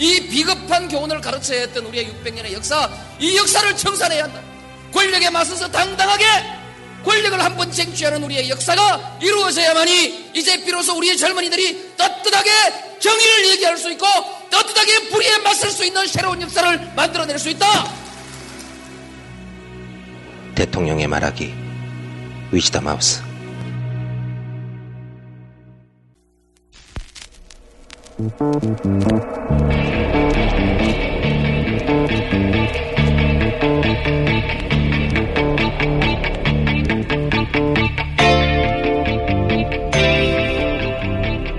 [0.00, 4.40] 이 비겁한 교훈을 가르쳐야 했던 우리의 600년의 역사, 이 역사를 청산해야 한다.
[4.92, 6.24] 권력에 맞서서 당당하게
[7.04, 12.50] 권력을 한 번 쟁취하는 우리의 역사가 이루어져야만이 이제 비로소 우리의 젊은이들이 떳떳하게
[12.98, 14.06] 정의를 얘기할 수 있고
[14.50, 17.66] 떳떳하게 불의에 맞설 수 있는 새로운 역사를 만들어낼 수 있다.
[20.54, 21.54] 대통령의 말하기
[22.52, 23.22] 위즈덤 하우스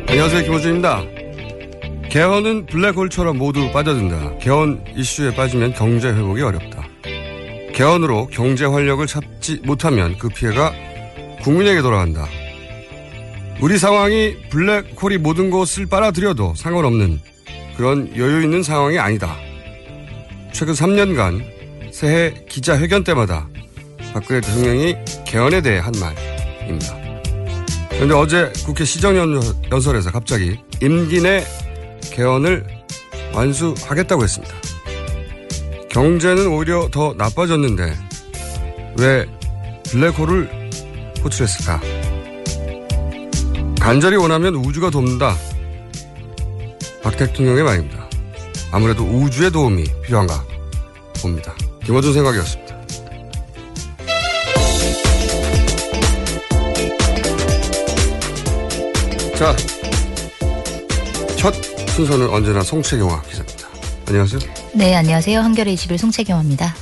[0.07, 1.01] 안녕하세요 김호준입니다.
[2.09, 4.37] 개헌은 블랙홀처럼 모두 빠져든다.
[4.37, 6.83] 개헌 이슈에 빠지면 경제 회복이 어렵다.
[7.73, 10.73] 개헌으로 경제 활력을 찾지 못하면 그 피해가
[11.41, 12.27] 국민에게 돌아간다.
[13.61, 17.21] 우리 상황이 블랙홀이 모든 것을 빨아들여도 상관없는
[17.77, 19.37] 그런 여유 있는 상황이 아니다.
[20.51, 23.47] 최근 3년간 새해 기자회견 때마다
[24.13, 24.95] 박근혜 대통령이
[25.27, 26.97] 개헌에 대해 한 말입니다.
[27.91, 31.45] 그런데 어제 국회 시정연설에서 갑자기 임기 내
[32.11, 32.65] 개헌을
[33.31, 34.55] 완수하겠다고 했습니다.
[35.89, 37.95] 경제는 오히려 더 나빠졌는데
[38.97, 39.25] 왜
[39.91, 40.49] 블랙홀을
[41.23, 42.00] 호출했을까?
[43.81, 45.35] 간절히 원하면 우주가 돕는다.
[47.01, 48.07] 박 대통령의 말입니다.
[48.71, 50.45] 아무래도 우주의 도움이 필요한가
[51.19, 51.55] 봅니다.
[51.83, 52.81] 김어준 생각이었습니다.
[59.35, 59.55] 자,
[61.35, 61.51] 첫
[61.89, 63.67] 순서는 언제나 송채경화 기자입니다.
[64.07, 64.41] 안녕하세요.
[64.75, 65.39] 네, 안녕하세요.
[65.39, 66.75] 한겨레 21 송채경입니다.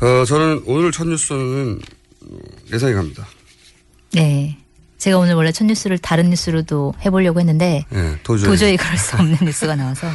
[0.00, 1.82] 어, 저는 오늘 첫 뉴스는
[2.72, 3.26] 예상이 갑니다.
[4.12, 4.56] 네.
[5.02, 8.48] 제가 오늘 원래 첫 뉴스를 다른 뉴스로도 해보려고 했는데 네, 도저히.
[8.48, 10.06] 도저히 그럴 수 없는 뉴스가 나와서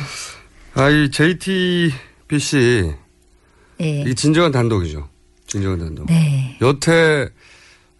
[0.75, 2.95] 아, 이 JTBC
[3.79, 4.03] 네.
[4.07, 5.09] 이 진정한 단독이죠.
[5.45, 6.05] 진정한 단독.
[6.05, 6.57] 네.
[6.61, 7.27] 여태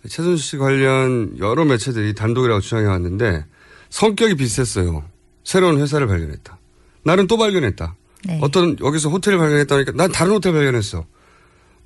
[0.07, 3.43] 최순실 씨 관련 여러 매체들이 단독이라고 주장해 왔는데
[3.89, 5.03] 성격이 비슷했어요.
[5.43, 6.57] 새로운 회사를 발견했다.
[7.03, 7.95] 나는 또 발견했다.
[8.27, 8.39] 네.
[8.41, 11.05] 어떤 여기서 호텔을 발견했다니까 난 다른 호텔 발견했어.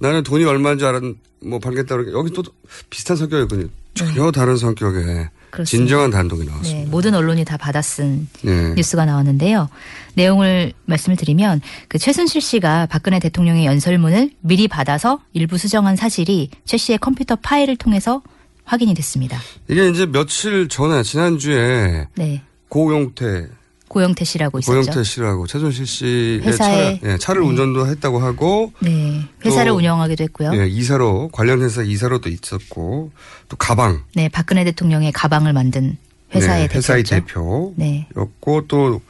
[0.02, 1.02] 나는 돈이 얼마인 줄 알았
[1.44, 2.44] 뭐 발견했다 그러니까 여기 또
[2.90, 3.70] 비슷한 성격이거든요.
[3.94, 5.64] 전혀 다른 성격의 네.
[5.66, 6.86] 진정한 단독이 나왔습니다.
[6.86, 8.74] 네, 모든 언론이 다 받아쓴 네.
[8.74, 9.70] 뉴스가 나왔는데요.
[10.16, 16.78] 내용을 말씀을 드리면 그 최순실 씨가 박근혜 대통령의 연설문을 미리 받아서 일부 수정한 사실이 최
[16.78, 18.22] 씨의 컴퓨터 파일을 통해서
[18.64, 19.38] 확인이 됐습니다.
[19.68, 22.42] 이게 이제 며칠 전에 지난주에 네.
[22.70, 23.50] 고용태
[23.92, 24.72] 고영태 씨라고 있었죠.
[24.72, 27.48] 고영태 씨라고 최순실 씨의 회사에- 차를, 예, 차를 네.
[27.50, 29.22] 운전도 했다고 하고 네.
[29.44, 30.52] 회사를 또- 운영하기도 했고요.
[30.56, 33.12] 예, 이사로 관련 회사 이사로도 있었고
[33.50, 35.98] 또 가방 네, 박근혜 대통령의 가방을 만든
[36.34, 37.04] 회사의 네, 회사의.
[37.04, 38.08] 네.
[38.16, 39.02] 대표였고 또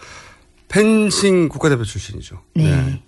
[0.68, 2.42] 펜싱 국가대표 출신이죠.
[2.56, 3.02] 네.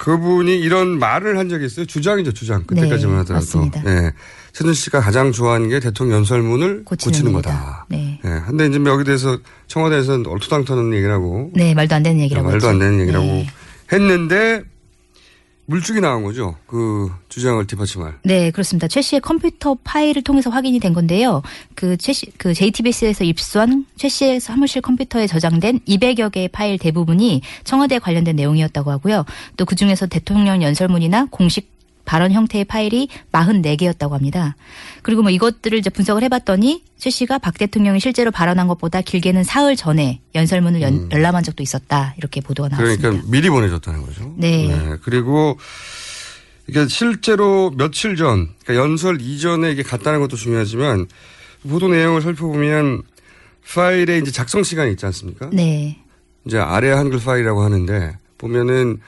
[0.00, 1.84] 그분이 이런 말을 한 적이 있어요.
[1.84, 2.64] 주장이죠, 주장.
[2.64, 3.34] 그때까지만 네, 하더라도.
[3.34, 3.82] 맞습니다.
[3.82, 4.10] 네.
[4.54, 7.32] 최순실 씨가 가장 좋아하는 게 대통령 연설문을 고치는 고치는.
[7.34, 7.84] 거다.
[7.90, 8.18] 네.
[8.24, 8.40] 네.
[8.46, 12.78] 근데 이제 여기 대해서 청와대에서는 얼토당토는 얘기를 하고 네, 말도 안 되는 얘기라고 말도 안.
[12.78, 13.46] 되는 얘기라고 네.
[13.92, 14.62] 했는데
[15.70, 16.56] 물쭉이 나온 거죠.
[16.66, 18.14] 그 주장을 뒷받침할.
[18.24, 18.88] 네, 그렇습니다.
[18.88, 21.42] 최 씨의 컴퓨터 파일을 통해서 확인이 된 건데요.
[21.76, 27.42] 그 최 씨, 그 JTBC에서 입수한 최 씨의 사무실 컴퓨터에 저장된 200여 개의 파일 대부분이
[27.64, 29.24] 청와대에 관련된 내용이었다고 하고요.
[29.56, 31.70] 또 그 중에서 대통령 연설문이나 공식
[32.10, 34.56] 발언 형태의 파일이 44개였다고 합니다.
[35.02, 39.76] 그리고 뭐 이것들을 이제 분석을 해봤더니 최 씨가 박 대통령이 실제로 발언한 것보다 길게는 사흘
[39.76, 42.14] 전에 연설문을 연, 열람한 적도 있었다.
[42.18, 43.10] 이렇게 보도가 나왔습니다.
[43.10, 43.12] 음.
[43.12, 44.34] 그러니까 미리 보내줬다는 거죠.
[44.36, 44.96] 네.
[45.04, 45.56] 그리고
[46.66, 51.06] 이게 실제로 며칠 전, 그러니까 연설 이전에 이게 갔다는 것도 중요하지만
[51.68, 53.02] 보도 내용을 살펴보면
[53.72, 55.48] 파일에 이제 작성 시간이 있지 않습니까?
[55.52, 56.00] 네.
[56.44, 58.98] 이제 아래 한글 파일이라고 하는데 보면은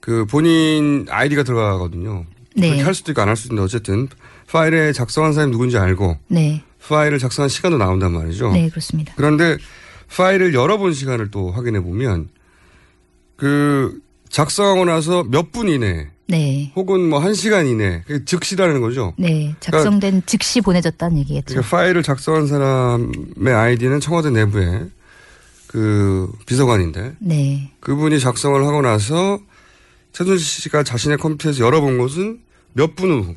[0.00, 2.26] 그 본인 아이디가 들어가거든요.
[2.56, 2.68] 네.
[2.68, 4.08] 그렇게 할 수도 있고 안 할 수도 있는데 어쨌든
[4.50, 6.62] 파일에 작성한 사람이 누군지 알고 네.
[6.86, 8.52] 파일을 작성한 시간도 나온단 말이죠.
[8.52, 9.14] 네, 그렇습니다.
[9.16, 9.56] 그런데
[10.14, 12.28] 파일을 열어본 시간을 또 확인해 보면
[13.36, 16.72] 그 작성하고 나서 몇 분 이내 네.
[16.76, 19.12] 혹은 뭐 한 시간 이내 즉시라는 거죠.
[19.18, 21.46] 네, 작성된 즉시 보내졌다는 얘기겠죠.
[21.54, 24.84] 그러니까 파일을 작성한 사람의 아이디는 청와대 내부에
[25.66, 27.70] 그 비서관인데 네.
[27.80, 29.38] 그분이 작성을 하고 나서
[30.12, 32.40] 최순실 씨가 자신의 컴퓨터에서 열어본 것은
[32.74, 33.34] 몇 분 후.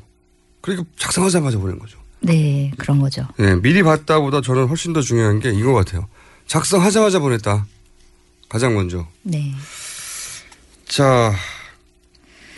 [0.62, 1.98] 그러니까 작성하자마자 보낸 거죠.
[2.22, 3.28] 네, 그런 거죠.
[3.40, 6.08] 예, 미리 봤다보다 저는 훨씬 더 중요한 게 이거 같아요.
[6.48, 7.66] 작성하자마자 보냈다.
[8.50, 9.06] 가장 먼저.
[9.24, 9.52] 네.
[10.88, 11.34] 자,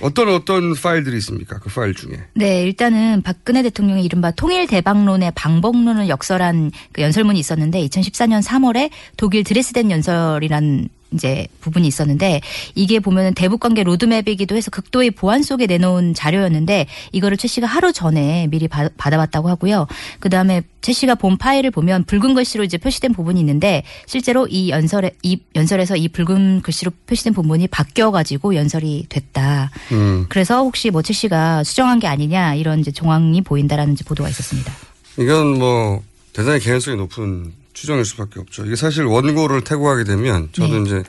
[0.01, 1.59] 어떤 어떤 파일들이 있습니까?
[1.59, 2.19] 그 파일 중에.
[2.33, 9.43] 네, 일단은 박근혜 대통령의 이른바 통일 대박론의 방법론을 역설한 그 연설문이 있었는데 2014년 3월에 독일
[9.43, 12.41] 드레스덴 연설이란 이제 부분이 있었는데
[12.75, 17.91] 이게 보면은 대북 관계 로드맵이기도 해서 극도의 보안 속에 내놓은 자료였는데 이거를 최 씨가 하루
[17.91, 19.87] 전에 미리 받, 받아봤다고 하고요.
[20.19, 24.69] 그 다음에 최 씨가 본 파일을 보면 붉은 글씨로 이제 표시된 부분이 있는데 실제로 이
[24.69, 29.71] 연설에 이 연설에서 이 붉은 글씨로 표시된 부분이 바뀌어가지고 연설이 됐다.
[29.91, 30.25] 음.
[30.29, 34.73] 그래서 혹시 뭐 최 씨가 수정한 게 아니냐 이런 이제 정황이 보인다라는 보도가 있었습니다.
[35.17, 36.03] 이건 뭐
[36.33, 38.65] 대단히 개연성이 높은 추정일 수밖에 없죠.
[38.65, 40.81] 이게 사실 원고를 태고하게 되면 저도 네.
[40.81, 41.03] 이제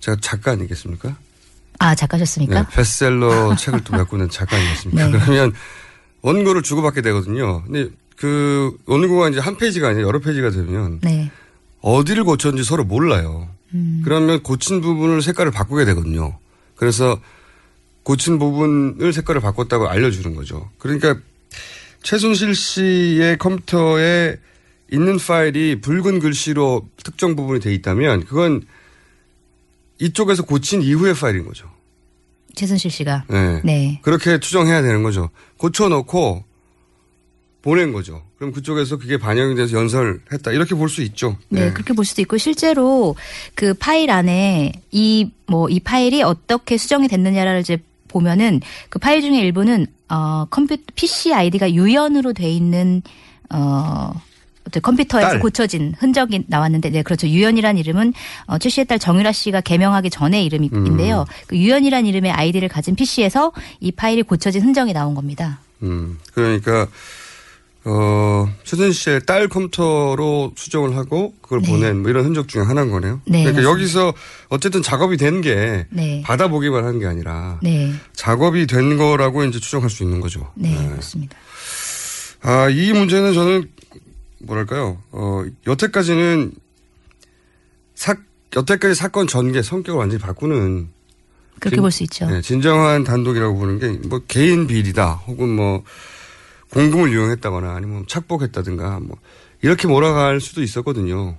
[0.00, 1.14] 제가 작가 아니겠습니까?
[1.80, 2.62] 아 작가셨습니까?
[2.62, 5.08] 네, 베스트셀러 책을 또 갖고 있는 작가 아니겠습니까?
[5.08, 5.18] 네.
[5.18, 5.52] 그러면
[6.22, 7.62] 원고를 주고받게 되거든요.
[7.64, 11.30] 근데 그 원고가 이제 한 페이지가 아니라 여러 페이지가 되면 네.
[11.82, 13.50] 어디를 고쳤는지 서로 몰라요.
[13.74, 14.00] 음.
[14.02, 16.38] 그러면 고친 부분을 색깔을 바꾸게 되거든요.
[16.74, 17.20] 그래서
[18.02, 20.70] 고친 부분을 색깔을 바꿨다고 알려주는 거죠.
[20.78, 21.16] 그러니까
[22.02, 24.38] 최순실 씨의 컴퓨터에
[24.92, 28.62] 있는 파일이 붉은 글씨로 특정 부분이 돼 있다면 그건
[29.98, 31.70] 이쪽에서 고친 이후의 파일인 거죠.
[32.54, 33.60] 최순실 씨가 네.
[33.64, 34.00] 네.
[34.02, 35.30] 그렇게 추정해야 되는 거죠.
[35.56, 36.44] 고쳐놓고
[37.62, 38.22] 보낸 거죠.
[38.36, 40.50] 그럼 그쪽에서 그게 반영이 돼서 연설했다.
[40.52, 41.38] 이렇게 볼 수 있죠.
[41.48, 43.14] 네, 그렇게 볼 수도 있고 실제로
[43.54, 47.78] 그 파일 안에 이 뭐 이 파일이 어떻게 수정이 됐느냐를 이제
[48.08, 48.60] 보면은
[48.90, 53.00] 그 파일 중에 일부는 어 컴퓨터 PC 아이디가 유연으로 돼 있는
[53.48, 54.12] 어
[54.82, 55.40] 컴퓨터에서 딸.
[55.40, 57.26] 고쳐진 흔적이 나왔는데, 네, 그렇죠.
[57.26, 58.12] 유연이란 이름은
[58.46, 61.24] 어, 최 씨의 딸 정유라 씨가 개명하기 전의 이름인데요.
[61.46, 65.58] 그 유연이란 이름의 아이디를 가진 PC에서 이 파일이 고쳐진 흔적이 나온 겁니다.
[65.82, 66.86] 음, 그러니까,
[67.84, 71.68] 어, 최순실 씨의 딸 컴퓨터로 수정을 하고 그걸 네.
[71.72, 73.20] 보낸 뭐 이런 흔적 중에 하나인 거네요.
[73.24, 73.70] 네, 그러니까 맞습니다.
[73.70, 74.14] 여기서
[74.48, 76.22] 어쨌든 작업이 된게 네.
[76.24, 80.48] 받아보기만 한 게 아니라 네, 작업이 된 거라고 이제 추정할 수 있는 거죠.
[80.54, 81.36] 네, 그렇습니다.
[82.42, 83.64] 아, 이 문제는 저는
[84.42, 86.52] 뭐랄까요, 어, 여태까지는
[87.94, 88.14] 사,
[88.56, 90.88] 여태까지 사건 전개 성격을 완전히 바꾸는
[91.60, 92.26] 그렇게 진- 볼수 있죠.
[92.28, 95.84] 네, 진정한 단독이라고 보는 게 뭐 개인 비리다 혹은 뭐
[96.70, 99.16] 공금을 이용했다거나 아니면 착복했다든가 뭐
[99.60, 101.38] 이렇게 몰아갈 수도 있었거든요.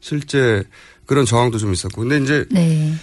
[0.00, 0.62] 실제
[1.06, 2.00] 그런 정황도 좀 있었고.
[2.02, 2.94] 근데 이제 네.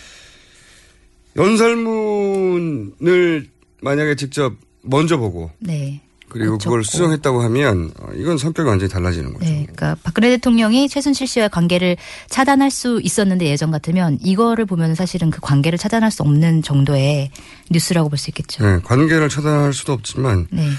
[2.18, 3.48] 연설문을
[3.82, 6.02] 만약에 직접 먼저 보고 네.
[6.30, 6.70] 그리고 그렇죠.
[6.70, 9.46] 그걸 수정했다고 하면 어, 이건 성격이 완전히 달라지는 거죠.
[9.46, 11.96] 네, 그러니까 박근혜 대통령이 최순실 씨와의 관계를
[12.30, 17.32] 차단할 수 있었는데 예전 같으면 이거를 보면 사실은 그 관계를 차단할 수 없는 정도의
[17.72, 18.66] 뉴스라고 볼 수 있겠죠.
[18.66, 20.70] 네, 관계를 차단할 수도 없지만 네,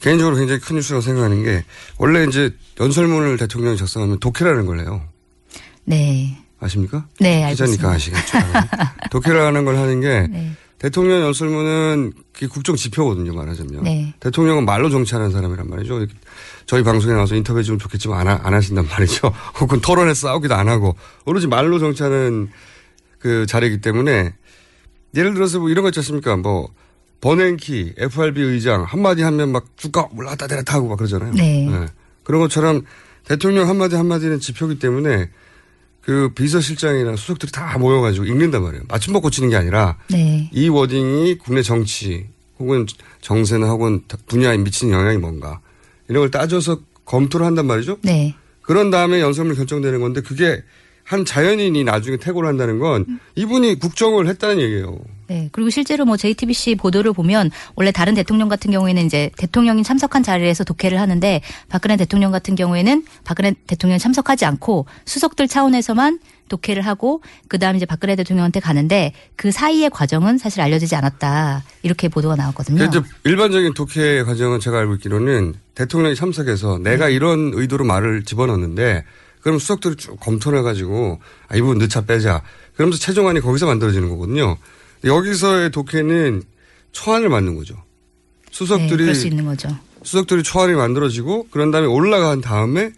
[0.00, 1.64] 개인적으로 굉장히 큰 뉴스라고 생각하는 게
[1.98, 2.50] 원래 이제
[2.80, 5.02] 연설문을 대통령이 작성하면 독해라는 걸 해요.
[5.84, 7.06] 네, 아십니까?
[7.20, 7.90] 네, 알고 기자니까.
[7.90, 8.38] 아시겠죠.
[9.10, 10.52] 독해라는 걸 하는 게 네,
[10.86, 13.82] 대통령 연설문은 그게 국정 지표거든요, 말하자면.
[13.82, 14.14] 네.
[14.20, 16.06] 대통령은 말로 정치하는 사람이란 말이죠.
[16.66, 19.32] 저희 방송에 나와서 인터뷰 해 주면 좋겠지만 안, 하- 안 하신단 말이죠.
[19.60, 20.94] 혹은 토론에 싸우기도 안 하고
[21.24, 22.50] 오로지 말로 정치하는
[23.18, 24.32] 그 자리이기 때문에
[25.16, 26.36] 예를 들어서 뭐 이런 거 있지 않습니까?
[26.36, 26.68] 뭐
[27.20, 31.32] 버냉키, FRB 의장 한마디 하면 막 주가 올라갔다 내렸다 하고 막 그러잖아요.
[31.32, 31.86] 네.
[32.22, 32.82] 그런 것처럼
[33.24, 35.30] 대통령 한마디 한마디는 지표기 때문에
[36.06, 38.84] 그 비서실장이나 수석들이 다 모여가지고 읽는단 말이에요.
[38.86, 42.28] 맞춤법 고치는 게 아니라 네, 이 워딩이 국내 정치
[42.60, 42.86] 혹은
[43.22, 45.58] 정세나 혹은 분야에 미치는 영향이 뭔가
[46.08, 47.98] 이런 걸 따져서 검토를 한단 말이죠.
[48.02, 50.62] 네, 그런 다음에 연설문 결정되는 건데 그게
[51.02, 55.00] 한 자연인이 나중에 퇴고를 한다는 건 이분이 국정을 했다는 얘기예요.
[55.28, 55.48] 네.
[55.52, 60.64] 그리고 실제로 뭐 JTBC 보도를 보면 원래 다른 대통령 같은 경우에는 이제 대통령이 참석한 자리에서
[60.64, 67.58] 독해를 하는데 박근혜 대통령 같은 경우에는 박근혜 대통령이 참석하지 않고 수석들 차원에서만 독해를 하고 그
[67.58, 72.84] 다음에 이제 박근혜 대통령한테 가는데 그 사이의 과정은 사실 알려지지 않았다 이렇게 보도가 나왔거든요.
[72.84, 79.04] 이제 일반적인 독해 과정은 제가 알고 있기로는 대통령이 참석해서 내가 이런 의도로 말을 집어넣는데
[79.40, 82.42] 그럼 수석들이 쭉 검토를 해가지고 아, 이 부분 늦차 빼자.
[82.74, 84.56] 그러면서 최종안이 거기서 만들어지는 거거든요.
[85.06, 86.42] 여기서의 독해는
[86.92, 87.74] 초안을 만든 거죠.
[87.74, 87.80] 네,
[88.50, 89.68] 수석들이 그럴 수 있는 거죠.
[90.02, 92.92] 수석들이 초안이 만들어지고 그런 다음에 올라간 다음에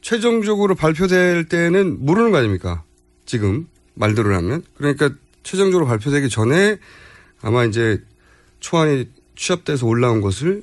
[0.00, 2.82] 최종적으로 발표될 때는 모르는 거 아닙니까?
[3.26, 5.10] 지금 말대로 하면 그러니까
[5.42, 6.78] 최종적으로 발표되기 전에
[7.40, 8.02] 아마 이제
[8.60, 10.62] 초안이 취합돼서 올라온 것을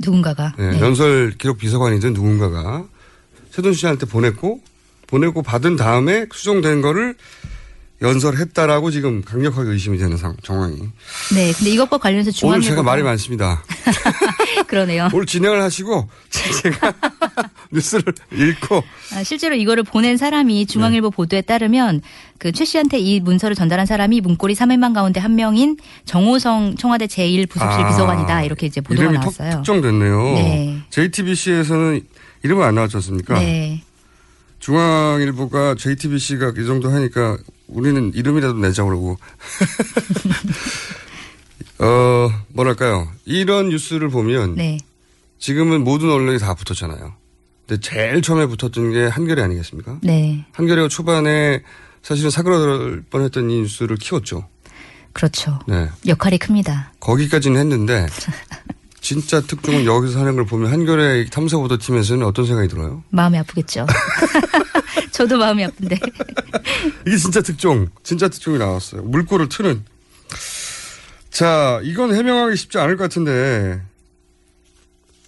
[0.00, 0.80] 누군가가 예, 네.
[0.80, 2.86] 연설 기록 비서관이든 누군가가
[3.50, 4.60] 최순실 씨한테 보냈고
[5.06, 7.14] 보내고 받은 다음에 수정된 거를
[8.02, 10.76] 연설했다라고 지금 강력하게 의심이 되는 상, 정황이.
[11.34, 13.62] 네, 근데 이것과 관련해서 오늘 중앙일보 제가 말이 많습니다.
[14.66, 15.08] 그러네요.
[15.12, 16.08] 오늘 진행을 하시고
[16.62, 16.92] 제가
[17.70, 18.82] 뉴스를 읽고
[19.14, 21.16] 아, 실제로 이거를 보낸 사람이 중앙일보 네.
[21.16, 22.02] 보도에 따르면
[22.38, 27.60] 그 최 씨한테 이 문서를 전달한 사람이 문고리 3인방 가운데 한 명인 정호성 청와대 제1부속실
[27.62, 29.50] 아, 비서관이다 이렇게 이제 보도가 나왔어요.
[29.50, 30.22] 톡, 특정됐네요.
[30.34, 30.78] 네.
[30.90, 32.00] JTBC에서는
[32.42, 33.38] 이름은 안 나왔지 않습니까?
[33.38, 33.82] 네.
[34.62, 39.18] 중앙일보가 JTBC가 이 정도 하니까 우리는 이름이라도 내자 그러고.
[41.80, 43.08] 어, 뭐랄까요.
[43.24, 44.78] 이런 뉴스를 보면 네.
[45.40, 47.12] 지금은 모든 언론이 다 붙었잖아요.
[47.66, 49.98] 근데 제일 처음에 붙었던 게 한겨레 아니겠습니까?
[50.02, 50.46] 네.
[50.52, 51.62] 한겨레가 초반에
[52.02, 54.46] 사실은 사그라들 뻔했던 이 뉴스를 키웠죠.
[55.12, 55.58] 그렇죠.
[55.66, 55.88] 네.
[56.06, 56.92] 역할이 큽니다.
[57.00, 58.06] 거기까지는 했는데
[59.02, 63.02] 진짜 특종은 여기서 하는 걸 보면 한겨레 탐사보도 팀에서는 어떤 생각이 들어요?
[63.10, 63.86] 마음이 아프겠죠.
[65.10, 65.98] 저도 마음이 아픈데.
[67.06, 69.02] 이게 진짜 특종, 진짜 특종이 나왔어요.
[69.02, 69.84] 물꼬를 트는.
[71.30, 73.82] 자, 이건 해명하기 쉽지 않을 것 같은데.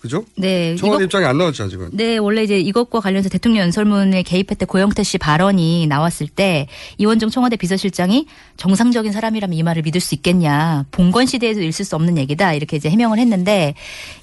[0.04, 0.22] 그죠?
[0.36, 0.76] 네.
[0.76, 1.88] 청와대 이것- 입장이 안 나왔죠, 아직은.
[1.92, 6.66] 네, 원래 이제 이것과 관련해서 대통령 연설문에 개입했던 고영태 씨 발언이 나왔을 때
[6.98, 8.26] 이원정 청와대 비서실장이
[8.58, 10.84] 정상적인 사람이라면 이 말을 믿을 수 있겠냐.
[10.90, 12.52] 봉건 시대에도 있을 수 없는 얘기다.
[12.52, 13.74] 이렇게 이제 해명을 했는데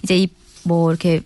[0.03, 0.27] 이제 이
[0.63, 1.21] 뭐 이렇게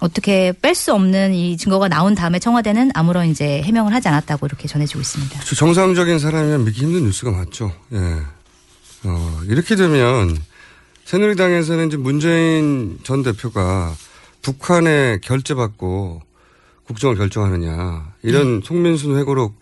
[0.00, 4.68] 어떻게 뺄 수 없는 이 증거가 나온 다음에 청와대는 아무런 이제 해명을 하지 않았다고 이렇게
[4.68, 5.40] 전해지고 있습니다.
[5.40, 7.72] 저 정상적인 사람이면 믿기 힘든 뉴스가 맞죠.
[7.94, 7.98] 예.
[9.04, 10.36] 어, 이렇게 되면
[11.06, 13.94] 새누리당에서는 이제 문재인 전 대표가
[14.42, 16.20] 북한에 결재받고
[16.84, 19.54] 국정을 결정하느냐 이런 송민순 회고록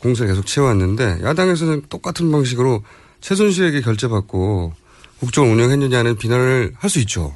[0.00, 2.84] 공세를 계속 채워왔는데 야당에서는 똑같은 방식으로
[3.22, 4.74] 최순실에게 결재받고
[5.20, 7.34] 국정을 운영했느냐는 비난을 할 수 있죠.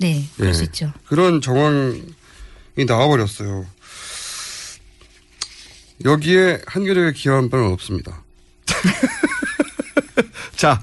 [0.00, 0.52] 네, 그럴 예.
[0.52, 0.92] 수 있죠.
[1.08, 2.04] 그런 정황이
[2.86, 3.66] 나와버렸어요.
[6.04, 8.22] 여기에 한겨레가 기여한 바는 없습니다.
[10.54, 10.80] 자,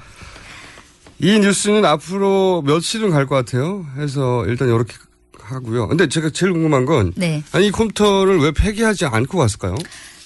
[1.19, 3.85] 이 뉴스는 앞으로 며칠은 갈 것 같아요.
[3.97, 4.93] 해서 일단 이렇게
[5.39, 5.87] 하고요.
[5.87, 7.43] 근데 제가 제일 궁금한 건 네.
[7.51, 9.75] 아니 이 컴퓨터를 왜 폐기하지 않고 갔을까요?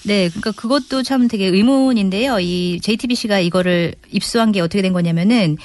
[0.04, 2.40] 네, 그러니까 그것도 참 되게 의문인데요.
[2.40, 5.58] 이 JTBC가 이거를 입수한 게 어떻게 된 거냐면은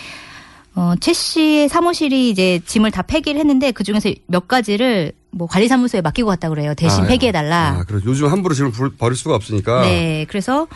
[0.75, 6.01] 어, 최 씨의 사무실이 이제 짐을 다 폐기를 했는데 그 중에서 몇 가지를 뭐 관리사무소에
[6.01, 6.74] 맡기고 갔다 그래요.
[6.75, 7.77] 대신 아, 폐기해달라.
[7.79, 9.82] 아, 그래 요즘 함부로 지금 버릴 수가 없으니까.
[9.84, 10.67] 네, 그래서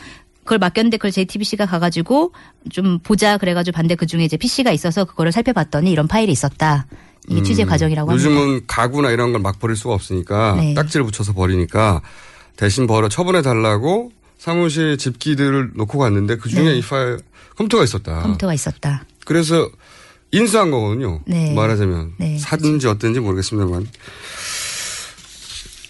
[0.49, 2.33] 그걸 맡겼는데 그걸 JTBC가 가가지고
[2.71, 6.87] 좀 보자 그래가지고 반대 그 중에 이제 PC가 있어서 그거를 살펴봤더니 이런 파일이 있었다.
[7.27, 8.27] 이게 취재 과정이라고 합니다.
[8.27, 10.73] 음, 요즘은 가구나 이런 걸 막 버릴 수가 없으니까 네.
[10.73, 12.01] 딱지를 붙여서 버리니까
[12.57, 16.77] 대신 벌어 처분해 달라고 사무실 집기들을 놓고 갔는데 그 중에 네.
[16.79, 17.19] 이 파일
[17.55, 18.21] 컴퓨터가 있었다.
[18.23, 19.03] 컴퓨터가 있었다.
[19.25, 19.69] 그래서
[20.31, 21.21] 인수한 거거든요.
[21.27, 21.53] 네.
[21.53, 23.87] 말하자면 네, 사든지 어떤지 모르겠습니다만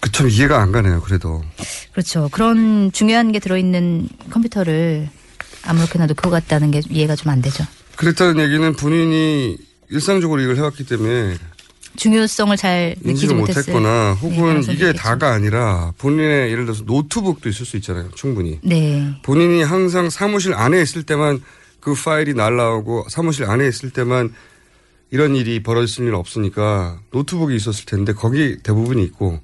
[0.01, 1.01] 그참 이해가 안 가네요.
[1.01, 1.43] 그래도
[1.91, 2.29] 그렇죠.
[2.31, 5.09] 그런 중요한 게 들어있는 컴퓨터를
[5.63, 7.65] 아무렇게나 놓고 갔다는 게 이해가 좀 안 되죠.
[7.97, 9.57] 그랬다는 얘기는 본인이
[9.89, 11.35] 일상적으로 이걸 해왔기 때문에
[11.97, 13.35] 중요성을 잘 못했어요.
[13.35, 14.93] 못했거나 네, 혹은 소리 이게.
[14.93, 18.09] 다가 아니라 본인의 예를 들어서 노트북도 있을 수 있잖아요.
[18.15, 18.59] 충분히.
[18.63, 19.13] 네.
[19.23, 21.41] 본인이 항상 사무실 안에 있을 때만
[21.81, 24.33] 그 파일이 날라오고 사무실 안에 있을 때만
[25.11, 29.39] 이런 일이 벌어질 일은 없으니까 노트북이 있었을 텐데 거기 대부분이 있고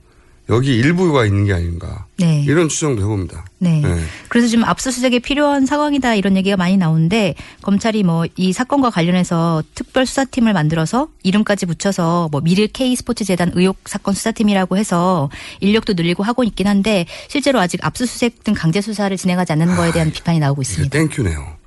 [0.50, 2.44] 여기 일부가 있는 게 아닌가 네.
[2.46, 3.46] 이런 추정도 해봅니다.
[3.58, 3.82] 네.
[3.82, 4.00] 네.
[4.30, 10.06] 그래서 지금 압수수색이 필요한 상황이다 이런 얘기가 많이 나오는데 검찰이 뭐 이 사건과 관련해서 특별
[10.06, 15.30] 수사팀을 만들어서 이름까지 붙여서 뭐 미르 K 스포츠 재단 의혹 사건 수사팀이라고 해서
[15.62, 20.12] 인력도 늘리고 하고 있긴 한데 실제로 아직 압수수색 등 강제 수사를 진행하지 않는 거에 대한
[20.12, 20.98] 비판이 나오고 있습니다.
[20.98, 21.58] 땡큐네요.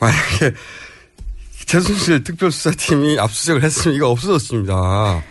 [0.00, 0.54] 만약에
[1.66, 5.22] 최순실 특별수사팀이 압수수색을 했으면 이거 없어졌습니다.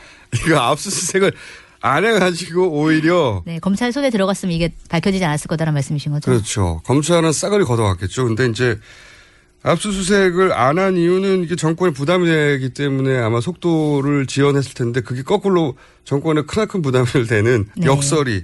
[0.45, 1.33] 이거 압수수색을
[1.81, 6.29] 안 해가지고 오히려 네, 검찰 손에 들어갔으면 이게 밝혀지지 않았을 거다라는 말씀이신 거죠.
[6.31, 6.81] 그렇죠.
[6.85, 8.25] 검찰은 싸그리 걷어왔겠죠.
[8.25, 8.77] 근데 이제
[9.63, 15.75] 압수수색을 안 한 이유는 이게 정권에 부담이 되기 때문에 아마 속도를 지연했을 텐데 그게 거꾸로
[16.05, 17.85] 정권에 크나큰 부담이 되는 네.
[17.85, 18.43] 역설이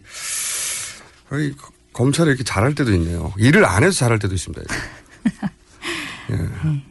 [1.29, 1.51] 아니,
[1.93, 3.33] 검찰이 이렇게 잘할 때도 있네요.
[3.37, 4.61] 일을 안 해서 잘할 때도 있습니다.
[6.31, 6.81] 예.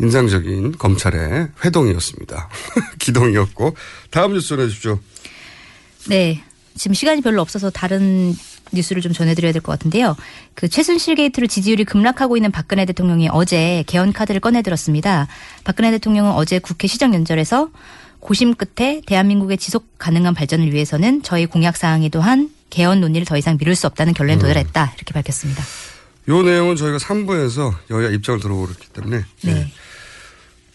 [0.00, 2.48] 인상적인 검찰의 회동이었습니다.
[3.00, 3.76] 기동이었고
[4.12, 5.00] 다음 뉴스 전해 주십시오.
[6.08, 6.42] 네.
[6.76, 8.34] 지금 시간이 별로 없어서 다른
[8.72, 10.16] 뉴스를 좀 전해드려야 될 것 같은데요.
[10.54, 15.26] 그 최순실 게이트로 지지율이 급락하고 있는 박근혜 대통령이 어제 개헌 카드를 꺼내들었습니다.
[15.64, 17.70] 박근혜 대통령은 어제 국회 시정 연설에서
[18.20, 23.56] 고심 끝에 대한민국의 지속 가능한 발전을 위해서는 저희 공약 사항이 또한 개헌 논의를 더 이상
[23.58, 25.64] 미룰 수 없다는 결론에 도달했다 이렇게 밝혔습니다.
[26.28, 29.72] 요 내용은 저희가 3부에서 여야 입장을 들어보기 때문에 네.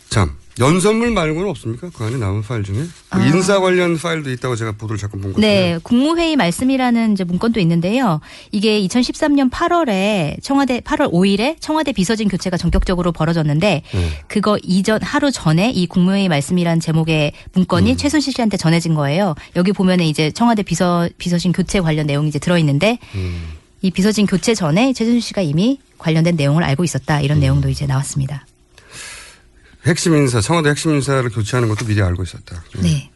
[0.09, 1.89] 참 연설문 말고는 없습니까?
[1.93, 2.83] 그 안에 남은 파일 중에?
[3.09, 5.51] 그 인사 관련 파일도 있다고 제가 보도를 잠깐 본것 같아요.
[5.51, 8.21] 네, 국무회의 말씀이라는 이제 문건도 있는데요.
[8.51, 14.09] 이게 2013년 8월에 청와대 8월 5일에 청와대 비서진 교체가 전격적으로 벌어졌는데 네.
[14.27, 19.35] 그거 이전 하루 전에 이 국무회의 말씀이라는 제목의 문건이 최순실 씨한테 전해진 거예요.
[19.55, 22.99] 여기 보면은 이제 청와대 비서 비서진 교체 관련 내용이 이제 들어 있는데
[23.81, 28.45] 이 비서진 교체 전에 최순실 씨가 이미 관련된 내용을 알고 있었다 이런 내용도 이제 나왔습니다.
[29.85, 32.63] 핵심 인사, 청와대 핵심 인사를 교체하는 것도 미리 알고 있었다.
[32.79, 33.09] 네.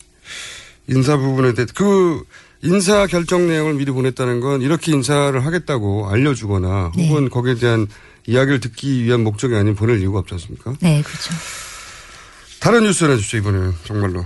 [0.87, 2.23] 인사 부분에 대해 그
[2.61, 7.07] 인사 결정 내용을 미리 보냈다는 건 이렇게 인사를 하겠다고 알려주거나 네.
[7.07, 7.87] 혹은 거기에 대한
[8.25, 10.75] 이야기를 듣기 위한 목적이 아닌 보낼 이유가 없지 않습니까?
[10.81, 11.33] 네, 그렇죠.
[12.59, 13.73] 다른 뉴스 전해주죠, 이번에는.
[13.85, 14.25] 정말로.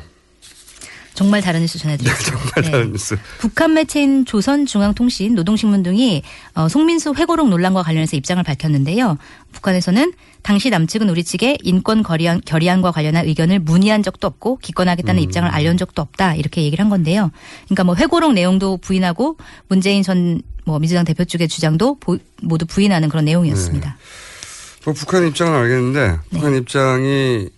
[1.13, 2.37] 정말 다른 뉴스 전해드리겠습니다.
[2.37, 3.17] 정말 다른 뉴스.
[3.39, 6.23] 북한 매체인 조선중앙통신, 노동신문 등이
[6.55, 9.17] 어, 송민순 회고록 논란과 관련해서 입장을 밝혔는데요.
[9.51, 15.47] 북한에서는 당시 남측은 우리 측에 인권 결의안, 결의안과 관련한 의견을 문의한 적도 없고 기권하겠다는 입장을
[15.49, 17.31] 알려준 적도 없다 이렇게 얘기를 한 건데요.
[17.65, 23.09] 그러니까 뭐 회고록 내용도 부인하고 문재인 전 뭐 민주당 대표 측의 주장도 보- 모두 부인하는
[23.09, 23.97] 그런 내용이었습니다.
[24.85, 26.17] 뭐 북한 입장은 알겠는데 네.
[26.29, 27.49] 북한 입장이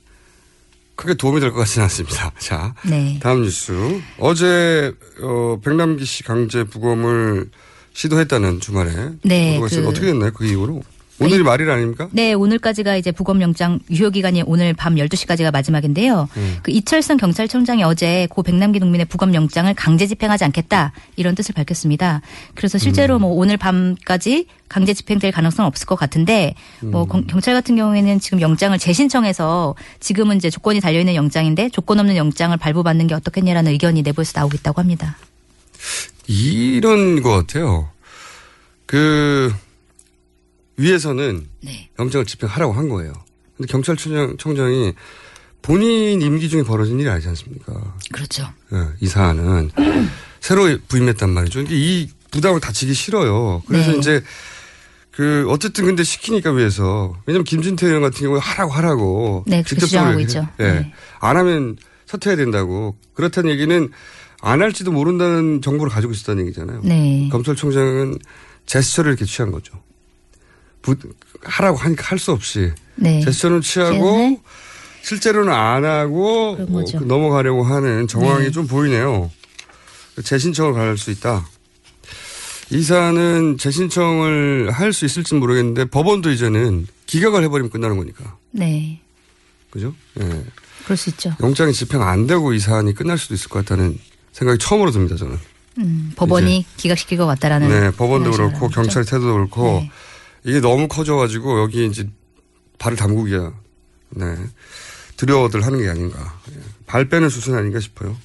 [0.96, 2.32] 크게 도움이 될 것 같지는 않습니다.
[2.40, 3.20] 자, 네.
[3.22, 3.74] 다음 뉴스.
[4.20, 7.50] 어제 어, 백남기 씨 강제 부검을
[7.92, 8.92] 시도했다는 주말에
[9.24, 10.32] 네, 그- 어떻게 됐나요?
[10.32, 10.82] 그 이후로
[11.26, 12.08] 오늘이 말일 아닙니까?
[12.12, 16.28] 네, 오늘까지가 이제 부검영장 유효 기간이 오늘 밤 12시까지가 마지막인데요.
[16.38, 16.58] 음.
[16.64, 22.22] 그 이철성 경찰청장이 어제 고 백남기 농민의 부검영장을 강제 집행하지 않겠다 이런 뜻을 밝혔습니다.
[22.56, 22.80] 그래서 음.
[22.80, 26.92] 실제로 뭐 오늘 밤까지 강제 집행될 가능성은 없을 것 같은데 음.
[26.92, 32.00] 뭐 경- 경찰 같은 경우에는 지금 영장을 재신청해서 지금은 이제 조건이 달려 있는 영장인데 조건
[32.00, 35.18] 없는 영장을 발부받는 게 어떻겠냐라는 의견이 내부에서 나오고 있다고 합니다.
[36.28, 37.90] 이런 것 같아요.
[38.86, 39.54] 그
[40.78, 41.90] 위에서는 네.
[42.00, 43.14] 영장을 집행하라고 한 거예요.
[43.58, 44.94] 근데 경찰청장 청장이
[45.62, 47.96] 본인 임기 중에 벌어진 일이 아니지 않습니까?
[48.12, 48.48] 그렇죠.
[48.74, 49.72] 예, 이 사안은
[50.42, 51.62] 새로 부임했단 말이죠.
[51.62, 53.62] 이게 이 부담을 다치기 싫어요.
[53.68, 53.98] 그래서 네.
[53.98, 54.24] 이제
[55.12, 60.20] 그 어쨌든 근데 시키니까 위해서 왜냐면 김진태 의원 같은 경우에 하라고 하라고 네, 그렇게 주장하고
[60.22, 60.48] 있죠.
[60.60, 60.64] 예.
[60.64, 60.94] 네.
[61.20, 63.90] 안 하면 사퇴해야 된다고 그렇다는 얘기는
[64.42, 66.82] 안 할지도 모른다는 정보를 가지고 있었다는 얘기잖아요.
[66.84, 67.30] 네.
[67.32, 68.18] 검찰총장은
[68.66, 69.82] 제스처를 이렇게 취한 거죠.
[70.84, 70.96] 부,
[71.42, 73.22] 하라고 하니까 할 수 없이 네.
[73.22, 74.40] 제스처는 취하고 네.
[75.02, 78.52] 실제로는 안 하고 뭐 넘어가려고 하는 정황이 네.
[78.52, 79.32] 좀 보이네요.
[80.24, 81.48] 재신청을 갈 수 있다.
[82.70, 88.38] 이 사안은 재신청을 할 수 있을지 모르겠는데 법원도 이제는 기각을 해버리면 끝나는 거니까.
[88.52, 89.00] 네.
[89.72, 89.94] 그죠?
[90.20, 90.44] 예.
[90.86, 91.34] 그럴 수 있죠.
[91.42, 93.98] 영장이 집행 안 되고 이 사안이 끝날 수도 있을 것 같다는
[94.34, 95.38] 생각이 처음으로 듭니다, 저는.
[95.80, 97.68] 음, 법원이 기각시킬 것 같다라는.
[97.70, 98.68] 네, 법원도 그렇고.
[98.70, 99.92] 경찰의 태도도 그렇고 네.
[100.44, 102.08] 이게 너무 커져가지고 여기 이제
[102.80, 103.54] 발을 담그기가
[104.12, 104.36] 네
[105.18, 106.60] 두려워들 하는 게 아닌가 예.
[106.86, 108.16] 발 빼는 수순 아닌가 싶어요.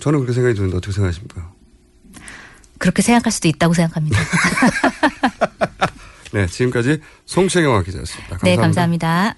[0.00, 1.52] 저는 그렇게 생각이 드는데 어떻게 생각하십니까?
[2.78, 4.18] 그렇게 생각할 수도 있다고 생각합니다.
[6.32, 8.38] 네, 지금까지 송채경화 기자였습니다.
[8.38, 8.44] 감사합니다.
[8.44, 9.34] 네, 감사합니다.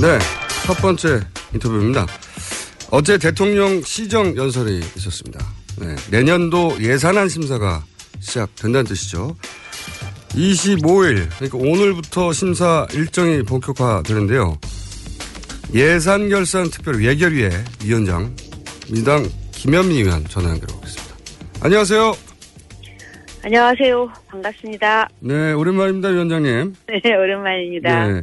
[0.00, 0.18] 네,
[0.66, 1.20] 첫 번째
[1.52, 2.06] 인터뷰입니다.
[2.90, 5.44] 어제 대통령 시정 연설이 있었습니다.
[5.78, 7.84] 네, 내년도 예산안 심사가
[8.20, 9.36] 시작된다는 뜻이죠.
[10.30, 14.58] 25일, 그러니까 오늘부터 심사 일정이 본격화되는데요.
[15.74, 17.50] 예산 결산 특별 예결위의
[17.84, 18.34] 위원장,
[18.90, 21.14] 민당 김현미 의원 전화 연결해보겠습니다.
[21.60, 22.14] 안녕하세요.
[23.44, 24.12] 안녕하세요.
[24.28, 25.08] 반갑습니다.
[25.20, 26.74] 네, 오랜만입니다, 위원장님.
[26.88, 28.08] 네, 오랜만입니다.
[28.08, 28.22] 네.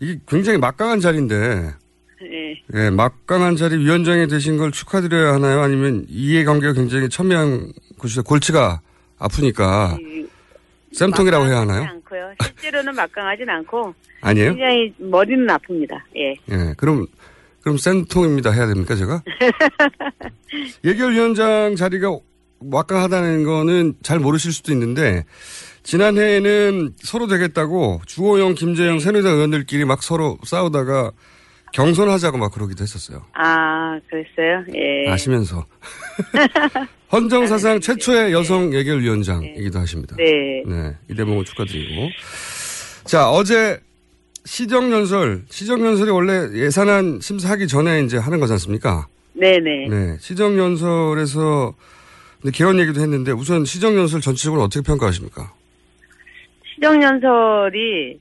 [0.00, 1.72] 이게 굉장히 막강한 자리인데,
[2.20, 2.62] 네.
[2.74, 5.60] 예, 막강한 자리 위원장이 되신 걸 축하드려야 하나요?
[5.62, 8.22] 아니면 이해관계가 굉장히 첨예한 곳이죠.
[8.24, 8.80] 골치가
[9.18, 10.26] 아프니까 이-
[10.92, 11.82] 쌤통이라고 해야 하나요?
[11.84, 12.32] 않고요.
[12.42, 14.54] 실제로는 막강하진 않고 아니에요?
[14.54, 15.98] 굉장히 머리는 아픕니다.
[16.16, 16.30] 예.
[16.50, 17.06] 예, 그럼
[17.62, 19.22] 그럼 쌤통입니다 해야 됩니까 제가?
[20.84, 22.08] 예결위원장 자리가
[22.60, 25.24] 막강하다는 거는 잘 모르실 수도 있는데
[25.82, 31.12] 지난해에는 서로 되겠다고 주호영, 김재영 새누리당 의원들끼리 막 서로 싸우다가
[31.72, 33.24] 경선하자고 막 그러기도 했었어요.
[33.34, 34.64] 아, 그랬어요?
[34.74, 35.10] 예.
[35.10, 35.64] 아시면서
[37.12, 40.16] 헌정 사상 최초의 여성 예결위원장이기도 하십니다.
[40.16, 40.62] 네.
[40.66, 42.10] 네, 이 대목을 축하드리고.
[43.04, 43.80] 자, 어제
[44.44, 49.06] 시정연설, 시정연설이 원래 예산안 심사하기 전에 이제 하는 거지 않습니까?
[49.34, 49.88] 네네.
[49.88, 51.74] 네, 시정연설에서
[52.40, 55.52] 근데 개헌 얘기도 했는데 우선 시정연설 전체적으로 어떻게 평가하십니까?
[56.74, 58.18] 시정연설이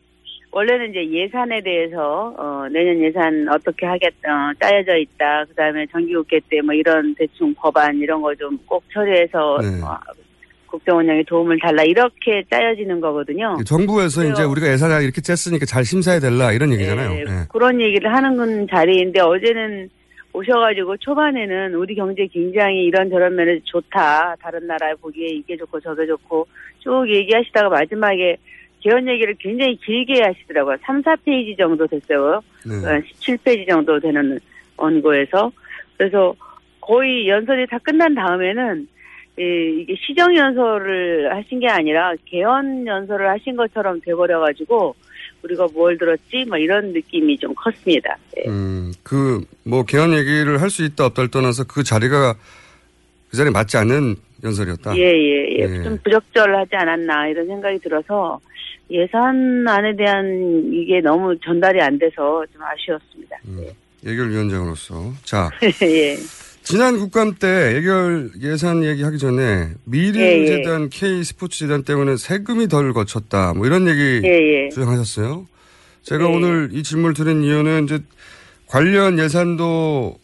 [0.51, 5.45] 원래는 이제 예산에 대해서 어, 내년 예산 어떻게 하겠다 어, 짜여져 있다.
[5.45, 9.67] 그다음에 정기국회 때 뭐 이런 대충 법안 이런 거 좀 꼭 처리해서 네.
[9.83, 9.97] 어,
[10.65, 13.57] 국정 운영에 도움을 달라 이렇게 짜여지는 거거든요.
[13.65, 14.33] 정부에서 그래요.
[14.33, 17.11] 이제 우리가 예산을 이렇게 짰으니까 잘 심사해 달라 이런 얘기잖아요.
[17.11, 17.25] 예, 예.
[17.51, 19.89] 그런 얘기를 하는 건 자리인데 어제는
[20.33, 24.35] 오셔가지고 초반에는 우리 경제 굉장히 이런저런 면에서 좋다.
[24.41, 26.47] 다른 나라에 보기에 이게 좋고 저게 좋고
[26.79, 28.37] 쭉 얘기하시다가 마지막에
[28.81, 30.77] 개헌 얘기를 굉장히 길게 하시더라고요.
[30.83, 32.41] 3, 4페이지 정도 됐어요.
[32.65, 33.01] 네.
[33.19, 34.39] 17페이지 정도 되는
[34.77, 35.51] 원고에서.
[35.97, 36.33] 그래서
[36.79, 38.87] 거의 연설이 다 끝난 다음에는
[39.39, 44.95] 이- 이게 시정 연설을 하신 게 아니라 개헌 연설을 하신 것처럼 돼버려가지고
[45.43, 46.45] 우리가 뭘 들었지?
[46.47, 48.17] 뭐 이런 느낌이 좀 컸습니다.
[48.37, 48.49] 예.
[48.49, 52.33] 음, 그, 뭐, 개헌 얘기를 할 수 있다 없다를 떠나서 그 자리가
[53.29, 54.95] 그 자리에 맞지 않는 연설이었다.
[54.97, 55.79] 예, 예, 예.
[55.79, 55.83] 예.
[55.83, 58.39] 좀 부적절하지 않았나 이런 생각이 들어서
[58.89, 63.37] 예산안에 대한 이게 너무 전달이 안 돼서 좀 아쉬웠습니다.
[63.47, 63.65] 음.
[64.05, 65.13] 예결위원장으로서.
[65.23, 65.49] 자,
[65.83, 66.15] 예.
[66.63, 69.75] 지난 국감 때 예결 예산 얘기하기 전에 예, 예.
[69.85, 73.53] 미르재단 K스포츠 재단 때문에 세금이 덜 거쳤다.
[73.53, 74.69] 뭐 이런 얘기 예, 예.
[74.69, 75.45] 주장하셨어요.
[76.03, 76.35] 제가 예.
[76.35, 77.99] 오늘 이 질문을 드린 이유는 이제
[78.67, 80.19] 관련 예산도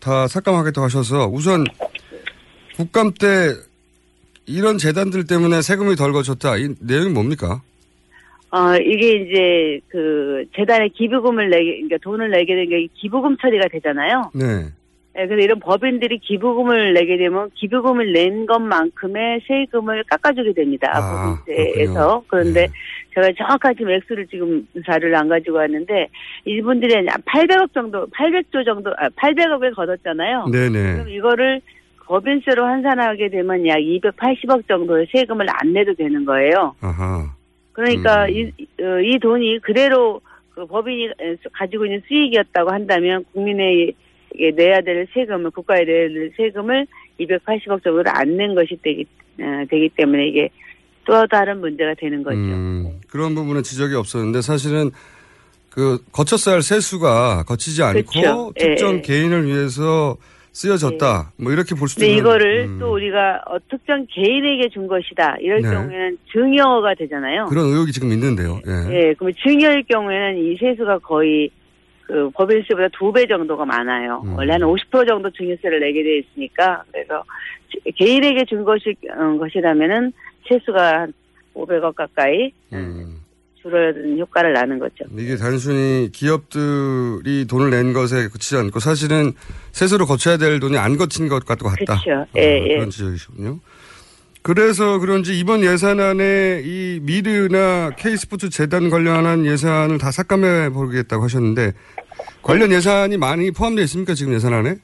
[0.00, 1.64] 다 삭감하겠다고 하셔서 우선
[2.78, 3.26] 국감 때
[4.46, 6.56] 이런 재단들 때문에 세금이 덜 거쳤다.
[6.56, 7.60] 이 내용이 뭡니까?
[8.50, 14.30] 어, 이게 이제 그 재단에 기부금을 내게, 그러니까 돈을 내게 된 게 기부금 처리가 되잖아요.
[14.32, 14.44] 네.
[15.18, 20.88] 예, 근데 이런 법인들이 기부금을 내게 되면 기부금을 낸 것만큼의 세금을 깎아주게 됩니다.
[20.94, 22.22] 아, 법인세에서.
[22.28, 22.68] 그런데 네.
[23.14, 26.08] 제가 정확한 지금 액수를 지금 자료를 안 가지고 왔는데
[26.44, 30.46] 이분들이 한 800억 정도, 800조 정도, 아, 800억을 걷었잖아요.
[30.52, 30.92] 네네.
[30.94, 31.60] 그럼 이거를
[32.08, 36.74] 법인세로 환산하게 되면 약 280억 정도의 세금을 안 내도 되는 거예요.
[36.80, 37.34] 아하.
[37.72, 38.30] 그러니까 음.
[38.30, 40.20] 이, 어, 이 돈이 그대로
[40.54, 41.10] 그 법인이
[41.52, 43.94] 가지고 있는 수익이었다고 한다면 국민의
[44.40, 46.86] 에 내야 될 세금을 국가에 내야 될 세금을
[47.20, 49.06] 280억 정도를 안 낸 것이 되기
[49.40, 50.48] 어, 되기 때문에 이게
[51.06, 52.36] 또 다른 문제가 되는 거죠.
[52.36, 54.90] 음, 그런 부분은 지적이 없었는데 사실은
[55.70, 58.52] 그 거쳤어야 할 세수가 거치지 않고 그렇죠.
[58.60, 59.00] 예, 특정 예.
[59.00, 60.16] 개인을 위해서
[60.52, 61.32] 쓰여졌다.
[61.36, 62.18] 뭐 이렇게 볼 수도 있는.
[62.18, 65.36] 이거를 음, 또 우리가 어, 특정 개인에게 준 것이다.
[65.40, 65.70] 이럴 네.
[65.70, 67.46] 경우에는 증여가 되잖아요.
[67.46, 68.60] 그런 의혹이 지금 있는데요.
[68.66, 68.94] 예.
[68.94, 71.50] 예, 그럼 증여일 경우에는 이 세수가 거의
[72.02, 74.22] 그 법인세보다 두 배 정도가 많아요.
[74.24, 74.34] 음.
[74.36, 77.22] 원래 한 50% 정도 증여세를 내게 돼 있으니까 그래서
[77.96, 80.12] 개인에게 준 것이 어, 것이라면은
[80.48, 81.12] 세수가 한
[81.54, 83.17] 500억 가까이 음.
[83.68, 85.04] 줄어든 효과를 나는 거죠.
[85.16, 89.32] 이게 단순히 기업들이 돈을 낸 것에 그치지 않고 사실은
[89.72, 92.00] 세수로 거쳐야 될 돈이 안 거친 것 같고 같다.
[92.02, 92.12] 그렇죠.
[92.22, 92.74] 아, 예, 예.
[92.76, 93.58] 그런 지적이시군요.
[94.42, 101.72] 그래서 그런지 이번 예산안에 이 미르나 K스포츠 재단 관련한 예산을 다 삭감해 보겠다고 하셨는데
[102.42, 104.76] 관련 예산이 많이 포함되어 있습니까 지금 예산안에?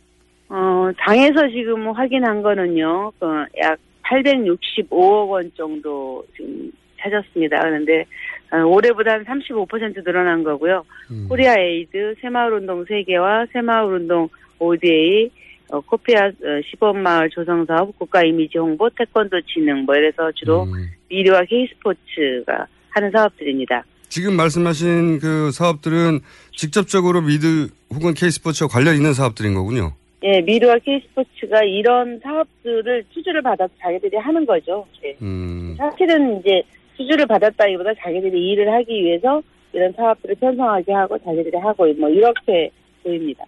[0.51, 3.27] 어, 당에서 지금 확인한 거는요, 그
[3.59, 6.70] 약 865억 원 정도 지금
[7.01, 7.61] 찾았습니다.
[7.61, 8.05] 그런데 어,
[8.52, 10.85] 올해보다 한 35% 늘어난 거고요.
[11.11, 11.26] 음.
[11.28, 14.28] 코리아 에이드, 새마을운동 세계와 새마을운동
[14.59, 15.30] ODA,
[15.70, 20.88] 어, 코피아 어, 시범마을 조성사업, 국가 이미지 홍보, 태권도 진흥, 뭐 이래서 주로 음.
[21.09, 23.85] 미르와 K스포츠가 하는 사업들입니다.
[24.09, 26.20] 지금 말씀하신 그 사업들은
[26.52, 29.92] 직접적으로 미드 혹은 K스포츠와 관련 있는 사업들인 거군요.
[30.22, 34.87] 예, 미르와 K스포츠가 이런 사업들을 투자를 받아서 자기들이 하는 거죠.
[35.04, 35.16] 예.
[35.20, 35.74] 음.
[35.76, 36.62] 사실은 이제
[36.96, 42.70] 수주를 받았다기보다 자기들이 일을 하기 위해서 이런 사업들을 편성하게 하고 자기들이 하고 뭐 이렇게
[43.02, 43.44] 보입니다.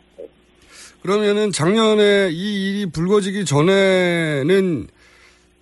[1.03, 4.87] 그러면은 작년에 이 일이 불거지기 전에는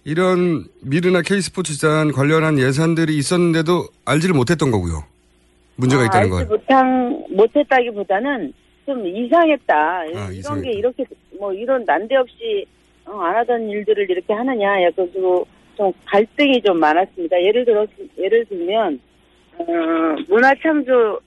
[0.04, 5.04] 이런 미르나 K스포츠단 관련한 예산들이 있었는데도 알지를 못했던 거고요.
[5.76, 6.46] 문제가 아, 있다는 알지 거예요.
[6.48, 8.52] 못한 못했다기보다는
[8.86, 9.74] 좀 이상했다.
[9.74, 10.62] 아, 이런 이상했다.
[10.70, 11.04] 게 이렇게
[11.38, 12.66] 뭐 이런 난데없이
[13.06, 14.82] 어, 안 하던 일들을 이렇게 하느냐.
[14.82, 17.40] 약간 그리고 좀 갈등이 좀 많았습니다.
[17.42, 17.86] 예를 들어
[18.18, 19.00] 예를 들면
[19.58, 19.64] 어,
[20.28, 21.20] 문화창조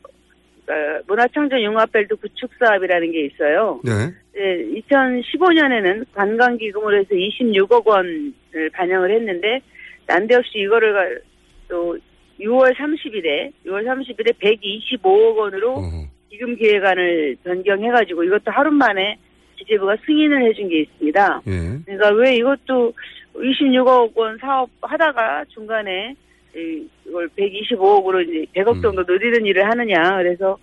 [0.70, 0.74] 어,
[1.08, 3.80] 문화창조 융합벨트 구축 사업이라는 게 있어요.
[3.84, 3.92] 네.
[4.40, 8.34] 예, 2015년에는 관광기금으로 해서 26억 원을
[8.74, 9.60] 반영을 했는데
[10.08, 11.22] 난데없이 이거를 가-
[11.70, 11.98] 또
[12.40, 16.06] 6월 30일에 6월 30일에 125억 원으로 어허.
[16.30, 19.18] 기금 계획안을 변경해가지고 이것도 하루 만에
[19.56, 21.42] 기재부가 승인을 해준 게 있습니다.
[21.48, 21.80] 예.
[21.86, 22.94] 그러니까 왜 이것도
[23.41, 26.15] 26억 원 사업 하다가 중간에
[26.56, 28.82] 이- 이걸 125억으로 이제 100억 음.
[28.82, 30.17] 정도 늘리는 일을 하느냐.
[30.17, 30.58] 그래서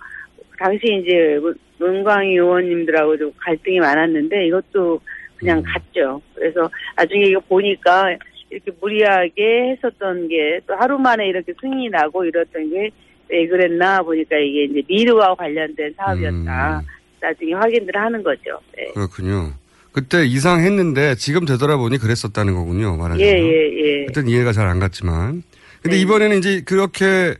[0.58, 5.00] 당시 이제 문- 문광희 의원님들하고 좀 갈등이 많았는데 이것도
[5.36, 5.62] 그냥 음.
[5.64, 6.20] 갔죠.
[6.34, 8.16] 그래서 나중에 이거 보니까
[8.50, 12.90] 이렇게 무리하게 했었던 게 또 하루 만에 이렇게 승인이 나고 이랬던 게
[13.30, 16.78] 왜 그랬나 보니까 이게 이제 미르와 관련된 사업이었다.
[16.80, 16.86] 음.
[17.20, 18.60] 나중에 확인을 하는 거죠.
[18.76, 18.84] 네.
[18.92, 19.50] 그렇군요.
[19.94, 22.96] 그때 이상했는데 지금 되돌아보니 그랬었다는 거군요.
[22.96, 23.20] 말하자면.
[23.20, 24.06] 예, 예, 예.
[24.06, 25.44] 그때는 이해가 잘 안 갔지만.
[25.82, 26.02] 근데 네.
[26.02, 27.34] 이번에는 이제 그렇게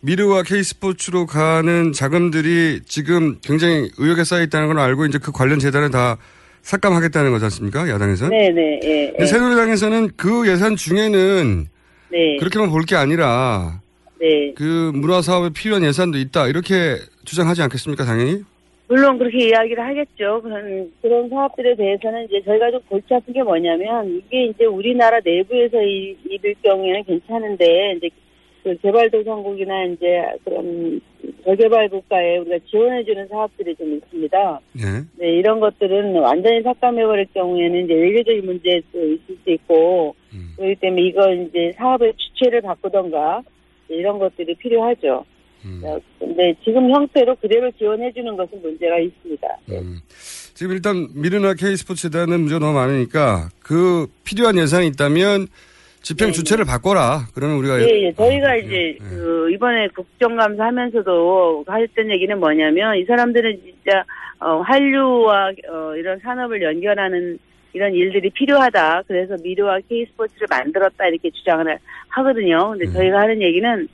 [0.00, 5.90] 미르와 K스포츠로 가는 자금들이 지금 굉장히 의혹에 쌓여 있다는 걸 알고 이제 그 관련 재단을
[5.90, 6.16] 다
[6.62, 7.86] 삭감하겠다는 거지 않습니까?
[7.90, 8.30] 야당에서는.
[8.36, 9.10] 네네, 예.
[9.10, 11.66] 근데 새누리당에서는 그 예산 중에는
[12.12, 12.36] 네.
[12.38, 13.82] 그렇게만 볼 게 아니라
[14.20, 14.54] 네.
[14.56, 16.46] 그 문화 사업에 필요한 예산도 있다.
[16.48, 18.06] 이렇게 주장하지 않겠습니까?
[18.06, 18.42] 당연히.
[18.90, 20.42] 물론 그렇게 이야기를 하겠죠.
[20.42, 25.80] 그런, 그런 사업들에 대해서는 이제 저희가 좀 골치 아픈 게 뭐냐면 이게 이제 우리나라 내부에서
[25.80, 28.10] 이, 이럴 경우에는 괜찮은데 이제
[28.64, 31.00] 그 개발도상국이나 이제 그런
[31.44, 34.60] 저개발 국가에 우리가 지원해주는 사업들이 좀 있습니다.
[34.78, 34.82] 예.
[35.18, 40.52] 네, 이런 것들은 완전히 삭감해버릴 경우에는 이제 외교적인 문제도 있을 수 있고, 음.
[40.56, 43.42] 그렇기 때문에 이거 이제 사업의 주체를 바꾸던가,
[43.88, 45.24] 이런 것들이 필요하죠.
[45.64, 45.80] 음.
[45.84, 49.48] 어, 근데 지금 형태로 그대로 지원해주는 것은 문제가 있습니다.
[49.66, 49.78] 네.
[49.78, 50.00] 음.
[50.54, 55.46] 지금 일단 미르나 K스포츠단은 문제가 너무 많으니까 그 필요한 예산이 있다면
[56.02, 57.28] 집행 네, 주체를 바꿔라.
[57.34, 58.12] 그러면 우리가 예, 예.
[58.12, 58.96] 저희가 아, 이제 예.
[58.98, 64.04] 그 이번에 국정감사 하면서도 했던 얘기는 뭐냐면 이 사람들은 진짜
[64.38, 67.38] 어, 한류와 어, 이런 산업을 연결하는
[67.72, 69.02] 이런 일들이 필요하다.
[69.06, 72.70] 그래서 미르와 K스포츠를 만들었다 이렇게 주장을 하거든요.
[72.70, 72.92] 근데 음.
[72.92, 73.88] 저희가 하는 얘기는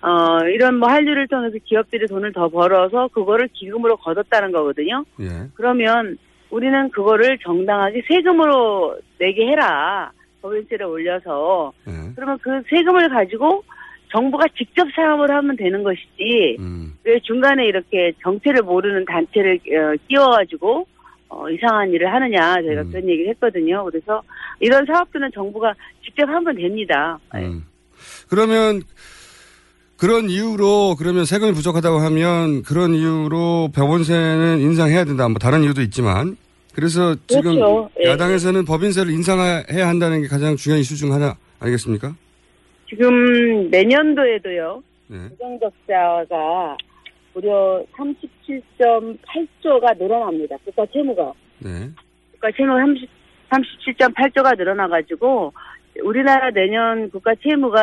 [0.00, 5.04] 어, 이런 뭐 한류를 통해서 기업들이 돈을 더 벌어서 그거를 기금으로 걷었다는 거거든요.
[5.20, 5.48] 예.
[5.54, 6.16] 그러면
[6.50, 10.12] 우리는 그거를 정당하게 세금으로 내게 해라.
[10.40, 11.92] 법인세를 올려서 예.
[12.14, 13.64] 그러면 그 세금을 가지고
[14.12, 16.96] 정부가 직접 사업을 하면 되는 것이지 음.
[17.04, 20.86] 왜 중간에 이렇게 정체를 모르는 단체를 어, 끼워가지고
[21.28, 22.90] 어, 이상한 일을 하느냐 저희가 음.
[22.90, 23.84] 그런 얘기를 했거든요.
[23.84, 24.22] 그래서
[24.60, 27.18] 이런 사업들은 정부가 직접 하면 됩니다.
[27.34, 27.64] 음.
[28.30, 28.82] 그러면
[29.98, 35.28] 그런 이유로 그러면 세금이 부족하다고 하면 그런 이유로 병원세는 인상해야 된다.
[35.28, 36.36] 뭐 다른 이유도 있지만
[36.72, 37.90] 그래서 지금 그렇죠.
[38.00, 38.10] 예.
[38.10, 42.14] 야당에서는 법인세를 인상해야 한다는 게 가장 중요한 이슈 중 하나 아니겠습니까?
[42.88, 44.82] 지금 내년도에도요.
[45.08, 45.18] 네.
[45.30, 46.76] 부정적자가
[47.34, 50.56] 무려 37.8조가 늘어납니다.
[50.64, 51.32] 국가 채무가.
[51.58, 51.90] 네.
[52.32, 53.08] 국가 채무가 30,
[53.50, 55.52] 37.8조가 늘어나가지고
[56.04, 57.82] 우리나라 내년 국가 채무가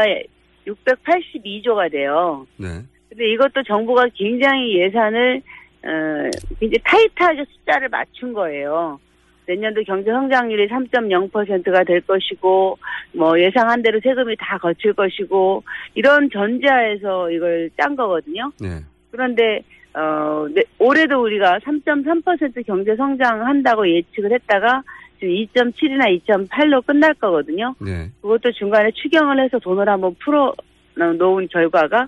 [0.68, 2.46] 682조가 돼요.
[2.58, 2.68] 네.
[3.10, 5.42] 근데 이것도 정부가 굉장히 예산을
[5.84, 9.00] 어, 굉장히 타이트하게 숫자를 맞춘 거예요.
[9.48, 12.78] 내년도 경제 성장률이 3.0%가 될 것이고
[13.14, 18.52] 뭐 예상한 대로 세금이 다 거칠 것이고 이런 전제하에서 이걸 짠 거거든요.
[18.60, 18.80] 네.
[19.12, 19.62] 그런데
[19.94, 24.82] 어 네, 올해도 우리가 3.3% 경제 성장한다고 예측을 했다가
[25.20, 27.76] 지금 2.7이나 2.8로 끝날 거거든요.
[27.80, 28.10] 네.
[28.22, 30.54] 그것도 중간에 추경을 해서 돈을 한번 풀어
[30.96, 32.08] 놓은 결과가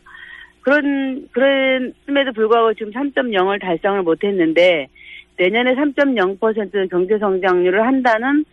[0.62, 4.88] 그런 그럼에도 불구하고 지금 3.0을 달성을 못했는데
[5.38, 8.44] 내년에 3.0% 경제 성장률을 한다는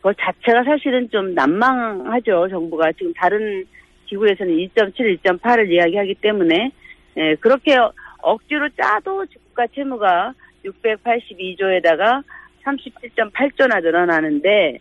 [0.00, 3.64] 그 자체가 사실은 좀 난망하죠 정부가 지금 다른
[4.06, 6.70] 기구에서는 2.7, 2.8을 이야기하기 때문에
[7.16, 7.76] 예, 그렇게
[8.22, 10.32] 억지로 짜도 국가 채무가
[10.64, 12.22] 682조에다가
[12.76, 14.78] 37.8조나 늘어나는데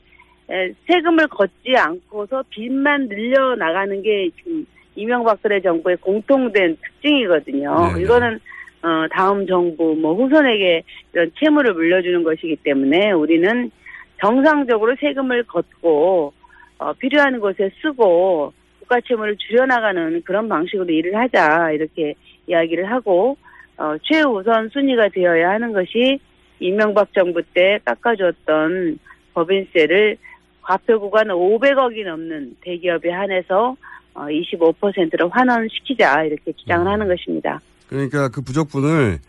[0.49, 7.87] 에, 세금을 걷지 않고서 빚만 늘려 나가는 게 지금 이명박근혜 정부의 공통된 특징이거든요.
[7.87, 8.01] 네, 네.
[8.01, 8.39] 이거는
[8.81, 13.71] 어, 다음 정부 뭐 후손에게 이런 채무를 물려주는 것이기 때문에 우리는
[14.21, 16.33] 정상적으로 세금을 걷고
[16.79, 22.13] 어, 필요한 곳에 쓰고 국가 채무를 줄여나가는 그런 방식으로 일을 하자 이렇게
[22.47, 23.37] 이야기를 하고
[23.77, 26.19] 어, 최우선 순위가 되어야 하는 것이
[26.59, 28.99] 이명박 정부 때 깎아줬던
[29.33, 30.17] 법인세를
[30.61, 33.75] 과표 구간 500억이 넘는 대기업에 한해서
[34.13, 36.91] 어, 25%로 환원시키자 이렇게 주장을 음.
[36.91, 37.61] 하는 것입니다.
[37.87, 39.19] 그러니까 그 부족분을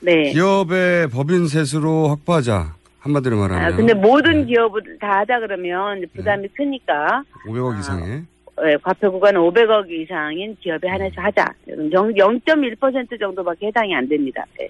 [0.00, 0.32] 네.
[0.32, 2.74] 기업의 법인세수로 확보하자.
[2.98, 3.64] 한마디로 말하면.
[3.64, 4.46] 아, 근데 모든 네.
[4.46, 8.22] 기업을 다 하자 그러면 부담이 크니까 500억 아, 이상의.
[8.66, 11.44] 예, 과표 구간 500억 이상인 기업에 한해서 하자.
[11.68, 14.44] 0.1% 정도밖에 해당이 안 됩니다.
[14.58, 14.68] 네.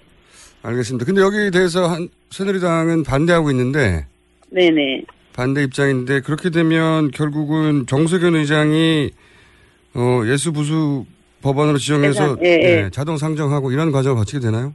[0.65, 1.05] 알겠습니다.
[1.05, 4.05] 근데 여기에 대해서 한, 새누리당은 반대하고 있는데,
[4.49, 5.03] 네네.
[5.33, 9.11] 반대 입장인데, 그렇게 되면 결국은 정세균 의장이,
[9.93, 11.05] 어, 예수 부수
[11.41, 12.57] 법안으로 지정해서, 예, 예.
[12.57, 14.73] 네, 자동 상정하고 이런 과정을 거치게 되나요?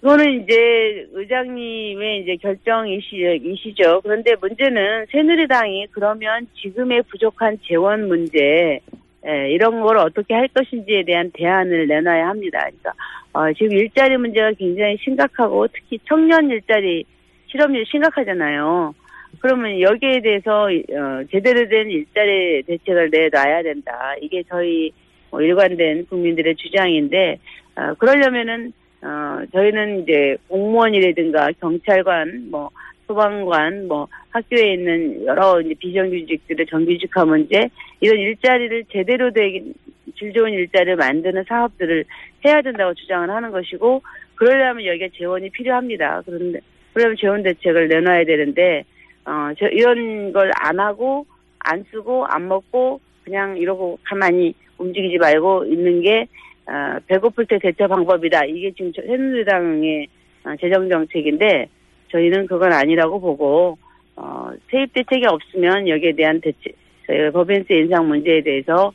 [0.00, 4.00] 그거는 이제 의장님의 이제 결정이시죠.
[4.02, 8.80] 그런데 문제는 새누리당이 그러면 지금의 부족한 재원 문제,
[9.28, 12.60] 예, 이런 걸 어떻게 할 것인지에 대한 대안을 내놔야 합니다.
[12.60, 12.92] 그러니까
[13.32, 17.04] 어, 지금 일자리 문제가 굉장히 심각하고 특히 청년 일자리
[17.46, 18.94] 실업률 심각하잖아요.
[19.40, 24.14] 그러면 여기에 대해서 어, 제대로 된 일자리 대책을 내놔야 된다.
[24.22, 24.90] 이게 저희
[25.30, 27.38] 뭐 일관된 국민들의 주장인데
[27.76, 32.70] 어, 그러려면은 어, 저희는 이제 공무원이라든가 경찰관, 뭐,
[33.12, 37.68] 소방관, 뭐 학교에 있는 여러 이제 비정규직들의 정규직화 문제
[38.00, 39.72] 이런 일자리를 제대로 된
[40.16, 42.04] 질 좋은 일자리를 만드는 사업들을
[42.44, 44.02] 해야 된다고 주장을 하는 것이고
[44.34, 46.22] 그러려면 여기에 재원이 필요합니다.
[46.26, 46.58] 그런데
[46.92, 48.84] 그러면 재원 대책을 내놔야 되는데
[49.26, 51.24] 어, 저 이런 걸 안 하고
[51.60, 56.26] 안 쓰고 안 먹고 그냥 이러고 가만히 움직이지 말고 있는 게
[56.66, 58.46] 어, 배고플 때 대처 방법이다.
[58.46, 60.08] 이게 지금 저- 새누리당의
[60.46, 61.68] 어, 재정 정책인데
[62.10, 63.78] 저희는 그건 아니라고 보고
[64.16, 66.74] 어, 세입 대책이 없으면 여기에 대한 대책,
[67.06, 68.92] 저희가 법인세 인상 문제에 대해서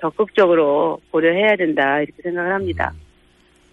[0.00, 2.92] 적극적으로 고려해야 된다 이렇게 생각을 합니다.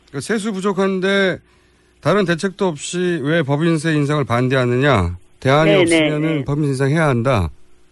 [0.07, 1.39] 그러니까 세수 부족한데
[2.01, 5.17] 다른 대책도 없이 왜 법인세 인상을 반대하느냐?
[5.39, 6.45] 대안이 네, 네, 없으면은 네.
[6.45, 7.49] 법인세 인상해야 한다.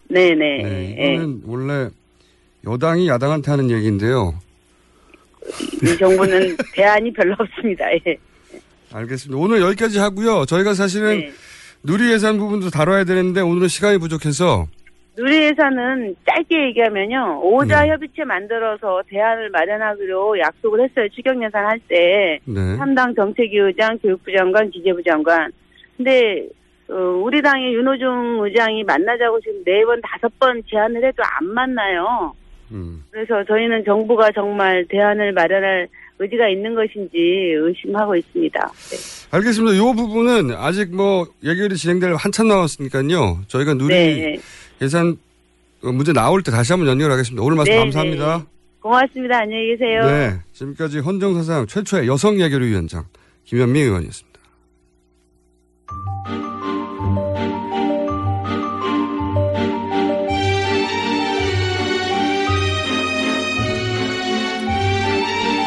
[0.09, 0.63] 네네.
[0.63, 1.13] 네, 예.
[1.13, 1.89] 이거는 원래
[2.65, 4.33] 여당이 야당한테 하는 얘기인데요.
[5.83, 7.91] 이 정부는 대안이 별로 없습니다.
[7.93, 8.17] 예.
[8.93, 9.41] 알겠습니다.
[9.41, 10.45] 오늘 여기까지 하고요.
[10.45, 11.32] 저희가 사실은 네.
[11.84, 14.67] 누리 예산 부분도 다뤄야 되는데 오늘은 시간이 부족해서
[15.17, 17.41] 누리회사는 짧게 얘기하면요.
[17.43, 17.89] 오자 네.
[17.89, 21.08] 협의체 만들어서 대안을 마련하기로 약속을 했어요.
[21.13, 22.39] 추경 예산 할 때.
[22.45, 22.75] 네.
[22.77, 25.51] 삼당 정책위 의장, 교육부 장관, 기재부 장관.
[25.97, 26.47] 근데
[26.89, 32.34] 어, 우리 당의 윤호중 의장이 만나자고 지금 네 번, 다섯 번 제안을 해도 안 만나요.
[32.71, 33.04] 음.
[33.12, 35.88] 그래서 저희는 정부가 정말 대안을 마련할
[36.21, 38.60] 의지가 있는 것인지 의심하고 있습니다.
[38.91, 38.97] 네.
[39.31, 39.75] 알겠습니다.
[39.75, 43.41] 이 부분은 아직 뭐 예결이 진행될 한참 남았으니까요.
[43.47, 44.39] 저희가 누리 네.
[44.84, 45.17] 예산
[45.84, 47.41] 어, 문제 나올 때 다시 한번 연결하겠습니다.
[47.43, 48.38] 오늘 말씀 네, 감사합니다.
[48.38, 48.43] 네.
[48.81, 49.39] 고맙습니다.
[49.39, 50.05] 안녕히 계세요.
[50.05, 50.39] 네.
[50.53, 53.05] 지금까지 헌정사상 최초의 여성 예결위 위원장
[53.45, 54.31] 김현미 의원이었습니다.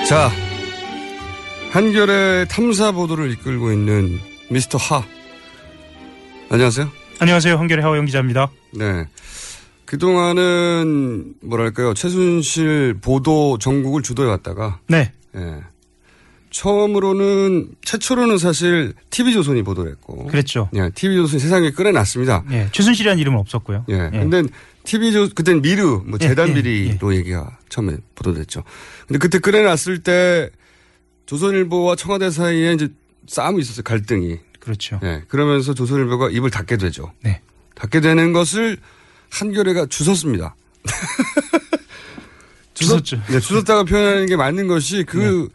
[0.08, 0.28] 자,
[1.74, 5.02] 한결의 탐사 보도를 이끌고 있는 미스터 하.
[6.48, 6.88] 안녕하세요.
[7.18, 7.56] 안녕하세요.
[7.56, 8.48] 한결의 하호영 기자입니다.
[8.70, 9.08] 네.
[9.84, 11.92] 그동안은 뭐랄까요.
[11.92, 15.10] 최순실 보도 전국을 주도해 왔다가 네.
[15.34, 15.62] 예.
[16.50, 20.70] 처음으로는 최초로는 사실 TV조선이 보도를 했고 그랬죠.
[20.76, 22.44] 예, TV조선이 세상에 끌어놨습니다.
[22.52, 22.68] 예.
[22.70, 23.86] 최순실이라는 이름은 없었고요.
[23.88, 24.10] 예.
[24.12, 24.44] 근데
[24.84, 28.62] TV조 그땐 미르 뭐 예, 재단 예, 비리로 얘기가 처음에 보도됐죠.
[29.08, 30.50] 근데 그때 끌어놨을 때
[31.26, 32.88] 조선일보와 청와대 사이에 이제
[33.26, 33.82] 싸움이 있었어요.
[33.82, 34.38] 갈등이.
[34.60, 34.98] 그렇죠.
[35.02, 35.22] 예.
[35.28, 37.12] 그러면서 조선일보가 입을 닫게 되죠.
[37.22, 37.40] 네.
[37.74, 38.78] 닫게 되는 것을
[39.30, 40.54] 한겨레가 주웠습니다.
[42.74, 43.20] 주웠죠.
[43.28, 45.48] 네, 주웠다가 표현하는 게 맞는 것이 그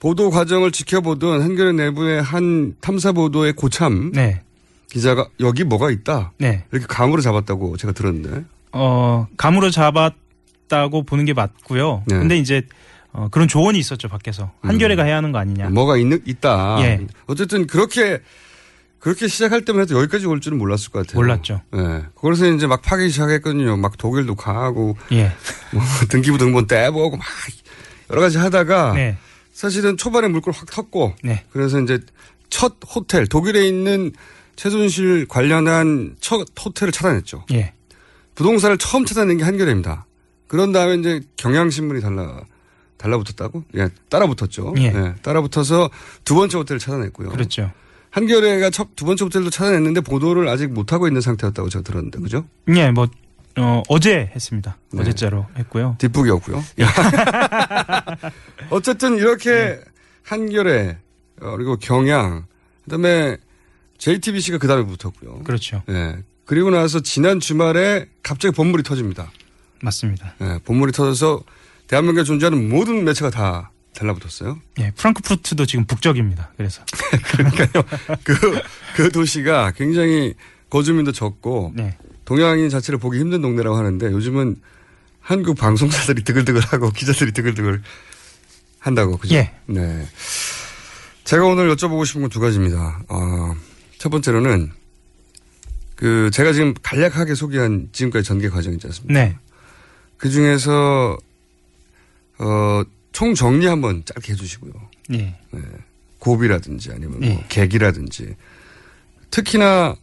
[0.00, 4.42] 보도 과정을 지켜보던 한겨레 내부의 한 탐사 보도의 고참 네.
[4.90, 6.64] 기자가 여기 뭐가 있다 네.
[6.72, 12.04] 이렇게 감으로 잡았다고 제가 들었는데 어, 감으로 잡았다고 보는 게 맞고요.
[12.06, 12.18] 네.
[12.18, 12.62] 근데 이제
[13.18, 14.52] 어, 그런 조언이 있었죠, 밖에서.
[14.62, 15.70] 한겨레가 해야 하는 거 아니냐.
[15.70, 16.76] 뭐가 있는 있다.
[16.82, 17.04] 예.
[17.26, 18.20] 어쨌든 그렇게
[19.00, 21.16] 그렇게 시작할 때만 해도 여기까지 올 줄은 몰랐을 것 같아요.
[21.16, 21.60] 몰랐죠.
[21.74, 22.04] 예.
[22.20, 23.76] 그래서 이제 막 파기 시작했거든요.
[23.76, 25.32] 막 독일도 가고 예.
[25.72, 27.26] 뭐 등기부 등본 떼보고 막
[28.10, 29.16] 여러 가지 하다가 네.
[29.52, 31.44] 사실은 초반에 물꼬를 확 텄고 네.
[31.50, 31.98] 그래서 이제
[32.50, 34.12] 첫 호텔 독일에 있는
[34.54, 37.46] 최순실 관련한 첫 호텔을 찾아냈죠.
[37.52, 37.72] 예.
[38.36, 40.06] 부동산을 처음 찾아낸 게 한겨레입니다.
[40.46, 42.42] 그런 다음에 이제 경향신문이 달라
[42.98, 43.64] 달라붙었다고?
[43.76, 44.74] 예, 따라붙었죠.
[44.78, 45.14] 예.
[45.22, 45.88] 따라붙어서
[46.24, 47.30] 두 번째 호텔을 찾아냈고요.
[47.30, 47.70] 그렇죠.
[48.10, 52.44] 한겨레가 첫 두 번째 호텔도 찾아냈는데 보도를 아직 못 하고 있는 상태였다고 제가 들었는데 그죠?
[52.74, 53.06] 예, 뭐,
[53.56, 54.76] 어, 어제 했습니다.
[54.92, 55.02] 네.
[55.02, 55.96] 어제자로 했고요.
[55.98, 56.64] 뒷북이었고요.
[56.80, 56.84] 예.
[58.70, 59.80] 어쨌든 이렇게 네.
[60.24, 60.98] 한겨레
[61.40, 62.46] 어, 그리고 경향
[62.84, 63.36] 그 다음에
[63.98, 65.44] JTBC가 그 다음에 붙었고요.
[65.44, 65.82] 그렇죠.
[65.88, 66.16] 예.
[66.44, 69.30] 그리고 나서 지난 주말에 갑자기 본물이 터집니다.
[69.82, 70.34] 맞습니다.
[70.40, 71.42] 예, 본물이 터져서
[71.88, 74.60] 대한민국에 존재하는 모든 매체가 다 달라붙었어요.
[74.78, 76.52] 예, 프랑크푸르트도 지금 북적입니다.
[76.56, 76.82] 그래서.
[77.32, 77.84] 그러니까요.
[78.22, 78.34] 그,
[78.94, 80.34] 그 도시가 굉장히
[80.70, 81.96] 거주민도 적고 네.
[82.24, 84.56] 동양인 자체를 보기 힘든 동네라고 하는데 요즘은
[85.20, 87.82] 한국 방송사들이 드글드글하고 기자들이 드글드글
[88.78, 89.34] 한다고 그죠?
[89.34, 89.52] 예.
[89.66, 90.06] 네.
[91.24, 93.02] 제가 오늘 여쭤보고 싶은 건 두 가지입니다.
[93.08, 93.54] 어,
[93.98, 94.70] 첫 번째로는
[95.96, 99.12] 그 제가 지금 간략하게 소개한 지금까지 전개 과정 있지 않습니까?
[99.20, 99.36] 네.
[100.16, 101.16] 그 중에서
[102.38, 104.72] 어, 총 정리 한번 짧게 해주시고요.
[105.14, 105.34] 예.
[106.18, 107.44] 고비라든지 아니면 뭐 예.
[107.48, 108.34] 계기라든지
[109.30, 109.96] 특히나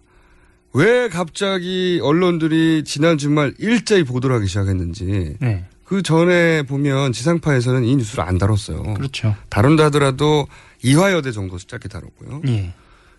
[0.74, 5.66] 왜 갑자기 언론들이 지난 주말 일제히 보도를 하기 시작했는지 네.
[5.86, 8.96] 그 전에 보면 지상파에서는 이 뉴스를 안 다뤘어요.
[8.96, 9.36] 그렇죠.
[9.50, 10.48] 다룬다 하더라도
[10.84, 12.42] 이화여대 정도 짧게 다뤘고요.
[12.48, 12.74] 예.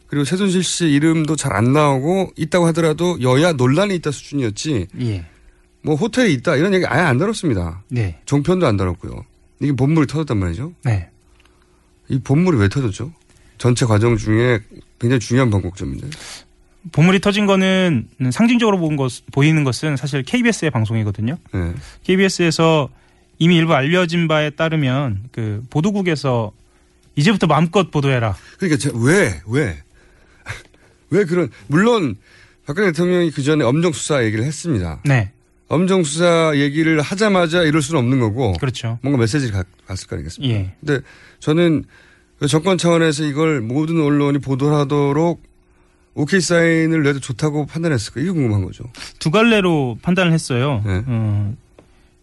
[0.09, 5.27] 그리고 최순실 씨 이름도 잘 안 나오고 있다고 하더라도 여야 논란이 있다 수준이었지 예.
[5.87, 7.85] 뭐 호텔이 있다 이런 얘기 아예 안 다뤘습니다.
[7.91, 8.19] 네.
[8.27, 9.25] 종편도 안 다뤘고요.
[9.61, 10.73] 이게 본물이 터졌단 말이죠.
[10.85, 11.09] 네.
[12.09, 13.13] 이 본물이 왜 터졌죠?
[13.57, 14.59] 전체 과정 중에
[14.99, 16.09] 굉장히 중요한 번곡점인데.
[16.91, 21.39] 보물이 터진 거는 상징적으로 본 것, 보이는 것은 사실 KBS의 방송이거든요.
[21.55, 21.73] 네.
[22.03, 22.89] KBS에서
[23.39, 26.51] 이미 일부 알려진 바에 따르면 그 보도국에서
[27.15, 28.37] 이제부터 마음껏 보도해라.
[28.59, 29.79] 그러니까 제- 왜, 왜,
[31.11, 32.17] 왜 그런, 물론
[32.67, 35.01] 박근혜 대통령이 그 전에 엄정 수사 얘기를 했습니다.
[35.05, 35.31] 네,
[35.69, 38.53] 엄정 수사 얘기를 하자마자 이럴 수는 없는 거고.
[38.55, 38.99] 그렇죠.
[39.03, 40.55] 뭔가 메시지를 가- 갔을 거 아니겠습니까?
[40.55, 40.73] 예.
[40.81, 41.01] 근데
[41.41, 41.85] 저는
[42.39, 45.43] 그 정권 차원에서 이걸 모든 언론이 보도하도록
[46.15, 48.21] 오케이 사인을 내도 좋다고 판단했을까?
[48.21, 48.85] 이게 궁금한 거죠.
[49.19, 50.83] 두 갈래로 판단을 했어요.
[50.87, 51.03] 네.
[51.07, 51.55] 어,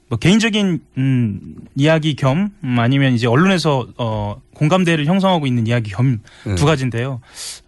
[0.09, 6.19] 뭐 개인적인 음, 이야기 겸 음, 아니면 이제 언론에서 어, 공감대를 형성하고 있는 이야기 겸두
[6.45, 6.55] 네.
[6.55, 7.19] 가지인데요.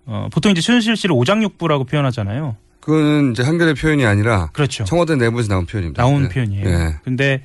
[0.05, 2.55] 어, 보통 이제 최순실 씨를 오장육부라고 표현하잖아요.
[2.85, 4.83] 그거는 이제 한겨레 표현이 아니라 그렇죠.
[4.83, 6.03] 청와대 내부에서 나온 표현입니다.
[6.03, 6.29] 나온 네.
[6.29, 6.63] 표현이에요.
[6.65, 6.95] 네.
[7.03, 7.43] 근데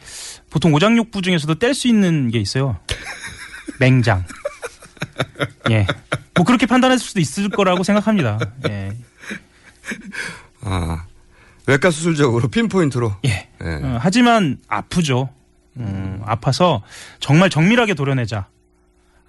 [0.50, 2.76] 보통 오장육부 중에서도 뗄 수 있는 게 있어요.
[3.80, 4.26] 맹장.
[5.70, 5.86] 예.
[6.34, 8.38] 뭐 그렇게 판단했을 수도 있을 거라고 생각합니다.
[8.68, 8.92] 예.
[10.60, 11.06] 아,
[11.66, 13.16] 외과 수술적으로 핀포인트로.
[13.24, 13.48] 예.
[13.62, 13.66] 예.
[13.82, 15.30] 어, 하지만 아프죠.
[15.78, 16.82] 음, 아파서
[17.18, 18.46] 정말 정밀하게 도려내자.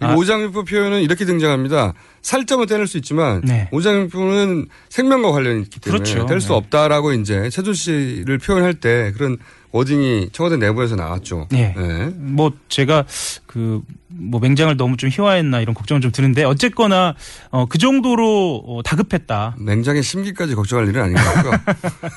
[0.01, 0.15] 이 아.
[0.15, 1.93] 오장육부 표현은 이렇게 등장합니다.
[2.21, 3.67] 살점은 떼낼 수 있지만 네.
[3.71, 6.25] 오장육부는 생명과 관련이 있기 때문에 그렇죠.
[6.25, 6.53] 뗄수 네.
[6.55, 9.37] 없다라고 이제 최준 씨를 표현할 때 그런
[9.71, 11.47] 워딩이 청와대 내부에서 나왔죠.
[11.51, 11.73] 네.
[11.77, 12.09] 네.
[12.15, 13.05] 뭐 제가
[13.45, 13.81] 그
[14.13, 17.15] 뭐 맹장을 너무 좀 희화했나 이런 걱정은 좀 드는데 어쨌거나
[17.49, 19.55] 어, 그 정도로 어, 다급했다.
[19.59, 21.51] 맹장의 심기까지 걱정할 일은 아닌 것 같고요.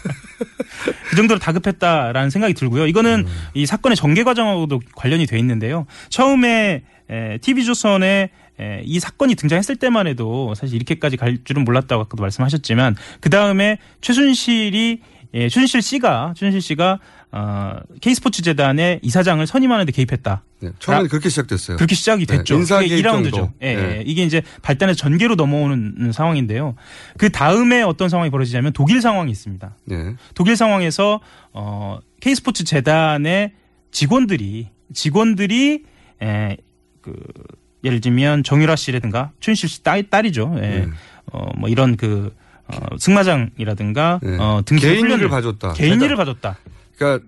[1.10, 2.86] 그 정도로 다급했다라는 생각이 들고요.
[2.86, 3.46] 이거는 음.
[3.54, 5.86] 이 사건의 전개 과정하고도 관련이 돼 있는데요.
[6.08, 8.30] 처음에 에, TV조선에
[8.60, 13.78] 에, 이 사건이 등장했을 때만 해도 사실 이렇게까지 갈 줄은 몰랐다고 아까도 말씀하셨지만 그 다음에
[14.00, 15.00] 최순실이
[15.34, 17.00] 예, 최순실 씨가 최순실 씨가
[17.32, 20.44] 어, K스포츠 재단의 이사장을 선임하는 데 개입했다.
[20.60, 20.70] 네.
[20.78, 21.76] 처음에는 라- 그렇게 시작됐어요.
[21.76, 22.54] 그렇게 시작이 네, 됐죠.
[22.54, 23.30] 인사 이게 개입 2라운드죠.
[23.34, 23.52] 정도.
[23.60, 23.82] 예, 네.
[23.98, 24.02] 예.
[24.06, 26.76] 이게 이제 발단의 전개로 넘어오는 상황인데요.
[27.18, 29.76] 그 다음에 어떤 상황이 벌어지냐면 독일 상황이 있습니다.
[29.86, 30.14] 네.
[30.36, 31.18] 독일 상황에서
[31.52, 33.50] 어 K스포츠 재단의
[33.90, 35.82] 직원들이 직원들이
[36.22, 36.56] 에,
[37.04, 37.12] 그
[37.84, 40.54] 예를 들면 정유라 씨라든가 춘실 씨 딸, 딸이죠.
[40.56, 40.60] 예.
[40.60, 40.88] 네.
[41.32, 42.34] 어 뭐 이런 그
[42.66, 44.36] 어, 승마장이라든가 네.
[44.38, 45.74] 어 등등 개인 훈련을- 봐줬다.
[45.74, 46.00] 개인.
[46.00, 46.56] 일을 봐줬다.
[46.96, 47.26] 그러니까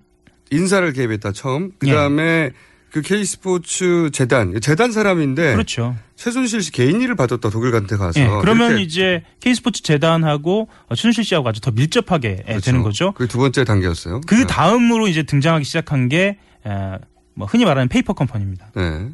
[0.51, 1.73] 인사를 개입했다 처음.
[1.79, 1.93] 그 예.
[1.95, 2.51] 다음에
[2.91, 5.95] 그 K스포츠 재단 재단 사람인데 그렇죠.
[6.15, 8.19] 최순실 씨 개인 일을 받았다 독일 간테 가서.
[8.21, 13.13] 예, 그러면 이제 K스포츠 재단하고 어, 춘실 씨하고 아주 더 밀접하게 예, 되는 거죠.
[13.13, 14.23] 그게 두 번째 단계였어요.
[14.27, 16.99] 그 다음으로 이제 등장하기 시작한 게 에,
[17.35, 18.71] 뭐 흔히 말하는 페이퍼 컴퍼니입니다.
[18.75, 19.09] 네.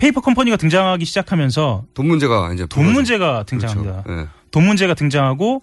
[0.00, 4.02] 페이퍼 컴퍼니가 등장하기 시작하면서 돈 문제가 이제 돈 불거져- 문제가 등장합니다.
[4.02, 4.22] 그렇죠.
[4.22, 4.28] 네.
[4.50, 5.62] 돈 문제가 등장하고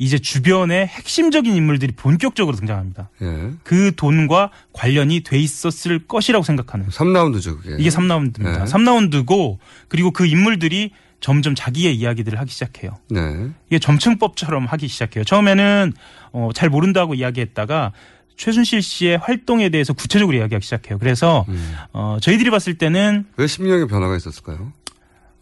[0.00, 3.10] 이제 주변에 핵심적인 인물들이 본격적으로 등장합니다.
[3.22, 3.50] 예.
[3.64, 7.76] 그 돈과 관련이 돼 있었을 것이라고 생각하는 3라운드죠, 그게.
[7.80, 8.58] 이게 3라운드입니다.
[8.60, 8.64] 네.
[8.64, 9.58] 3라운드고
[9.88, 12.92] 그리고 그 인물들이 점점 자기의 이야기들을 하기 시작해요.
[13.10, 13.48] 네.
[13.68, 15.24] 이게 점층법처럼 하기 시작해요.
[15.24, 15.92] 처음에는
[16.32, 17.92] 어, 잘 모른다고 이야기했다가
[18.38, 20.98] 최순실 씨의 활동에 대해서 구체적으로 이야기하기 시작해요.
[20.98, 21.74] 그래서 음.
[21.92, 24.72] 어, 저희들이 봤을 때는 왜 심리학의 변화가 있었을까요?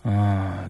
[0.03, 0.67] 어,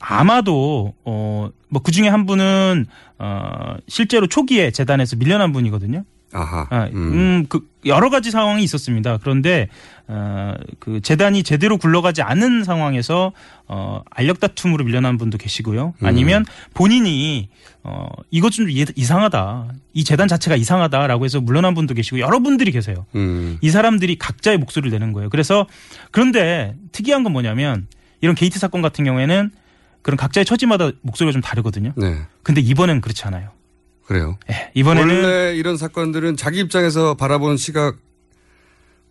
[0.00, 2.86] 아마도 어, 뭐 그중에 한 분은
[3.18, 6.04] 어, 실제로 초기에 재단에서 밀려난 분이거든요.
[6.36, 6.66] 아하.
[6.70, 6.94] 아, 음.
[6.94, 9.18] 음, 그 여러 가지 상황이 있었습니다.
[9.18, 9.68] 그런데
[10.08, 13.32] 어, 그 재단이 제대로 굴러가지 않은 상황에서
[13.68, 15.94] 어, 알력 다툼으로 밀려난 분도 계시고요.
[16.00, 16.06] 음.
[16.06, 17.48] 아니면 본인이
[17.82, 19.68] 어, 이것 좀 이- 이상하다.
[19.94, 23.06] 이 재단 자체가 이상하다라고 해서 물러난 분도 계시고 여러 분들이 계세요.
[23.14, 23.58] 음.
[23.60, 25.30] 이 사람들이 각자의 목소리를 내는 거예요.
[25.30, 25.66] 그래서
[26.10, 27.86] 그런데 특이한 건 뭐냐면
[28.20, 29.50] 이런 게이트 사건 같은 경우에는
[30.02, 31.92] 그런 각자의 처지마다 목소리가 좀 다르거든요.
[31.96, 32.16] 네.
[32.42, 33.50] 근데 이번엔 그렇지 않아요.
[34.06, 34.38] 그래요.
[34.50, 37.96] 예, 이번에는 원래 이런 사건들은 자기 입장에서 바라보는 시각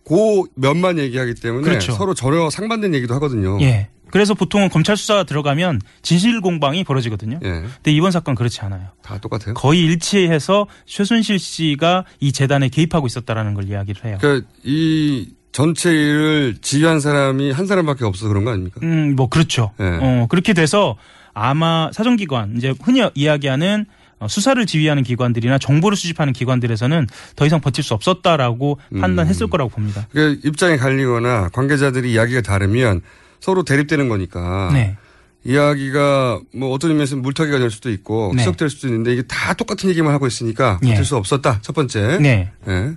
[0.04, 1.92] 고 면만 얘기하기 때문에 그렇죠.
[1.92, 3.60] 서로 전혀 상반된 얘기도 하거든요.
[3.60, 3.88] 예.
[4.10, 7.40] 그래서 보통은 검찰 수사 들어가면 진실 공방이 벌어지거든요.
[7.42, 7.48] 예.
[7.48, 8.88] 근데 이번 사건 그렇지 않아요.
[9.02, 9.54] 다 똑같아요.
[9.54, 14.18] 거의 일치해서 최순실 씨가 이 재단에 개입하고 있었다라는 걸 이야기를 해요.
[14.20, 18.78] 그러니까 이 전체 일을 지휘한 사람이 한 사람밖에 없어서 그런 거 아닙니까?
[18.84, 19.72] 음, 뭐 그렇죠.
[19.80, 19.98] 예.
[20.00, 20.96] 어, 그렇게 돼서
[21.34, 27.06] 아마 사정기관 이제 흔히 이야기하는 어, 수사를 지휘하는 기관들이나 정보를 수집하는 기관들에서는
[27.36, 29.00] 더 이상 버틸 수 없었다라고 음.
[29.00, 30.06] 판단했을 거라고 봅니다.
[30.10, 33.02] 그 입장이 갈리거나 관계자들이 이야기가 다르면
[33.40, 34.96] 서로 대립되는 거니까 네.
[35.44, 38.42] 이야기가 뭐 어떤 의미에서 물타기가 될 수도 있고 네.
[38.42, 40.88] 희석될 수도 있는데 이게 다 똑같은 얘기만 하고 있으니까 예.
[40.88, 41.60] 버틸 수 없었다.
[41.62, 42.18] 첫 번째.
[42.18, 42.50] 네.
[42.66, 42.94] 예.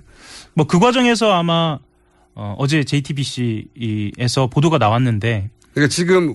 [0.54, 1.78] 뭐그 과정에서 아마
[2.34, 6.34] 어, 어제 JTBC에서 보도가 나왔는데 그러니까 지금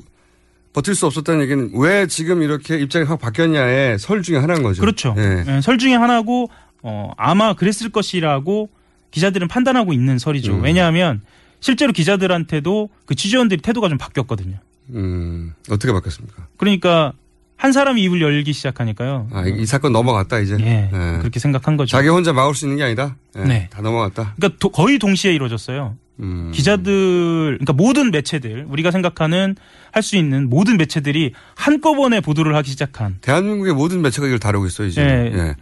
[0.76, 4.82] 버틸 수 없었다는 얘기는 왜 지금 이렇게 입장이 확 바뀌었냐의 설 중에 하나인 거죠.
[4.82, 5.16] 그렇죠.
[5.18, 5.46] 예.
[5.48, 6.50] 예, 설 중에 하나고
[6.84, 8.70] 어, 아마 그랬을 것이라고
[9.12, 10.56] 기자들은 판단하고 있는 설이죠.
[10.56, 10.64] 음.
[10.64, 11.22] 왜냐하면
[11.62, 14.58] 실제로 기자들한테도 그 취재원들이 태도가 좀 바뀌었거든요.
[14.90, 16.48] 음, 어떻게 바뀌었습니까?
[16.58, 17.14] 그러니까
[17.56, 19.30] 한 사람이 입을 열기 시작하니까요.
[19.32, 20.58] 아, 이, 이 사건 넘어갔다 이제.
[20.60, 21.18] 예, 예.
[21.20, 21.92] 그렇게 생각한 거죠.
[21.96, 23.16] 자기 혼자 막을 수 있는 게 아니다.
[23.38, 23.70] 예, 네.
[23.72, 24.34] 다 넘어갔다.
[24.36, 25.96] 그러니까 도- 거의 동시에 이루어졌어요.
[26.20, 26.52] 음.
[26.54, 29.56] 기자들, 그러니까 모든 매체들, 우리가 생각하는
[29.92, 33.18] 할 수 있는 모든 매체들이 한꺼번에 보도를 하기 시작한.
[33.22, 35.02] 대한민국의 모든 매체가 이걸 다루고 있어요 이제.
[35.02, 35.38] 예.
[35.38, 35.56] 예.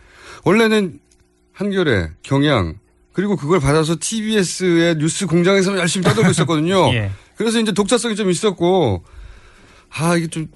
[0.43, 0.99] 원래는
[1.53, 2.75] 한겨레, 경향
[3.13, 6.91] 그리고 그걸 받아서 TBS의 뉴스 공장에서는 열심히 떠들고 있었거든요.
[6.93, 7.11] 예.
[7.35, 9.03] 그래서 이제 독자성이 좀 있었고,
[9.91, 10.47] 아 이게 좀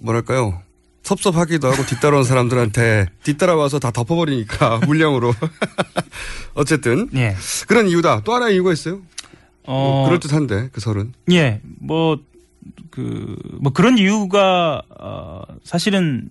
[0.00, 0.62] 뭐랄까요.
[1.02, 5.34] 섭섭하기도 하고 뒤따라온 사람들한테 뒤따라와서 다 덮어버리니까 물량으로
[6.54, 7.34] 어쨌든 예.
[7.66, 8.22] 그런 이유다.
[8.24, 9.00] 또 하나의 이유가 있어요.
[9.70, 11.12] 어, 그럴 듯한데 그 설은.
[11.30, 12.18] 예, 뭐,
[12.90, 16.30] 그, 뭐 그런 이유가, 어, 사실은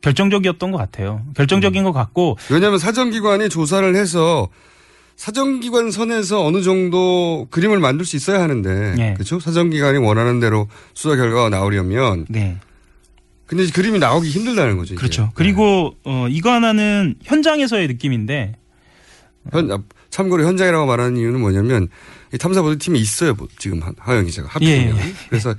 [0.00, 1.22] 결정적이었던 것 같아요.
[1.36, 4.48] 결정적인 것 같고, 왜냐하면 사정기관이 조사를 해서
[5.16, 9.14] 사정기관 선에서 어느 정도 그림을 만들 수 있어야 하는데 예.
[9.14, 9.40] 그렇죠?
[9.40, 12.56] 사정기관이 원하는 대로 수사 결과가 나오려면 네.
[13.44, 14.94] 근데 그림이 나오기 힘들다는 거죠.
[14.94, 15.00] 이게.
[15.00, 15.30] 그렇죠.
[15.34, 18.54] 그리고, 어, 이거 하나는 현장에서의 느낌인데,
[19.52, 21.88] 현, 아, 참고로 현장이라고 말하는 이유는 뭐냐면 이
[22.36, 23.34] 탐사 보도 팀이 있어요.
[23.34, 25.14] 뭐 지금 하- 하영 기자가 하필이면 예, 예.
[25.30, 25.54] 그래서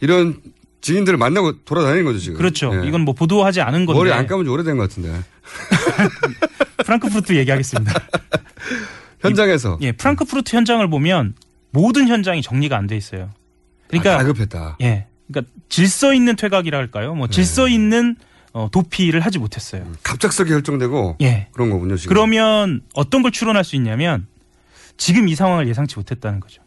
[0.00, 0.40] 이런
[0.80, 2.36] 증인들을 만나고 돌아다니는 거죠 지금.
[2.38, 2.72] 그렇죠.
[2.82, 2.88] 예.
[2.88, 3.98] 이건 뭐 보도하지 않은 건데.
[3.98, 5.22] 머리 안 감은 지 오래된 것 같은데
[6.84, 7.92] 프랑크푸르트 얘기하겠습니다.
[9.20, 11.34] 현장에서 예, 프랑크푸르트 현장을 보면
[11.70, 13.30] 모든 현장이 정리가 안 돼 있어요.
[13.88, 14.76] 그러니까 아, 다급했다.
[14.82, 17.14] 예, 그러니까 질서 있는 퇴각이라 할까요?
[17.14, 18.16] 뭐 질서 있는
[18.52, 19.84] 어, 도피를 하지 못했어요.
[20.02, 21.48] 갑작스럽게 결정되고 예.
[21.52, 22.14] 그런 거군요 지금.
[22.14, 24.26] 그러면 어떤 걸 추론할 수 있냐면
[24.96, 26.62] 지금 이 상황을 예상치 못했다는 거죠.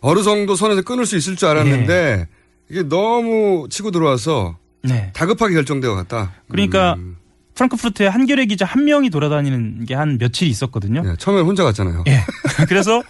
[0.00, 2.28] 어느 정도 선에서 끊을 수 있을 줄 알았는데 예.
[2.68, 5.10] 이게 너무 치고 들어와서 네.
[5.14, 6.32] 다급하게 결정되어 갔다.
[6.48, 7.16] 그러니까 음.
[7.54, 11.02] 프랑크푸르트에 한겨레 기자 한 명이 돌아다니는 게 한 며칠 있었거든요.
[11.06, 12.04] 예, 처음에 혼자 갔잖아요.
[12.08, 12.20] 예.
[12.68, 13.02] 그래서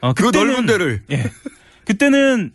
[0.00, 1.02] 어, 그 그때는 넓은 데를.
[1.10, 1.30] 예.
[1.84, 2.52] 그때는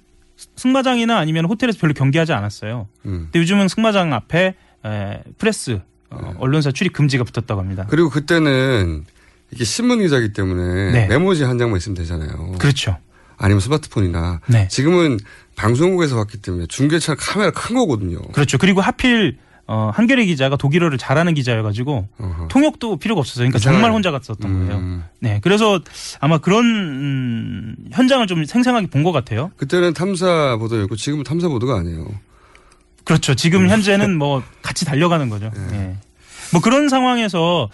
[0.56, 2.88] 승마장이나 아니면 호텔에서 별로 경계하지 않았어요.
[3.06, 3.20] 음.
[3.26, 4.56] 근데 요즘은 승마장 앞에
[4.86, 7.86] 에, 프레스 어, 언론사 출입 금지가 붙었다고 합니다.
[7.90, 9.06] 그리고 그때는
[9.52, 11.08] 이게 신문 기자이기 때문에 네.
[11.08, 12.54] 메모지 한 장만 있으면 되잖아요.
[12.58, 12.97] 그렇죠.
[13.38, 14.39] 아니면 스마트폰이나.
[14.47, 14.68] 네.
[14.68, 15.20] 지금은
[15.56, 18.20] 방송국에서 봤기 때문에 중계차 카메라 큰 거거든요.
[18.34, 18.58] 그렇죠.
[18.58, 19.38] 그리고 하필
[19.68, 22.47] 어, 한겨레 기자가 독일어를 잘하는 기자여가지고 어허.
[22.49, 23.43] 통역도 필요가 없었어요.
[23.43, 23.76] 그러니까 그렇잖아요.
[23.78, 24.68] 정말 혼자 갔었던 음.
[24.68, 25.04] 거예요.
[25.20, 25.80] 네, 그래서
[26.20, 29.52] 아마 그런 음, 현장을 좀 생생하게 본 것 같아요.
[29.58, 32.06] 그때는 탐사 보도였고 지금은 탐사 보도가 아니에요.
[33.06, 33.34] 그렇죠.
[33.36, 35.52] 지금 현재는 뭐 같이 달려가는 거죠.
[35.72, 35.95] 예.
[36.52, 37.70] 뭐 그런 상황에서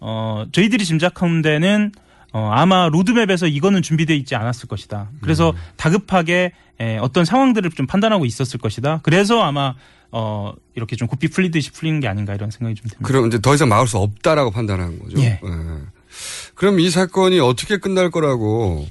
[0.00, 1.92] 어 저희들이 짐작한 데는
[2.32, 5.10] 어 아마 로드맵에서 이거는 준비되어 있지 않았을 것이다.
[5.20, 9.00] 그래서 다급하게 에, 어떤 상황들을 좀 판단하고 있었을 것이다.
[9.02, 9.74] 그래서 아마
[10.12, 13.06] 어 이렇게 좀 고삐 풀리듯이 풀리는 게 아닌가 이런 생각이 좀 듭니다.
[13.06, 15.20] 그럼 이제 더 이상 막을 수 없다라고 판단한 거죠.
[15.20, 15.40] 예.
[16.54, 18.86] 그럼 이 사건이 어떻게 끝날 거라고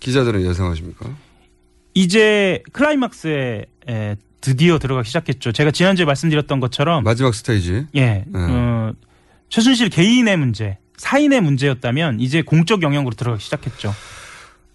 [0.00, 1.06] 기자들은 예상하십니까?
[1.94, 5.52] 이제 클라이막스에 에, 드디어 들어가기 시작했죠.
[5.52, 7.86] 제가 지난주에 말씀드렸던 것처럼 마지막 스테이지.
[7.96, 8.92] 예, 어,
[9.48, 13.94] 최순실 개인의 문제, 사인의 문제였다면 이제 공적 영역으로 들어가기 시작했죠.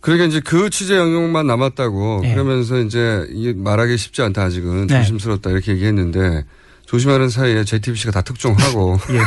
[0.01, 2.33] 그러니까 이제 그 취재 영역만 남았다고 예.
[2.33, 5.01] 그러면서 이제 말하기 쉽지 않다 아직은 네.
[5.01, 6.45] 조심스럽다 이렇게 얘기했는데
[6.87, 9.19] 조심하는 사이에 JTBC가 다 특종하고 예.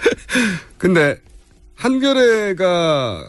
[0.78, 1.20] 근데
[1.74, 3.26] 한겨레가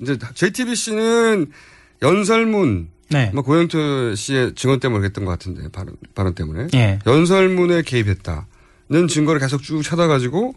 [0.00, 1.52] 이제 JTBC는
[2.00, 3.30] 연설문 네.
[3.34, 6.98] 뭐 고영태 씨의 증언 때문에 그랬던 것 같은데 발언, 발언 때문에 예.
[7.06, 10.54] 연설문에 개입했다는 증거를 계속 쭉 찾아가지고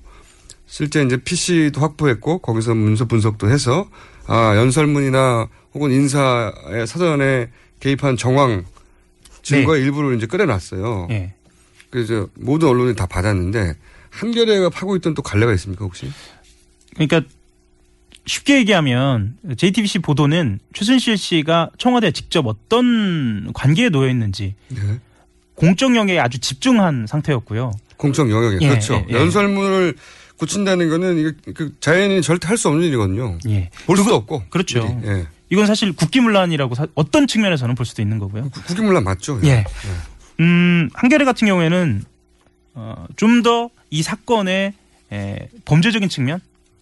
[0.65, 3.89] 실제 이제 PC도 확보했고 거기서 문서 분석도 해서
[4.25, 8.65] 아 연설문이나 혹은 인사의 사전에 개입한 정황
[9.43, 11.07] 증거의 일부를 이제 끌어놨어요.
[11.11, 11.33] 예.
[11.89, 13.75] 그래서 모든 언론이 다 받았는데
[14.09, 16.11] 한겨레가 파고 있던 또 갈래가 있습니까 혹시?
[16.95, 17.21] 그러니까
[18.27, 24.79] 쉽게 얘기하면 JTBC 보도는 최순실 씨가 청와대에 직접 어떤 관계에 놓여 있는지 네.
[25.55, 27.71] 공적 영역에 아주 집중한 상태였고요.
[27.97, 29.03] 공적 영역에 예, 그렇죠.
[29.09, 29.19] 예, 예.
[29.19, 29.95] 연설문을
[30.37, 33.39] 고친다는 거는 이게 그 자연인이 절대 할 수 없는 일이거든요.
[33.49, 33.71] 예.
[33.87, 34.43] 볼 수도 없고.
[34.49, 35.01] 그렇죠.
[35.49, 38.49] 이건 사실 국기문란이라고 사- 어떤 측면에서는 볼 수도 있는 거고요.
[38.49, 39.39] 국기문란 맞죠.
[39.45, 39.63] 예.
[40.39, 42.03] 음, 한겨레 같은 경우에는
[42.75, 44.73] 어, 좀 더 이 사건의
[45.13, 46.41] 에, 범죄적인 측면,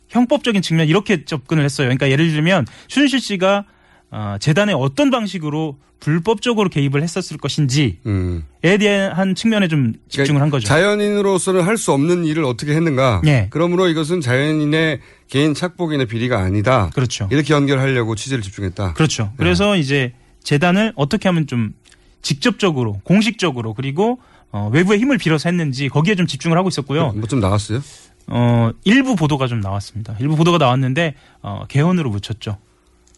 [0.09, 1.87] 형법적인 측면 이렇게 접근을 했어요.
[1.87, 3.65] 그러니까 예를 들면 최순실 씨가
[4.11, 8.43] 어, 재단에 어떤 방식으로 불법적으로 개입을 했었을 것인지에 음.
[8.61, 10.67] 대한 측면에 좀 집중을 한 거죠.
[10.67, 13.21] 자연인으로서는 할 수 없는 일을 어떻게 했는가.
[13.25, 13.47] 예.
[13.49, 14.99] 그러므로 이것은 자연인의
[15.29, 16.91] 개인 착복이나 비리가 아니다.
[16.93, 17.27] 그렇죠.
[17.31, 18.93] 이렇게 연결하려고 취재를 집중했다.
[18.93, 19.31] 그렇죠.
[19.37, 21.73] 그래서 이제 재단을 어떻게 하면 좀
[22.21, 24.19] 직접적으로, 공식적으로 그리고
[24.51, 27.13] 어, 외부의 힘을 빌어서 했는지 거기에 좀 집중을 하고 있었고요.
[27.13, 27.81] 뭐 좀 나왔어요?
[28.27, 30.15] 어, 일부 보도가 좀 나왔습니다.
[30.19, 32.57] 일부 보도가 나왔는데 어, 개헌으로 묻혔죠.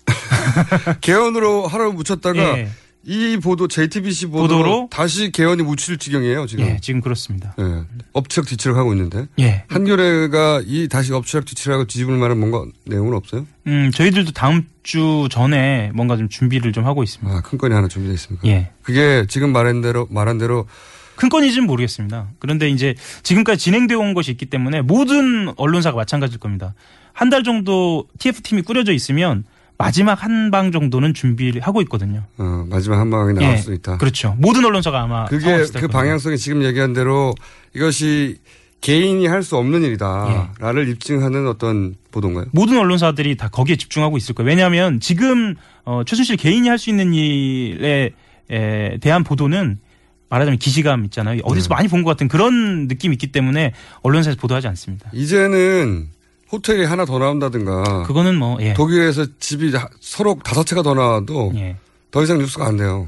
[1.02, 2.70] 개헌으로 하루 묻혔다가 예.
[3.10, 4.88] 이 보도 JTBC 보도로, 보도로?
[4.92, 6.66] 다시 개헌이 묻힐 지경이에요 지금.
[6.66, 7.56] 예, 지금 그렇습니다.
[7.58, 7.84] 예.
[8.12, 9.64] 엎치락 뒤치락 하고 있는데 예.
[9.70, 13.48] 한겨레가 이 다시 엎치락 뒤치락하고 뒤집을 만한 뭔가 내용은 없어요?
[13.68, 17.34] 음, 저희들도 다음 주 전에 뭔가 좀 준비를 좀 하고 있습니다.
[17.38, 18.46] 아, 큰 건이 하나 준비되어 있습니까?
[18.50, 18.72] 예.
[18.82, 20.66] 그게 지금 말한 대로 말한 대로
[21.18, 22.30] 큰 건인지는 모르겠습니다.
[22.40, 26.74] 그런데 이제 지금까지 진행되어 온 것이 있기 때문에 모든 언론사가 마찬가지일 겁니다.
[27.14, 29.44] 한 달 정도 TF팀이 꾸려져 있으면
[29.80, 32.24] 마지막 한 방 정도는 준비를 하고 있거든요.
[32.38, 33.98] 어, 마지막 한 방이 나올 예, 수 있다.
[33.98, 34.36] 그렇죠.
[34.40, 35.88] 모든 언론사가 아마 그게 그.
[35.88, 37.34] 방향성이 지금 얘기한 대로
[37.76, 38.38] 이것이
[38.82, 39.88] 개인이 할 수 없는 예.
[39.88, 42.46] 일이다라를 입증하는 어떤 보도인가요?
[42.52, 44.48] 모든 언론사들이 다 거기에 집중하고 있을 거예요.
[44.50, 45.56] 왜냐하면 지금
[45.86, 48.12] 어, 최순실 개인이 할 수 있는 일에
[48.50, 49.80] 에, 대한 보도는
[50.30, 51.42] 말하자면 기시감 있잖아요.
[51.44, 51.76] 어디서 네.
[51.76, 55.10] 많이 본 것 같은 그런 느낌이 있기 때문에 언론사에서 보도하지 않습니다.
[55.14, 56.08] 이제는
[56.52, 58.74] 호텔이 하나 더 나온다든가 그거는 뭐 예.
[58.74, 61.76] 독일에서 집이 다- 서로 다섯 채가 더 나와도 예.
[62.12, 63.08] 더 이상 뉴스가 안 돼요.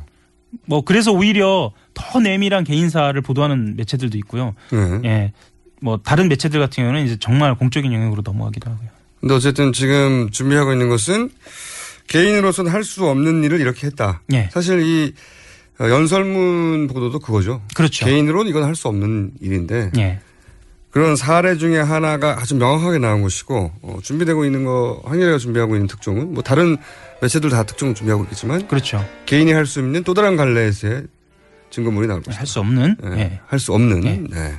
[0.65, 4.55] 뭐 그래서 오히려 더 내밀한 개인사를 보도하는 매체들도 있고요.
[4.72, 4.99] 네.
[5.05, 5.34] 예.
[5.82, 8.89] 뭐 다른 매체들 같은 경우는 이제 정말 공적인 영역으로 넘어가기도 하고요.
[9.22, 11.30] 근데 어쨌든 지금 준비하고 있는 것은
[12.07, 14.22] 개인으로서는 할 수 없는 일을 이렇게 했다.
[14.34, 14.49] 예.
[14.51, 15.13] 사실 이 어,
[15.88, 17.61] 연설문 보도도 그거죠.
[17.75, 18.05] 그렇죠.
[18.05, 20.19] 개인으로는 이건 할 수 없는 일인데 예.
[20.91, 25.88] 그런 사례 중에 하나가 아주 명확하게 나온 것이고 어, 준비되고 있는 거 한겨레가 준비하고 있는
[25.88, 26.77] 특종은 뭐 다른
[27.21, 29.05] 매체들 다 특종 준비하고 있겠지만 그렇죠.
[29.25, 31.03] 개인이 할 수 있는 또 다른 갈래에서의
[31.69, 32.39] 증거물이 나올 것이다.
[32.39, 33.39] 할 수 없는 예, 예.
[33.47, 34.03] 할수 없는.
[34.05, 34.19] 예.
[34.30, 34.53] 네.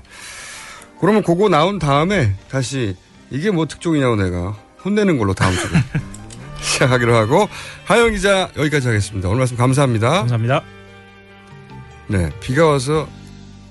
[1.01, 2.95] 그러면 그거 나온 다음에 다시
[3.31, 5.69] 이게 뭐 특종이냐고 내가 혼내는 걸로 다음 주에
[6.61, 7.49] 시작하기로 하고
[7.87, 9.29] 하영 기자 여기까지 하겠습니다.
[9.29, 10.11] 오늘 말씀 감사합니다.
[10.11, 10.80] 감사합니다.
[12.11, 13.07] 네, 비가 와서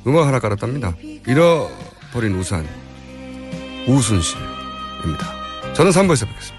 [0.07, 0.95] 음악 하나 깔았답니다.
[1.27, 2.65] 잃어버린 우산
[3.85, 5.73] 우순실입니다.
[5.73, 6.57] 저는 3부에서 뵙겠습니다.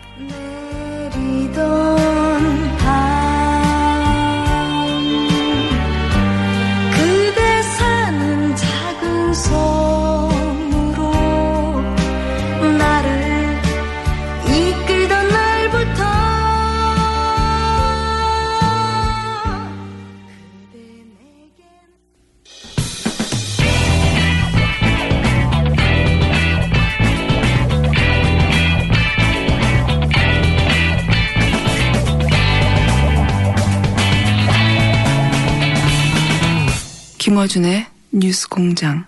[37.30, 39.06] 김어준의 뉴스 공장.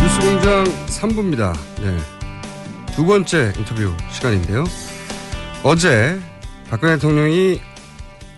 [0.00, 1.52] 뉴스 공장 3부입니다.
[1.82, 1.98] 네.
[2.94, 4.62] 두 번째 인터뷰 시간인데요.
[5.64, 6.16] 어제
[6.70, 7.60] 박근혜 대통령이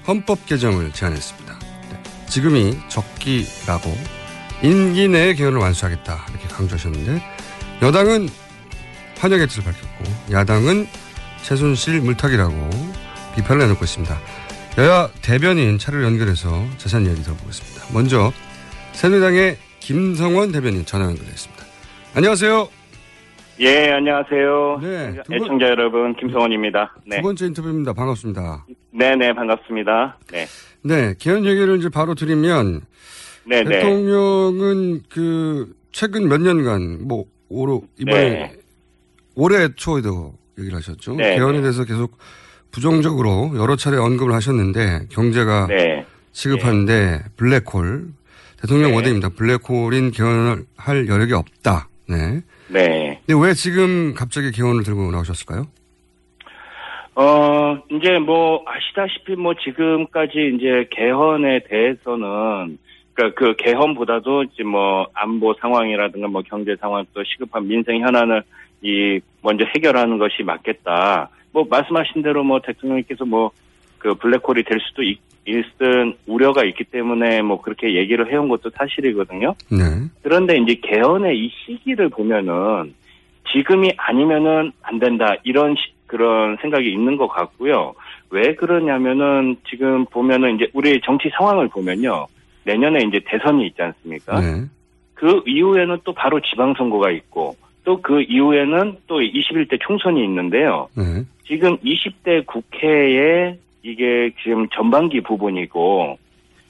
[0.06, 1.58] 헌법 개정을 제안했습니다.
[1.90, 2.02] 네.
[2.30, 3.94] 지금이 적기라고
[4.62, 7.22] 임기 내에 개헌을 완수하겠다 이렇게 강조하셨는데
[7.82, 8.30] 여당은
[9.18, 10.88] 환영의 뜻을 밝혔고 야당은
[11.42, 12.98] 최순실 물타기라고
[13.38, 14.18] 비판을 내놓고 있습니다.
[14.78, 17.92] 여야 대변인 차를 연결해서 자세한 이야기 들어보겠습니다.
[17.92, 18.32] 먼저
[18.92, 21.64] 새누리당의 김성원 대변인 전화 연결했습니다.
[22.14, 22.68] 안녕하세요.
[23.60, 24.78] 예, 안녕하세요.
[24.80, 26.94] 네, 두 번- 애청자 여러분, 김성원입니다.
[27.06, 27.16] 네.
[27.16, 27.92] 두 번째 인터뷰입니다.
[27.92, 28.66] 반갑습니다.
[28.92, 30.16] 네 네, 반갑습니다.
[30.30, 30.46] 네.
[30.82, 32.82] 네, 개헌 얘기를 이제 바로 드리면
[33.46, 33.68] 네네.
[33.68, 38.56] 대통령은 그 최근 몇 년간 뭐 올해 이번에 네.
[39.34, 41.14] 올해 초에도 얘기를 하셨죠.
[41.16, 41.62] 네, 개헌에 네.
[41.62, 42.16] 대해서 계속
[42.70, 46.04] 부정적으로 여러 차례 언급을 하셨는데 경제가 네.
[46.32, 48.08] 시급한데 블랙홀
[48.60, 48.96] 대통령 네.
[48.96, 49.30] 워딩입니다.
[49.30, 51.88] 블랙홀인 개헌을 할 여력이 없다.
[52.08, 52.40] 네.
[52.68, 53.20] 네.
[53.26, 55.66] 근데 왜 지금 갑자기 개헌을 들고 나오셨을까요?
[57.14, 62.78] 어, 이제 뭐, 아시다시피 뭐, 지금까지 이제 개헌에 대해서는,
[63.12, 68.44] 그니까 그 개헌보다도 이제 뭐, 안보 상황이라든가 뭐, 경제 상황 또 시급한 민생 현안을
[68.82, 71.30] 이, 먼저 해결하는 것이 맞겠다.
[71.58, 73.50] 뭐, 말씀하신 대로 뭐, 대통령께서 뭐,
[73.98, 79.54] 그 블랙홀이 될 수도 있, 있은 우려가 있기 때문에 뭐, 그렇게 얘기를 해온 것도 사실이거든요.
[79.70, 79.78] 네.
[80.22, 82.94] 그런데 이제 개헌의 이 시기를 보면은
[83.52, 87.94] 지금이 아니면은 안 된다 이런 시- 그런 생각이 있는 것 같고요.
[88.30, 92.26] 왜 그러냐면은 지금 보면은 이제 우리 정치 상황을 보면요.
[92.64, 94.40] 내년에 이제 대선이 있지 않습니까?
[94.40, 94.64] 네.
[95.14, 97.56] 그 이후에는 또 바로 지방선거가 있고
[97.88, 100.88] 또 그 이후에는 또 21대 총선이 있는데요.
[100.94, 101.22] 네.
[101.46, 106.18] 지금 20대 국회에 이게 지금 전반기 부분이고,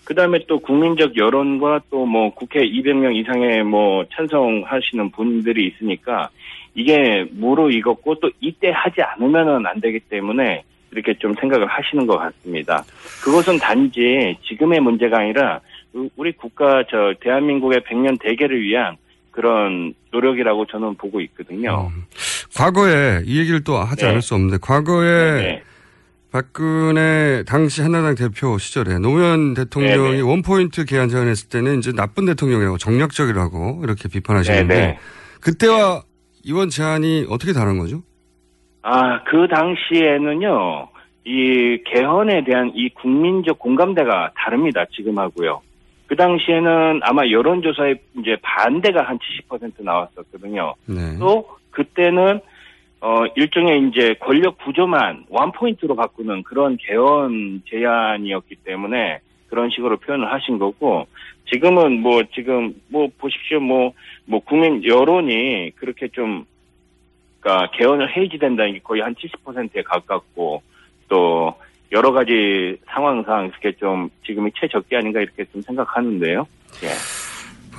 [0.05, 6.29] 그 다음에 또 국민적 여론과 또 뭐 국회 200명 이상의 뭐 찬성하시는 분들이 있으니까
[6.77, 10.62] 이게 무르익었고 또 이때 하지 않으면은 안 되기 때문에
[10.93, 12.85] 이렇게 좀 생각을 하시는 것 같습니다.
[13.25, 15.61] 그것은 단지 지금의 문제가 아니라
[15.95, 18.97] 우- 우리 국가 저 대한민국의 100년 대계를 위한
[19.39, 21.93] 그런 노력이라고 저는 보고 있거든요.
[22.57, 24.11] 과거에 이 얘기를 또 하지 네.
[24.11, 25.62] 않을 수 없는데 과거에 네.
[26.32, 30.20] 박근혜 당시 한나라당 대표 시절에 노무현 대통령이 네, 네.
[30.22, 34.99] 원포인트 개헌 제안했을 때는 이제 나쁜 대통령이라고 정략적이라고 이렇게 비판하시는데 네, 네.
[35.41, 36.03] 그때와
[36.43, 38.03] 이번 제안이 어떻게 다른 거죠?
[38.82, 40.89] 아, 그 당시에는요,
[41.24, 45.61] 이 개헌에 대한 이 국민적 공감대가 다릅니다, 지금하고요.
[46.09, 50.75] 그 당시에는 아마 여론조사에 이제 반대가 한 70% 나왔었거든요.
[50.87, 51.19] 네.
[51.21, 52.41] 또 그때는
[53.01, 60.33] 어 일종의 이제 권력 구조만 원 포인트로 바꾸는 그런 개헌 제안이었기 때문에 그런 식으로 표현을
[60.33, 61.07] 하신 거고
[61.53, 66.47] 지금은 뭐 지금 뭐 보십시오 뭐뭐 국민 여론이 그렇게 좀
[67.41, 70.63] 그러니까 개헌을 해지된다는 게 거의 한 70%에 가깝고
[71.09, 71.55] 또
[71.93, 76.47] 여러 가지 상황상 이렇게 좀 지금이 최적기 아닌가 이렇게 좀 생각하는데요.
[76.84, 76.89] 예.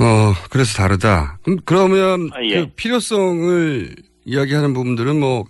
[0.03, 1.37] 어, 그래서 다르다.
[1.43, 2.61] 그럼 그러면 아, 예.
[2.61, 3.95] 그 필요성을
[4.25, 5.45] 이야기하는 부분들은 뭐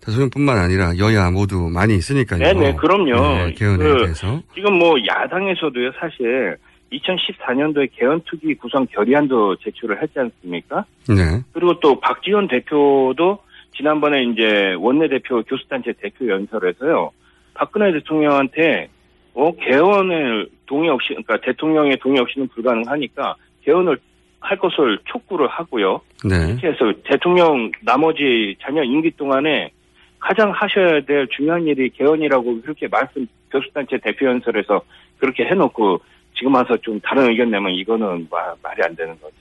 [0.00, 2.40] 대통령뿐만 아니라 여야 모두 많이 있으니까요.
[2.40, 3.46] 네네, 그럼요.
[3.46, 4.42] 네, 개헌에 그 대해서.
[4.54, 6.56] 지금 뭐 야당에서도요, 사실
[6.92, 10.84] 2014년도에 개헌 특위 구성 결의안도 제출을 했지 않습니까?
[11.08, 11.42] 네.
[11.52, 13.38] 그리고 또 박지원 대표도
[13.76, 17.10] 지난번에 이제 원내대표 교수단체 대표 연설에서요,
[17.60, 18.88] 박근혜 대통령한테
[19.34, 23.36] 어, 개헌을 동의 없이, 그러니까 대통령의 동의 없이는 불가능하니까
[23.66, 23.98] 개헌을
[24.40, 26.00] 할 것을 촉구를 하고요.
[26.24, 26.36] 네.
[26.48, 29.70] 이렇게 해서 대통령 나머지 자녀 임기 동안에
[30.18, 34.80] 가장 하셔야 될 중요한 일이 개헌이라고 그렇게 말씀 교수단체 대표 연설에서
[35.18, 36.00] 그렇게 해놓고
[36.34, 39.34] 지금 와서 좀 다른 의견 내면 이거는 마- 말이 안 되는 거죠.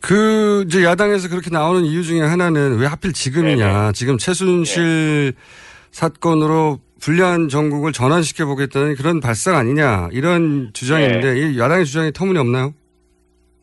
[0.00, 3.92] 그 이제 야당에서 그렇게 나오는 이유 중에 하나는 왜 하필 지금이냐.
[3.92, 5.34] 지금 최순실
[5.90, 10.08] 사건으로 불리한 전국을 전환시켜 보겠다는 그런 발상 아니냐.
[10.12, 12.72] 이런 주장인데 이 야당의 주장이 터무니없나요?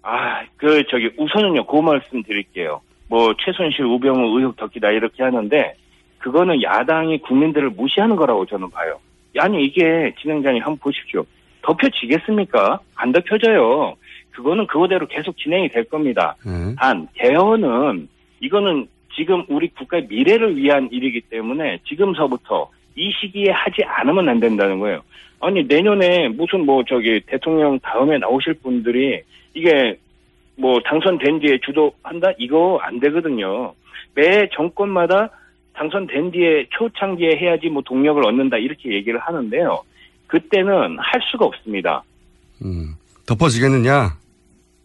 [0.02, 2.82] 아, 그 저기 우선은요, 그 말씀 드릴게요.
[3.08, 5.74] 뭐 최순실 우병우 의혹 덮기다 이렇게 하는데
[6.20, 9.00] 그거는 야당이 국민들을 무시하는 거라고 저는 봐요.
[9.38, 11.26] 아니 이게 진행자님 한번 보십시오.
[11.62, 12.80] 덮여지겠습니까?
[12.96, 13.96] 안 덮여져요.
[14.32, 16.36] 그거는 그거대로 계속 진행이 될 겁니다.
[16.46, 16.76] 네.
[16.78, 18.10] 단 개헌은
[18.42, 22.70] 이거는 지금 우리 국가의 미래를 위한 일이기 때문에 지금서부터
[23.00, 25.02] 이 시기에 하지 않으면 안 된다는 거예요.
[25.40, 29.22] 아니 내년에 무슨 뭐 저기 대통령 다음에 나오실 분들이
[29.54, 29.98] 이게
[30.58, 33.74] 뭐 당선된 뒤에 주도한다 이거 안 되거든요.
[34.16, 35.30] 매 정권마다
[35.74, 39.82] 당선된 뒤에 초창기에 해야지 뭐 동력을 얻는다 이렇게 얘기를 하는데요.
[40.28, 42.04] 그때는 할 수가 없습니다.
[42.64, 42.96] 음.
[43.26, 44.18] 덮어지겠느냐?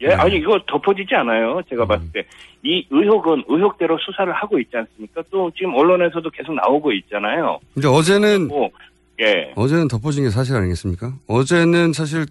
[0.02, 1.60] 예, 아니 이거 덮어지지 않아요.
[1.68, 2.26] 제가 봤을 때
[2.64, 5.22] 이 의혹은 의혹대로 수사를 하고 있지 않습니까?
[5.30, 7.60] 또 지금 언론에서도 계속 나오고 있잖아요.
[7.74, 8.70] 근데 어제는 뭐
[9.20, 9.52] 예.
[9.54, 11.12] 어제는 덮어진 게 사실 아니겠습니까?
[11.28, 12.24] 어제는 사실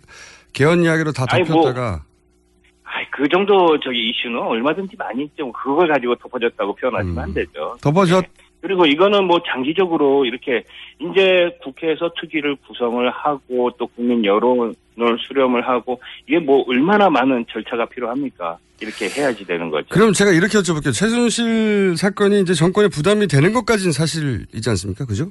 [0.54, 2.02] 개헌 이야기로 다 뭐, 덮였다가
[2.84, 5.52] 아이, 그 정도 저기 이슈는 얼마든지 많이 있죠.
[5.52, 7.78] 그걸 가지고 덮어졌다고 표현하시면 안 되죠.
[7.82, 8.26] 덮어졌
[8.64, 10.64] 그리고 이거는 뭐 장기적으로 이렇게
[10.98, 14.74] 이제 국회에서 특위를 구성을 하고 또 국민 여론을
[15.28, 18.58] 수렴을 하고 이게 뭐 얼마나 많은 절차가 필요합니까?
[18.80, 19.88] 이렇게 해야지 되는 거죠.
[19.90, 20.94] 그럼 제가 이렇게 여쭤볼게요.
[20.94, 25.06] 최순실 사건이 이제 정권에 부담이 되는 것까지는 사실이지 않습니까?
[25.06, 25.28] 그죠?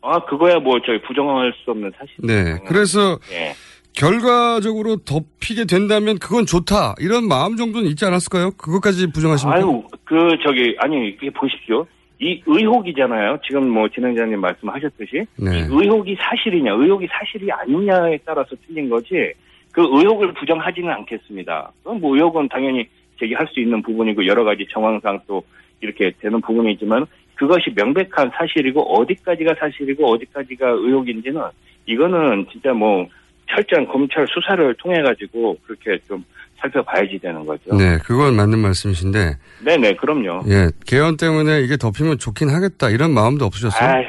[0.00, 2.14] 아, 그거야 뭐 저희 부정할 수 없는 사실.
[2.22, 2.56] 네.
[2.68, 3.52] 그래서 예.
[3.94, 6.94] 결과적으로 덮이게 된다면 그건 좋다.
[7.00, 8.52] 이런 마음 정도는 있지 않았을까요?
[8.52, 9.58] 그것까지 부정하십니까?
[9.58, 10.14] 아유, 그
[10.46, 11.84] 저기 아니 이게 보십시오.
[12.20, 13.38] 이 의혹이잖아요.
[13.46, 15.58] 지금 뭐 진행자님 말씀하셨듯이 네.
[15.58, 19.32] 이 의혹이 사실이냐, 의혹이 사실이 아니냐에 따라서 틀린 거지.
[19.72, 21.72] 그 의혹을 부정하지는 않겠습니다.
[21.84, 22.86] 뭐 의혹은 당연히
[23.18, 25.42] 제기할 수 있는 부분이고 여러 가지 정황상 또
[25.80, 31.40] 이렇게 되는 부분이지만 그것이 명백한 사실이고 어디까지가 사실이고 어디까지가 의혹인지는
[31.86, 33.08] 이거는 진짜 뭐
[33.48, 36.22] 철저한 검찰 수사를 통해 가지고 그렇게 좀
[36.60, 37.74] 살펴봐야지 되는 거죠.
[37.76, 40.44] 네, 그건 맞는 말씀이신데, 네 네, 그럼요.
[40.48, 42.90] 예, 개헌 때문에 이게 덮이면 좋긴 하겠다.
[42.90, 43.88] 이런 마음도 없으셨어요?
[43.88, 44.04] 아유,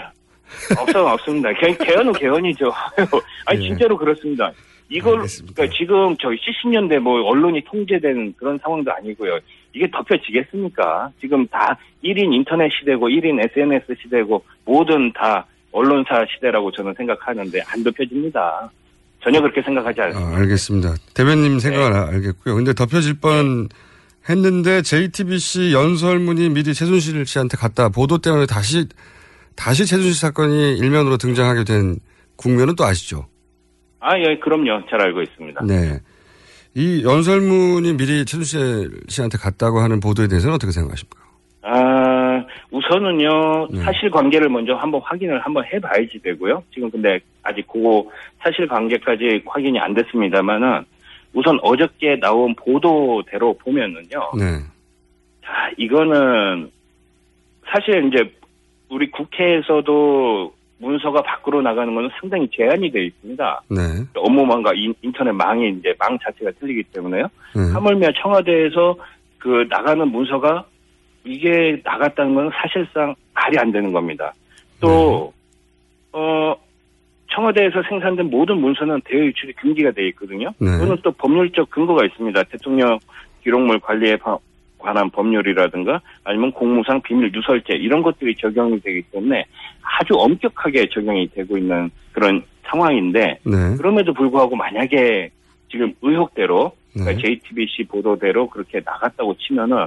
[0.77, 1.53] 없어 없습니다.
[1.53, 2.71] 개, 개헌은 개헌이죠.
[3.45, 3.67] 아니 예.
[3.69, 4.51] 진짜로 그렇습니다.
[4.89, 5.25] 이걸
[5.55, 9.39] 그러니까 지금 저희 70년대 뭐 언론이 통제되는 그런 상황도 아니고요.
[9.73, 11.11] 이게 덮여지겠습니까?
[11.21, 17.83] 지금 다 1인 인터넷 시대고 1인 SNS 시대고 모든 다 언론사 시대라고 저는 생각하는데 안
[17.83, 18.69] 덮여집니다.
[19.23, 20.31] 전혀 그렇게 생각하지 않습니다.
[20.31, 20.95] 아, 알겠습니다.
[21.13, 22.55] 대변님 생각을 아- 알겠고요.
[22.55, 23.69] 근데 덮여질 뻔
[24.29, 28.87] 했는데 JTBC 연설문이 미리 최순실 씨한테 갔다 보도 때문에 다시
[29.55, 31.97] 다시 최순실 사건이 일면으로 등장하게 된
[32.35, 33.27] 국면은 또 아시죠?
[33.99, 34.85] 아, 예, 그럼요.
[34.89, 35.61] 잘 알고 있습니다.
[35.65, 35.99] 네.
[36.73, 41.19] 이 연설문이 미리 최순실 씨한테 갔다고 하는 보도에 대해서는 어떻게 생각하십니까?
[41.63, 42.30] 아,
[42.71, 43.79] 우선은요, 네.
[43.81, 46.63] 사실관계를 먼저 한번 확인을 한번 해봐야지 되고요.
[46.73, 50.83] 지금 근데 아직 그거 사실관계까지 확인이 안 됐습니다만은
[51.33, 54.31] 우선 어저께 나온 보도대로 보면은요.
[54.37, 54.59] 네.
[55.43, 56.69] 자, 이거는
[57.65, 58.31] 사실 이제
[58.89, 63.61] 우리 국회에서도 문서가 밖으로 나가는 것은 상당히 제한이 되어 있습니다.
[63.69, 63.77] 네.
[64.15, 67.27] 업무망과 인- 인터넷 망이 이제 망 자체가 틀리기 때문에요.
[67.55, 67.71] 네.
[67.73, 68.95] 하물며 청와대에서
[69.37, 70.65] 그 나가는 문서가
[71.23, 74.33] 이게 나갔다는 건 사실상 말이 안 되는 겁니다.
[74.79, 75.33] 또,
[76.11, 76.55] 어,
[77.33, 80.49] 청와대에서 생산된 모든 문서는 대외 유출이 금지가 되어 있거든요.
[80.59, 80.71] 네.
[80.71, 82.43] 그거는 또 법률적 근거가 있습니다.
[82.43, 82.99] 대통령
[83.43, 84.37] 기록물 관리에 바-
[84.77, 89.45] 관한 법률이라든가 아니면 공무상 비밀 누설죄 이런 것들이 적용이 되기 때문에
[89.83, 93.75] 아주 엄격하게 적용이 되고 있는 그런 상황인데 네.
[93.77, 95.29] 그럼에도 불구하고 만약에
[95.69, 97.21] 지금 의혹대로 그러니까 네.
[97.21, 99.85] JTBC 보도대로 그렇게 나갔다고 치면은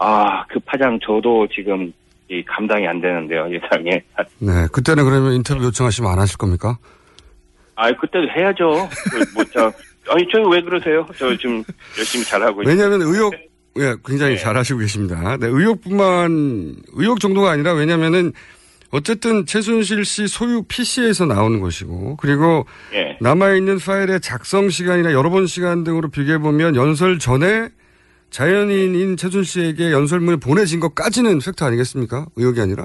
[0.00, 1.92] 아 그 파장 저도 지금
[2.28, 4.02] 이 감당이 안 되는데요 예상에
[4.38, 4.66] 네.
[4.72, 6.78] 그때는 그러면 인터뷰 요청하시면 안 하실 겁니까?
[7.76, 8.66] 아 그때도 해야죠
[9.34, 9.72] 뭐 저
[10.08, 11.62] 아니 저 왜 그러세요 저 지금
[11.98, 13.34] 열심히 잘하고 왜냐하면 의혹,
[13.78, 14.40] 예, 굉장히 네.
[14.40, 15.36] 잘하시고 계십니다.
[15.38, 18.32] 네, 의혹뿐만, 의혹 정도가 아니라 왜냐면은
[18.90, 23.16] 어쨌든 최순실 씨 소유 PC에서 나오는 것이고 그리고 예.
[23.20, 27.68] 남아있는 파일의 작성 시간이나 여러 번 시간 등으로 비교해보면 연설 전에
[28.30, 32.26] 자연인인 최순 씨에게 연설문을 보내진 것까지는 팩트 아니겠습니까?
[32.36, 32.84] 의혹이 아니라?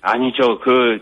[0.00, 0.58] 아니죠.
[0.60, 0.98] 그,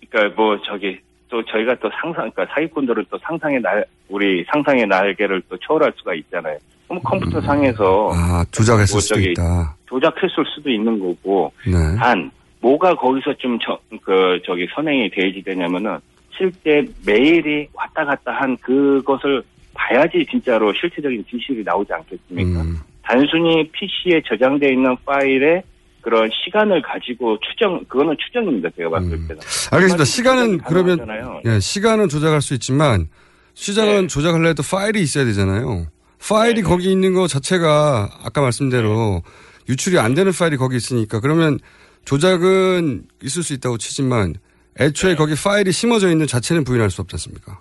[0.00, 0.98] 그니까 뭐 저기
[1.28, 6.14] 또 저희가 또 상상, 그러니까 사기꾼들은 또 상상의 날, 우리 상상의 날개를 또 초월할 수가
[6.14, 6.58] 있잖아요.
[6.88, 9.76] 그럼 컴퓨터 상에서 아, 조작했을 뭐 수도 있다.
[9.86, 11.72] 조작했을 수도 있는 거고, 네.
[11.96, 15.98] 단 뭐가 거기서 좀 저, 그 저기 선행이 되지되냐면은
[16.36, 19.42] 실제 메일이 왔다 갔다 한 그것을
[19.72, 22.60] 봐야지 진짜로 실체적인 진실이 나오지 않겠습니까?
[22.62, 22.80] 음.
[23.10, 25.62] 단순히 PC에 저장되어 있는 파일에
[26.00, 29.30] 그런 시간을 가지고 추정, 그거는 추정입니다, 제가 봤을 때는.
[29.30, 29.40] 음.
[29.72, 30.04] 알겠습니다.
[30.04, 31.40] 시간은 그러면 가능하잖아요.
[31.46, 33.08] 예, 시간은 조작할 수 있지만
[33.54, 35.88] 시간은 조작하려도 파일이 있어야 되잖아요.
[36.20, 39.22] 파일이 거기 있는 거 자체가 아까 말씀대로
[39.68, 41.58] 유출이 안 되는 파일이 거기 있으니까 그러면
[42.04, 44.34] 조작은 있을 수 있다고 치지만
[44.78, 47.60] 애초에 거기 파일이 심어져 있는 자체는 부인할 수 없지 않습니까?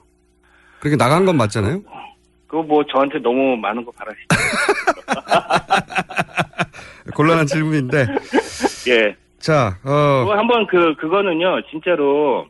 [0.80, 1.82] 그렇게 나간 건 맞잖아요.
[2.50, 4.28] 그거 뭐 저한테 너무 많은 거 바라시죠.
[7.16, 8.08] 곤란한 질문인데
[8.90, 9.16] 예.
[9.40, 12.46] 자, 어, 그거 한번 그, 그거는요, 진짜로,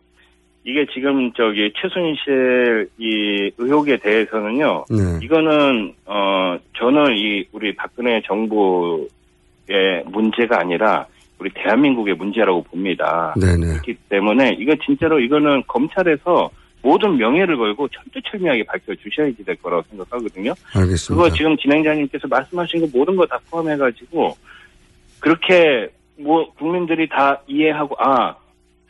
[0.64, 5.20] 이게 지금 저기 최순실 이 의혹에 대해서는요, 네.
[5.22, 11.06] 이거는, 어, 저는 이 우리 박근혜 정부의 문제가 아니라
[11.38, 13.34] 우리 대한민국의 문제라고 봅니다.
[13.40, 13.68] 네네.
[13.68, 16.50] 그렇기 때문에 이거 진짜로 이거는 검찰에서
[16.82, 20.54] 모든 명예를 걸고 철두철미하게 밝혀주셔야지 될 거라고 생각하거든요.
[20.74, 21.24] 알겠습니다.
[21.24, 24.38] 그거 지금 진행자님께서 말씀하신 거 모든 거 다 포함해가지고
[25.20, 28.36] 그렇게 뭐 국민들이 다 이해하고 아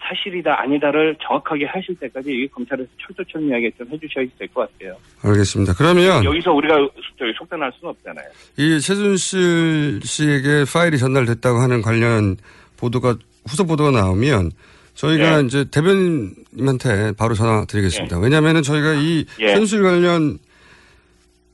[0.01, 4.95] 사실이다 아니다를 정확하게 하실 때까지 이 검찰에서 철두철미하게 좀 해주셔야 될 것 같아요.
[5.23, 5.73] 알겠습니다.
[5.77, 6.75] 그러면 여기서 우리가
[7.17, 8.25] 저기 속단할 수는 없잖아요.
[8.57, 12.37] 이 최순실 씨에게 파일이 전달됐다고 하는 관련
[12.77, 13.15] 보도가
[13.47, 14.51] 후속 보도가 나오면
[14.99, 15.45] 저희가 예.
[15.45, 18.19] 이제 대변인님한테 바로 전화 드리겠습니다.
[18.19, 19.47] 왜냐하면은 저희가 이 예.
[19.47, 20.39] 최순실 관련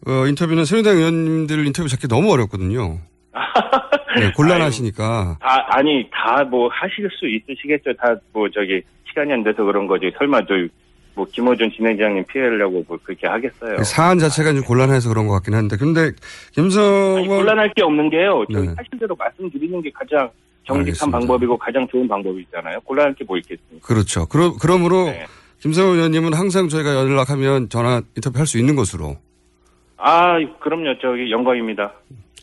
[0.08, 3.00] 어, 인터뷰는 새누리당 의원님들 인터뷰 잡기 너무 어렵거든요.
[4.20, 5.38] 네, 곤란하시니까.
[5.42, 7.94] 다 아니 다 뭐 하실 수 있으시겠죠.
[7.98, 10.12] 다 뭐 저기 시간이 안 돼서 그런 거지.
[10.18, 10.54] 설마 저
[11.18, 13.82] 뭐 김호준 진행장님 피해려고 뭐 그렇게 하겠어요.
[13.86, 15.78] 사안 자체가 좀 곤란해서 그런 것 같긴 한데.
[15.78, 16.12] 근데
[16.52, 18.44] 김성원 아니, 곤란할 게 없는 게요.
[18.52, 18.74] 저희 네.
[18.76, 20.30] 하신 대로 말씀드리는 게 가장
[20.66, 21.20] 정직한 알겠습니다.
[21.20, 22.80] 방법이고 가장 좋은 방법이잖아요.
[22.82, 23.86] 곤란할 게 뭐 있겠습니까?
[23.86, 24.26] 그렇죠.
[24.28, 25.26] 그러, 그러므로 네.
[25.60, 29.18] 김성원 의원님은 항상 저희가 연락하면 전화 인터뷰 할 수 있는 것으로.
[29.98, 31.00] 아, 그럼요.
[31.02, 31.94] 저기 영광입니다.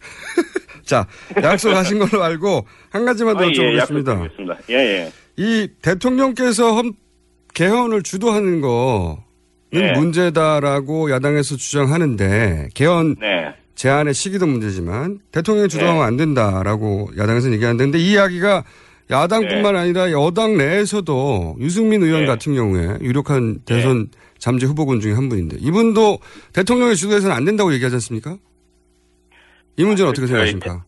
[0.84, 1.06] 자,
[1.40, 3.76] 약속하신 걸로 알고 한 가지만 더 아, 예, 여쭤보겠습니다.
[3.78, 4.56] 약속드리겠습니다.
[4.70, 5.12] 예, 예.
[5.36, 6.94] 이 대통령께서 헌-
[7.54, 9.16] 개헌을 주도하는 거는
[9.70, 9.92] 네.
[9.92, 13.54] 문제다라고 야당에서 주장하는데 개헌 네.
[13.74, 18.64] 제안의 시기도 문제지만 대통령이 주도하면 안 된다라고 야당에서는 얘기하는데 이 이야기가
[19.10, 22.26] 야당뿐만 아니라 여당 내에서도 유승민 의원 네.
[22.26, 24.08] 같은 경우에 유력한 대선
[24.38, 26.18] 잠재 후보군 중에 한 분인데 이분도
[26.52, 28.36] 대통령의 주도해서는 안 된다고 얘기하지 않습니까?
[29.76, 30.84] 이 문제는 어떻게 저희 생각하십니까?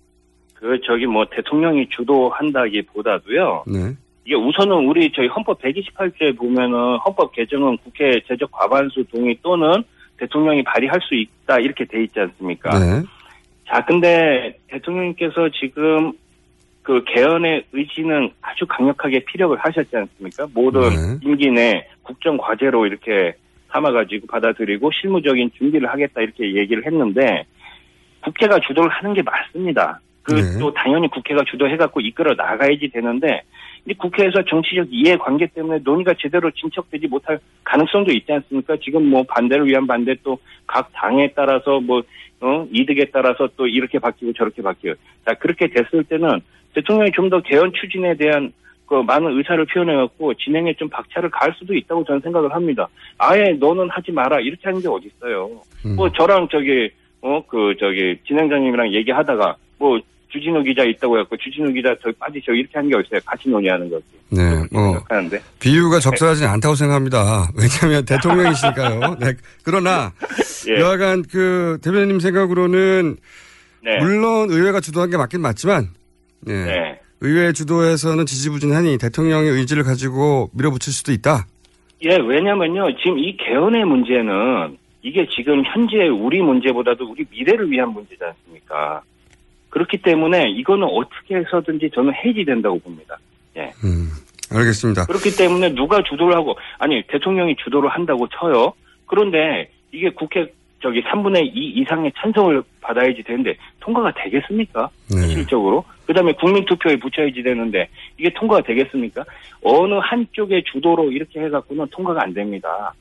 [0.55, 3.65] 그 저기 뭐 대통령이 주도한다기보다도요.
[3.67, 3.95] 네.
[4.25, 9.85] 이게 우선은 우리 저희 헌법 128조에 보면은 헌법 개정은 국회 제적 과반수 동의 또는
[10.19, 12.79] 대통령이 발의할 수 있다 이렇게 돼 있지 않습니까?
[12.79, 13.03] 네.
[13.67, 16.13] 자, 근데 대통령께서 지금
[16.83, 20.47] 그 개헌의 의지는 아주 강력하게 피력을 하셨지 않습니까?
[20.55, 21.19] 모든 네.
[21.23, 23.35] 임기 내 국정 과제로 이렇게
[23.73, 27.47] 삼아가지고 받아들이고 실무적인 준비를 하겠다 이렇게 얘기를 했는데
[28.21, 30.01] 국회가 주도를 하는 게 맞습니다.
[30.23, 30.59] 그 네.
[30.59, 33.43] 또 당연히 국회가 주도해갖고 이끌어 나가야지 되는데
[33.87, 38.77] 이 국회에서 정치적 이해관계 때문에 논의가 제대로 진척되지 못할 가능성도 있지 않습니까?
[38.83, 42.03] 지금 뭐 반대를 위한 반대 또 각 당에 따라서 뭐
[42.41, 44.95] 어, 이득에 따라서 또 이렇게 바뀌고 저렇게 바뀌어요.
[45.25, 46.41] 자 그렇게 됐을 때는
[46.75, 48.53] 대통령이 좀 더 개헌 추진에 대한
[48.87, 52.89] 그 많은 의사를 표현해갖고 진행에 좀 박차를 가할 수도 있다고 저는 생각을 합니다.
[53.19, 55.51] 아예 너는 하지 마라 이렇게 하는 게 어디 있어요.
[55.87, 55.97] 음.
[55.97, 56.91] 뭐 저랑 저기
[57.23, 59.99] 어 그 저기 진행자님이랑 얘기하다가 뭐
[60.35, 63.21] 주진우 기자 있다고 해갖고 주진우 기자 저 빠지셔 이렇게 하는 게 어딨어요.
[63.25, 64.05] 같이 논의하는 거지.
[64.31, 65.41] 네, 뭐 생각하는데.
[65.61, 67.49] 비유가 적절하지 않다고 생각합니다.
[67.57, 69.17] 왜냐하면 대통령이시니까요.
[69.21, 70.13] 네, 그러나
[70.69, 70.81] 예.
[70.81, 73.17] 여하간 그 대변인 생각으로는
[73.85, 73.99] 네.
[73.99, 75.91] 물론 의회가 주도한 게 맞긴 맞지만
[76.41, 76.65] 네.
[76.65, 77.01] 네.
[77.21, 81.47] 의회 주도에서는 지지부진하니 대통령의 의지를 가지고 밀어붙일 수도 있다.
[82.03, 82.97] 예, 왜냐면요.
[82.97, 89.01] 지금 이 개헌의 문제는 이게 지금 현재 우리 문제보다도 우리 미래를 위한 문제지 않습니까?
[89.75, 93.19] 그렇기 때문에 이거는 어떻게 해서든지 저는 해지된다고 봅니다.
[93.57, 93.73] 예.
[93.83, 94.09] 음,
[94.49, 95.07] 알겠습니다.
[95.07, 98.73] 그렇기 때문에 누가 주도를 하고, 아니, 대통령이 주도를 한다고 쳐요.
[99.07, 100.47] 그런데 이게 국회
[100.81, 104.89] 저기 3분의 2 이상의 찬성을 받아야지 되는데 통과가 되겠습니까?
[105.11, 105.27] 네.
[105.27, 105.85] 실질적으로.
[106.07, 109.25] 그 다음에 국민투표에 붙여야지 되는데 이게 통과가 되겠습니까?
[109.63, 112.95] 어느 한쪽의 주도로 이렇게 해갖고는 통과가 안 됩니다.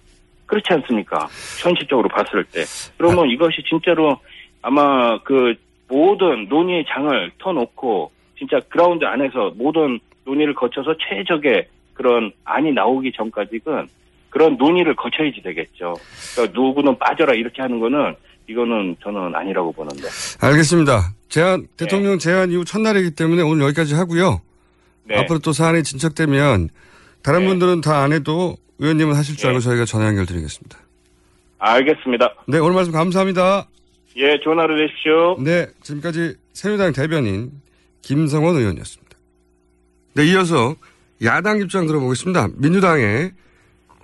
[0.47, 1.27] 그렇지 않습니까?
[1.61, 2.63] 현실적으로 봤을 때.
[2.97, 4.17] 그러면 이것이 진짜로
[4.63, 5.53] 아마 그
[5.93, 13.87] 모든 논의의 장을 터놓고 진짜 그라운드 안에서 모든 논의를 거쳐서 최적의 그런 안이 나오기 전까지는
[14.31, 15.93] 그런 논의를 거쳐야지 되겠죠.
[16.33, 18.15] 그러니까 누구는 빠져라 이렇게 하는 거는
[18.49, 20.07] 이거는 저는 아니라고 보는데.
[20.41, 21.13] 알겠습니다.
[21.29, 24.41] 제안 대통령 제안 이후 첫날이기 때문에 오늘 여기까지 하고요.
[25.03, 25.19] 네.
[25.19, 26.69] 앞으로 또 사안이 진척되면
[27.21, 30.77] 다른 분들은 다 안 해도 의원님은 하실 줄 알고 저희가 전화 연결드리겠습니다.
[31.59, 32.33] 알겠습니다.
[32.47, 33.67] 네, 오늘 말씀 감사합니다.
[34.15, 35.37] 예, 좋은 하루 되십시오.
[35.39, 37.51] 네, 지금까지 새누리당 대변인
[38.01, 39.17] 김성원 의원이었습니다.
[40.15, 40.75] 네, 이어서
[41.23, 42.49] 야당 입장 들어보겠습니다.
[42.57, 43.31] 민주당의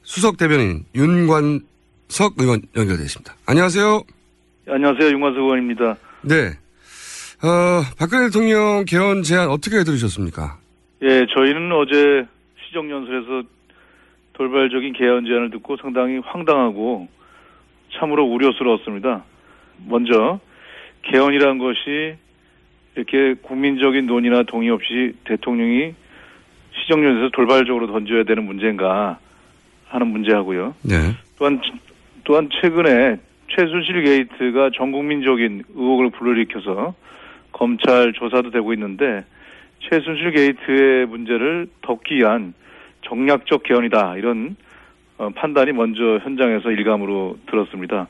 [0.01, 3.35] 수석 대변인 윤관석 의원 연결되어 있습니다.
[3.45, 4.01] 안녕하세요.
[4.67, 5.11] 안녕하세요.
[5.11, 5.97] 윤관석 의원입니다.
[6.21, 6.53] 네.
[7.41, 10.57] 어, 박근혜 대통령 개헌 제안 어떻게 들으셨습니까?
[11.03, 12.25] 예, 저희는 어제
[12.65, 13.43] 시정연설에서
[14.33, 17.07] 돌발적인 개헌 제안을 듣고 상당히 황당하고
[17.97, 19.23] 참으로 우려스러웠습니다.
[19.87, 20.39] 먼저
[21.03, 22.15] 개헌이란 것이
[22.95, 25.93] 이렇게 국민적인 논의나 동의 없이 대통령이
[26.73, 29.19] 시정연설에서 돌발적으로 던져야 되는 문제인가
[29.87, 30.75] 하는 문제하고요.
[30.83, 30.95] 네.
[31.37, 31.61] 또한
[32.23, 33.17] 또한 최근에
[33.49, 36.93] 최순실 게이트가 전 국민적인 의혹을 불러일으켜서
[37.51, 39.23] 검찰 조사도 되고 있는데
[39.79, 42.53] 최순실 게이트의 문제를 덮기 위한
[43.01, 44.55] 정략적 개헌이다 이런
[45.17, 48.07] 어, 판단이 먼저 현장에서 일감으로 들었습니다.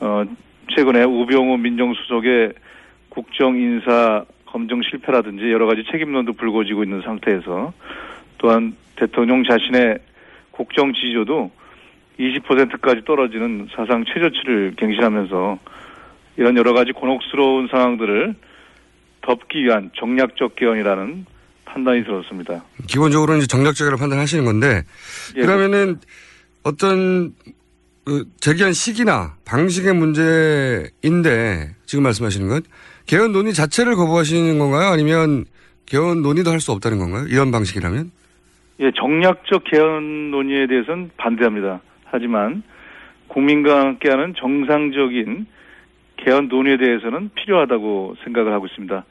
[0.00, 0.24] 어,
[0.74, 2.52] 최근에 우병우 민정수석의
[3.08, 7.72] 국정 인사 검증 실패라든지 여러 가지 책임론도 불거지고 있는 상태에서
[8.38, 9.98] 또한 대통령 자신의
[10.50, 11.50] 국정 지지도도
[12.18, 15.58] 20%까지 떨어지는 사상 최저치를 갱신하면서
[16.36, 18.34] 이런 여러 가지 곤혹스러운 상황들을
[19.22, 21.26] 덮기 위한 정략적 개헌이라는
[21.64, 22.64] 판단이 들었습니다.
[22.86, 24.82] 기본적으로는 이제 정략적이라고 판단하시는 건데
[25.36, 26.00] 예, 그러면은
[26.62, 27.32] 어떤
[28.04, 32.62] 그 제기한 시기나 방식의 문제인데 지금 말씀하시는 건
[33.06, 34.88] 개헌 논의 자체를 거부하시는 건가요?
[34.90, 35.44] 아니면
[35.86, 37.26] 개헌 논의도 할 수 없다는 건가요?
[37.28, 38.10] 이런 방식이라면?
[38.80, 41.80] 예, 정략적 개헌 논의에 대해서는 반대합니다.
[42.04, 42.62] 하지만
[43.28, 45.46] 국민과 함께하는 정상적인
[46.16, 49.04] 개헌 논의에 대해서는 필요하다고 생각을 하고 있습니다.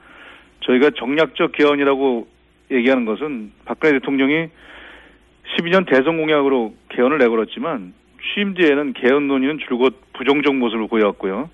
[0.62, 2.28] 저희가 정략적 개헌이라고
[2.72, 4.48] 얘기하는 것은 박근혜 대통령이
[5.58, 11.50] 12년 대선 공약으로 개헌을 내걸었지만 취임 뒤에는 개헌 논의는 줄곧 부정적 모습을 보여왔고요.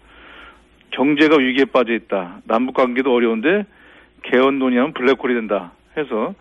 [0.92, 2.42] 경제가 위기에 빠져 있다.
[2.46, 3.66] 남북 관계도 어려운데
[4.24, 5.74] 개헌 논의하면 블랙홀이 된다.
[5.98, 6.34] 해서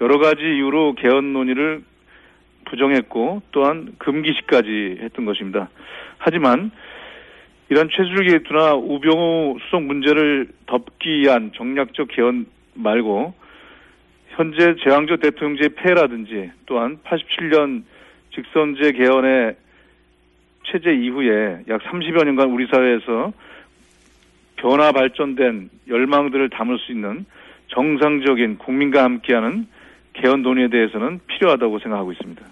[0.00, 1.82] 여러 가지 이유로 개헌 논의를
[2.66, 5.68] 부정했고 또한 금기시까지 했던 것입니다.
[6.18, 6.70] 하지만
[7.68, 13.34] 이런 최수일 게이트나 우병우 수석 문제를 덮기 위한 정략적 개헌 말고
[14.28, 17.84] 현재 제왕적 대통령제 폐라든지 또한 87년
[18.36, 19.56] 직선제 개헌의
[20.70, 23.32] 체제 이후에 약 30여 년간 우리 사회에서
[24.56, 27.24] 변화 발전된 열망들을 담을 수 있는
[27.68, 29.66] 정상적인 국민과 함께하는
[30.14, 32.42] 개헌 논의에 대해서는 필요하다고 생각하고 있습니다.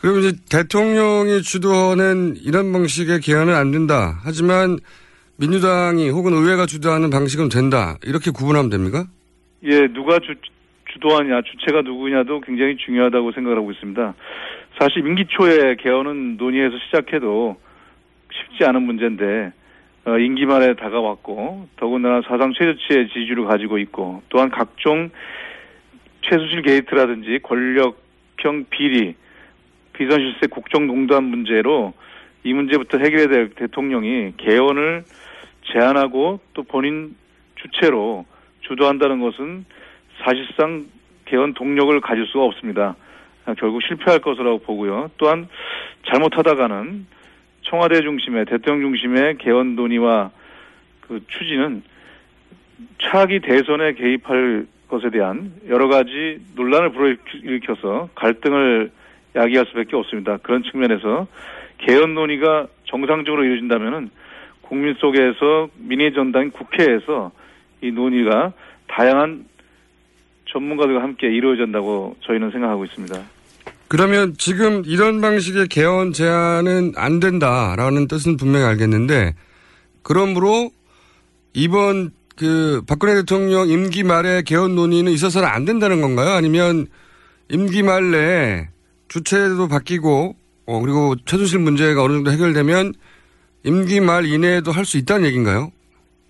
[0.00, 4.18] 그럼 이제 대통령이 주도하는 이런 방식의 개헌은 안 된다.
[4.24, 4.78] 하지만
[5.36, 7.96] 민주당이 혹은 의회가 주도하는 방식은 된다.
[8.04, 9.04] 이렇게 구분하면 됩니까?
[9.64, 10.34] 예, 누가 주,
[10.92, 14.14] 주도하냐, 주체가 누구냐도 굉장히 중요하다고 생각하고 있습니다.
[14.80, 17.60] 사실 임기 초에 개헌은 논의에서 시작해도
[18.32, 19.52] 쉽지 않은 문제인데
[20.06, 25.10] 어, 임기 말에 다가왔고 더군다나 사상 최저치의 지지를 가지고 있고 또한 각종
[26.22, 29.16] 최순실 게이트라든지 권력형 비리,
[29.92, 31.92] 비선실세 국정농단 문제로
[32.42, 35.04] 이 문제부터 해결해야 될 대통령이 개헌을
[35.74, 37.14] 제안하고 또 본인
[37.56, 38.24] 주체로
[38.62, 39.66] 주도한다는 것은
[40.24, 40.86] 사실상
[41.26, 42.96] 개헌 동력을 가질 수가 없습니다.
[43.50, 45.10] 아, 결국 실패할 것이라고 보고요.
[45.16, 45.48] 또한
[46.06, 47.06] 잘못하다가는
[47.62, 50.30] 청와대 중심의 대통령 중심의 개헌 논의와
[51.00, 51.82] 그 추진은
[53.02, 58.90] 차기 대선에 개입할 것에 대한 여러 가지 논란을 불러일으켜서 갈등을
[59.36, 60.38] 야기할 수밖에 없습니다.
[60.38, 61.26] 그런 측면에서
[61.78, 64.10] 개헌 논의가 정상적으로 이루어진다면은
[64.62, 67.32] 국민 속에서 민의 전당인 국회에서
[67.82, 68.52] 이 논의가
[68.86, 69.46] 다양한
[70.46, 73.39] 전문가들과 함께 이루어진다고 저희는 생각하고 있습니다.
[73.90, 79.34] 그러면 지금 이런 방식의 개헌 제안은 안 된다라는 뜻은 분명히 알겠는데
[80.04, 80.70] 그러므로
[81.54, 86.30] 이번 그 박근혜 대통령 임기 말에 개헌 논의는 있어서는 안 된다는 건가요?
[86.36, 86.86] 아니면
[87.50, 88.68] 임기 말 내에
[89.08, 90.36] 주체도 바뀌고
[90.66, 92.92] 어 그리고 최순실 문제가 어느 정도 해결되면
[93.64, 95.72] 임기 말 이내에도 할 수 있다는 얘기인가요?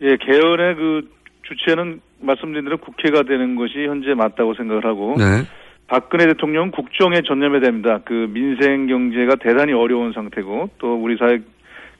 [0.01, 1.11] 예, 개헌의 그
[1.43, 5.45] 주체는 말씀드린 대로 국회가 되는 것이 현재 맞다고 생각을 하고 네.
[5.91, 7.99] 박근혜 대통령 국정에 전념해야 됩니다.
[8.05, 11.41] 그 민생 경제가 대단히 어려운 상태고 또 우리 사회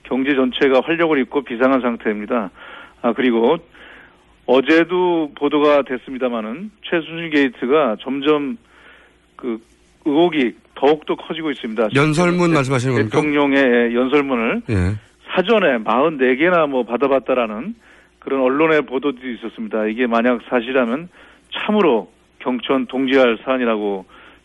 [0.05, 2.51] 경제 전체가 활력을 잃고 비상한 상태입니다.
[3.03, 3.57] 아 그리고
[4.47, 8.59] 어제도 보도가 됐습니다마는 최순실 게이트가 점점
[9.34, 9.59] 그
[10.05, 11.88] 의혹이 더욱더 커지고 있습니다.
[11.97, 13.16] 연설문 말씀하시는 겁니까?
[13.16, 14.74] 대통령의 연설문을 예.
[15.34, 17.74] 사전에 44개나 뭐 받아봤다라는
[18.20, 19.86] 그런 언론의 보도들이 있었습니다.
[19.86, 21.09] 이게 만약 사실이라면
[21.53, 22.09] 참으로
[22.41, 24.05] 경천 동지할 사안이라고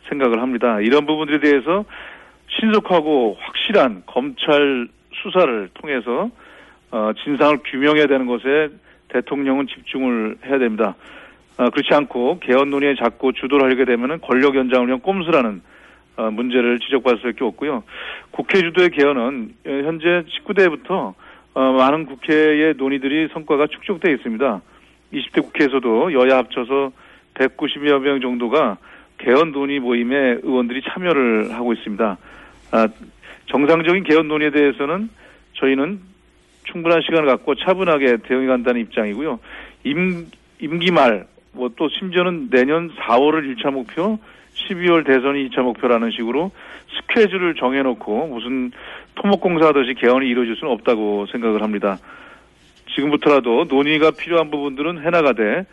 [0.10, 0.80] 생각을 합니다.
[0.80, 1.86] 이런 부분들에 대해서
[2.48, 6.30] 신속하고 확실한 검찰 수사를 통해서
[6.92, 8.70] 어, 진상을 규명해야 되는 것에
[9.10, 10.96] 대통령은 집중을 해야 됩니다.
[11.58, 15.62] 어, 그렇지 않고 개헌 논의에 자꾸 주도를 하게 되면은 권력 연장을 위한 꼼수라는
[16.18, 17.84] 어, 문제를 지적받을 수밖에 없고요.
[18.32, 21.14] 국회 주도의 개헌은 어, 현재 19대부터
[21.54, 24.62] 어, 많은 국회의 논의들이 성과가 축적되어 있습니다.
[25.14, 26.92] 20대 국회에서도 여야 합쳐서
[27.36, 28.78] 190여 명 정도가
[29.18, 32.18] 개헌 논의 모임에 의원들이 참여를 하고 있습니다.
[32.72, 32.88] 아,
[33.48, 35.10] 정상적인 개헌 논의에 대해서는
[35.54, 36.00] 저희는
[36.64, 39.40] 충분한 시간을 갖고 차분하게 대응해 간다는 입장이고요.
[39.84, 40.28] 임,
[40.60, 44.20] 임기 말, 뭐 또 심지어는 내년 4월을 1차 목표,
[44.54, 46.52] 12월 대선이 2차 목표라는 식으로
[46.98, 48.72] 스케줄을 정해놓고 무슨
[49.16, 51.98] 토목공사 하듯이 개헌이 이루어질 수는 없다고 생각을 합니다.
[52.96, 55.66] 지금부터라도 논의가 필요한 부분들은 해나가되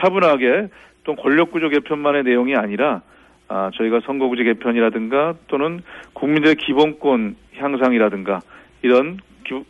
[0.00, 0.68] 차분하게
[1.10, 3.02] 또 권력구조 개편만의 내용이 아니라
[3.48, 5.82] 아, 저희가 선거구제 개편이라든가 또는
[6.12, 8.40] 국민들의 기본권 향상이라든가
[8.82, 9.64] 이런 기-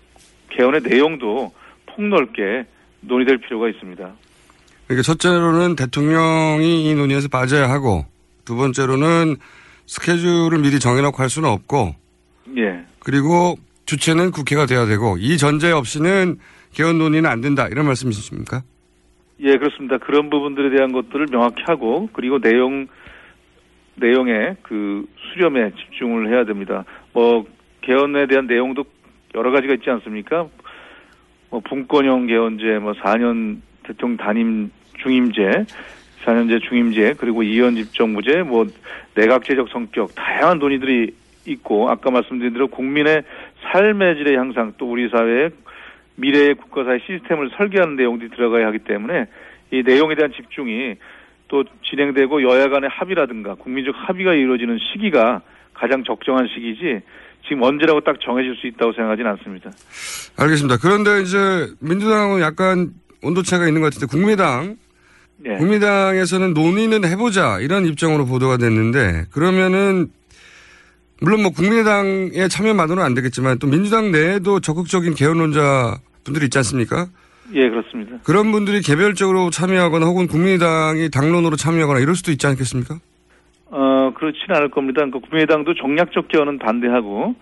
[0.50, 1.52] 개헌의 내용도
[1.86, 2.66] 폭넓게
[3.00, 4.10] 논의될 필요가 있습니다.
[4.86, 8.04] 그러니까 첫째로는 대통령이 이 논의에서 빠져야 하고
[8.44, 9.36] 두 번째로는
[9.86, 11.94] 스케줄을 미리 정해놓고 할 수는 없고
[12.58, 12.84] 예.
[12.98, 16.36] 그리고 주체는 국회가 돼야 되고 이 전제 없이는
[16.74, 18.62] 개헌 논의는 안 된다 이런 말씀이십니까?
[19.42, 19.96] 예, 그렇습니다.
[19.98, 22.88] 그런 부분들에 대한 것들을 명확히 하고 그리고 내용
[23.94, 26.84] 내용의 그 수렴에 집중을 해야 됩니다.
[27.12, 27.46] 뭐
[27.80, 28.84] 개헌에 대한 내용도
[29.34, 30.46] 여러 가지가 있지 않습니까?
[31.50, 34.70] 뭐 분권형 개헌제, 뭐 4년 대통령 단임
[35.02, 35.64] 중임제,
[36.24, 38.66] 4년제 중임제, 그리고 이원 집정부제, 뭐
[39.14, 41.14] 내각제적 성격 다양한 논의들이
[41.46, 43.22] 있고 아까 말씀드린 대로 국민의
[43.62, 45.50] 삶의 질의 향상 또 우리 사회의
[46.20, 49.26] 미래의 국가사회 시스템을 설계하는 내용들이 들어가야 하기 때문에
[49.72, 50.96] 이 내용에 대한 집중이
[51.48, 55.42] 또 진행되고 여야 간의 합의라든가 국민적 합의가 이루어지는 시기가
[55.74, 57.00] 가장 적정한 시기지
[57.42, 59.70] 지금 언제라고 딱 정해질 수 있다고 생각하지는 않습니다.
[60.38, 60.76] 알겠습니다.
[60.80, 62.92] 그런데 이제 민주당은 약간
[63.22, 64.76] 온도차가 있는 것 같은데 국민당
[65.46, 65.56] 예.
[65.56, 70.08] 국민당에서는 논의는 해보자 이런 입장으로 보도가 됐는데 그러면은
[71.20, 75.98] 물론 뭐 국민의당의 참여 만으로는 안 되겠지만 또 민주당 내에도 적극적인 개헌론자
[76.30, 77.06] 분들이 있지 않습니까?
[77.54, 78.18] 예, 그렇습니다.
[78.24, 82.94] 그런 분들이 개별적으로 참여하거나 혹은 국민의당이 당론으로 참여하거나 이럴 수도 있지 않겠습니까?
[83.72, 84.98] 어, 그렇지는 않을 겁니다.
[85.02, 87.34] 그러니까 국민의당도 정략적 개헌은 반대하고,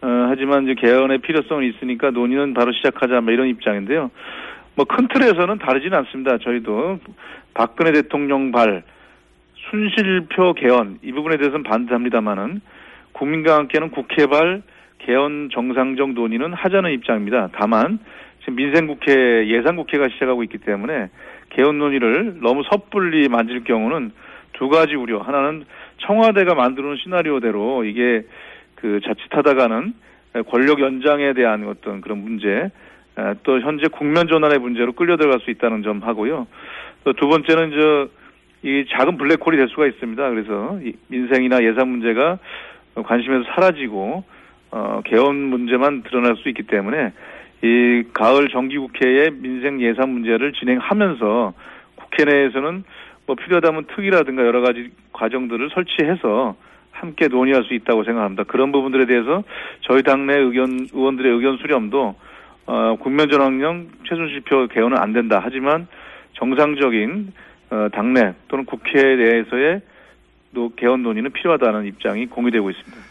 [0.00, 4.10] 어, 하지만 이제 개헌의 필요성이 있으니까 논의는 바로 시작하자, 뭐 이런 입장인데요.
[4.76, 6.38] 뭐 큰 틀에서는 다르지는 않습니다.
[6.38, 7.00] 저희도
[7.54, 8.84] 박근혜 대통령 발,
[9.70, 12.60] 순실표 개헌, 이 부분에 대해서는 반대합니다만은,
[13.12, 14.62] 국민과 함께는 국회발
[14.98, 17.48] 개헌 정상적 논의는 하자는 입장입니다.
[17.52, 17.98] 다만,
[18.48, 21.10] 지금 민생국회, 예산국회가 시작하고 있기 때문에
[21.50, 24.10] 개헌 논의를 너무 섣불리 만질 경우는
[24.54, 25.18] 두 가지 우려.
[25.18, 25.64] 하나는
[25.98, 28.22] 청와대가 만들어놓은 시나리오대로 이게
[28.74, 29.92] 그 자칫하다가는
[30.48, 32.48] 권력 연장에 대한 어떤 그런 문제,
[33.18, 36.46] 에, 또 현재 국면 전환의 문제로 끌려 들어갈 수 있다는 점 하고요.
[37.04, 38.18] 또 두 번째는 저
[38.62, 40.30] 이 작은 블랙홀이 될 수가 있습니다.
[40.30, 42.38] 그래서 이 민생이나 예산 문제가
[42.96, 44.24] 관심에서 사라지고
[44.72, 47.12] 어, 개헌 문제만 드러날 수 있기 때문에
[47.62, 51.54] 이 가을 정기국회의 민생 예산 문제를 진행하면서
[51.96, 52.84] 국회 내에서는
[53.26, 56.56] 뭐 필요하다면 특위라든가 여러 가지 과정들을 설치해서
[56.92, 58.44] 함께 논의할 수 있다고 생각합니다.
[58.44, 59.44] 그런 부분들에 대해서
[59.82, 62.14] 저희 당내 의견 의원들의 의견 수렴도
[62.66, 65.40] 어, 국면 전환령 최순실 표 개헌은 안 된다.
[65.42, 65.86] 하지만
[66.34, 67.32] 정상적인
[67.70, 69.80] 어, 당내 또는 국회 내에서의
[70.54, 73.07] 또 개헌 논의는 필요하다는 입장이 공유되고 있습니다.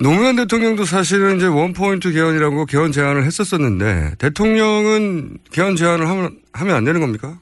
[0.00, 6.84] 노무현 대통령도 사실은 이제 원포인트 개헌이라고 개헌 제안을 했었었는데 대통령은 개헌 제안을 하면, 하면 안
[6.84, 7.34] 되는 겁니까?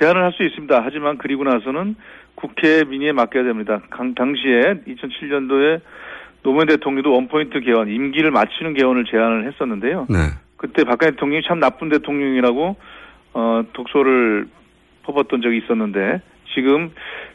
[0.00, 0.80] 제안을 할 수 있습니다.
[0.82, 1.96] 하지만 그리고 나서는
[2.36, 3.82] 국회 민의에 맡겨야 됩니다.
[3.90, 5.80] 강- 당시에 2007년도에
[6.42, 10.06] 노무현 대통령도 원포인트 개헌, 임기를 마치는 개헌을 제안을 했었는데요.
[10.08, 10.16] 네.
[10.56, 12.76] 그때 박근혜 대통령이 참 나쁜 대통령이라고
[13.34, 14.48] 어, 독소를
[15.02, 16.22] 퍼붓던 적이 있었는데
[16.54, 16.88] 지금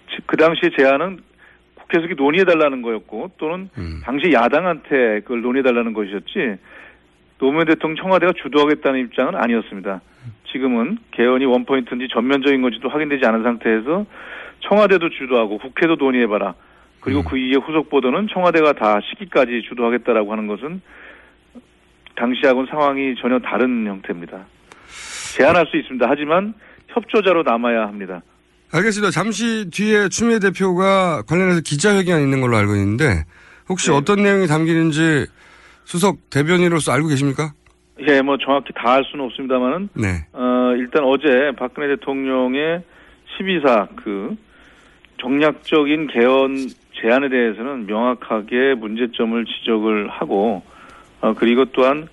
[0.09, 1.19] 지- 그 당시에 제안은
[1.93, 3.69] 국회에서 논의해달라는 거였고 또는
[4.03, 6.57] 당시 야당한테 그걸 논의해달라는 것이었지
[7.37, 10.01] 노무현 대통령 청와대가 주도하겠다는 입장은 아니었습니다.
[10.51, 14.05] 지금은 개헌이 원포인트인지 전면적인 건지도 확인되지 않은 상태에서
[14.61, 16.55] 청와대도 주도하고 국회도 논의해봐라.
[17.01, 20.81] 그리고 그 이후에 후속 보도는 청와대가 다 시기까지 주도하겠다라고 하는 것은
[22.15, 24.45] 당시하고는 상황이 전혀 다른 형태입니다.
[25.35, 26.05] 제안할 수 있습니다.
[26.07, 26.53] 하지만
[26.89, 28.21] 협조자로 남아야 합니다.
[28.75, 29.11] 알겠습니다.
[29.11, 33.23] 잠시 뒤에 추미애 대표가 관련해서 기자회견 있는 걸로 알고 있는데
[33.69, 33.95] 혹시 네.
[33.97, 35.27] 어떤 내용이 담기는지
[35.83, 37.53] 수석 대변인으로서 알고 계십니까?
[38.07, 40.25] 예, 뭐 정확히 다 알 수는 없습니다만은 네.
[40.33, 42.81] 어, 일단 어제 박근혜 대통령의
[43.37, 44.35] 12사 그
[45.21, 46.57] 정략적인 개헌
[46.99, 50.63] 제안에 대해서는 명확하게 문제점을 지적을 하고
[51.21, 52.07] 어, 그리고 또한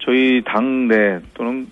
[0.00, 1.68] 저희 당내 또는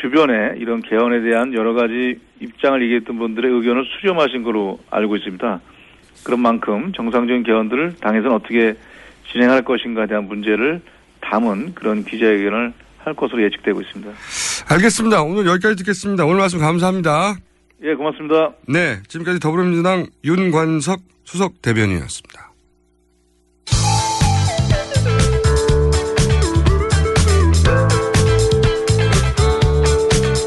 [0.00, 5.60] 주변에 이런 개헌에 대한 여러 가지 입장을 얘기했던 분들의 의견을 수렴하신 거로 알고 있습니다.
[6.24, 8.74] 그런 만큼 정상적인 개헌들을 당에서는 어떻게
[9.30, 10.80] 진행할 것인가에 대한 문제를
[11.20, 14.12] 담은 그런 기자회견을 할 것으로 예측되고 있습니다.
[14.68, 15.22] 알겠습니다.
[15.22, 16.24] 오늘 여기까지 듣겠습니다.
[16.24, 17.36] 오늘 말씀 감사합니다.
[17.82, 18.52] 예, 고맙습니다.
[18.68, 19.02] 네.
[19.08, 22.50] 지금까지 더불어민주당 윤관석 수석 대변인이었습니다.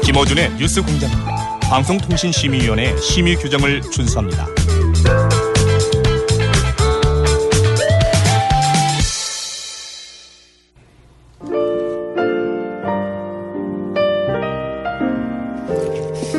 [0.04, 1.10] 김어준의 뉴스 공장.
[1.70, 4.46] 방송통신심의위원회 심의 규정을 준수합니다.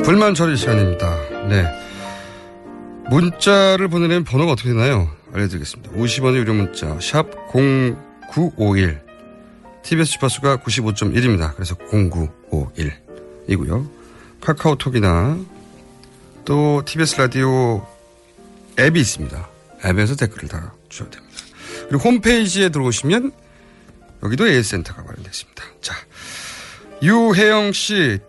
[0.04, 1.16] 불만 처리 시간입니다.
[1.50, 1.66] 네.
[3.10, 5.10] 문자를 보내려면 번호가 어떻게 되나요?
[5.34, 5.92] 알려드리겠습니다.
[5.94, 9.02] 50원의 유료 문자 샵 0951
[9.84, 11.54] TBS 주파수가 95.1입니다.
[11.56, 13.95] 그래서 0951이고요.
[14.46, 15.40] 카카오톡이나
[16.46, 17.86] 또 TBS 라디오
[18.80, 19.50] 앱이 있습니다.
[19.86, 21.38] 앱에서 댓글을 달아주셔도 됩니다.
[21.90, 23.32] 그리고 홈페이지에 들어오시면
[24.24, 25.64] 여기도 AS센터가 마련됐습니다.
[25.82, 25.96] 자,
[27.02, 28.20] 유혜영 씨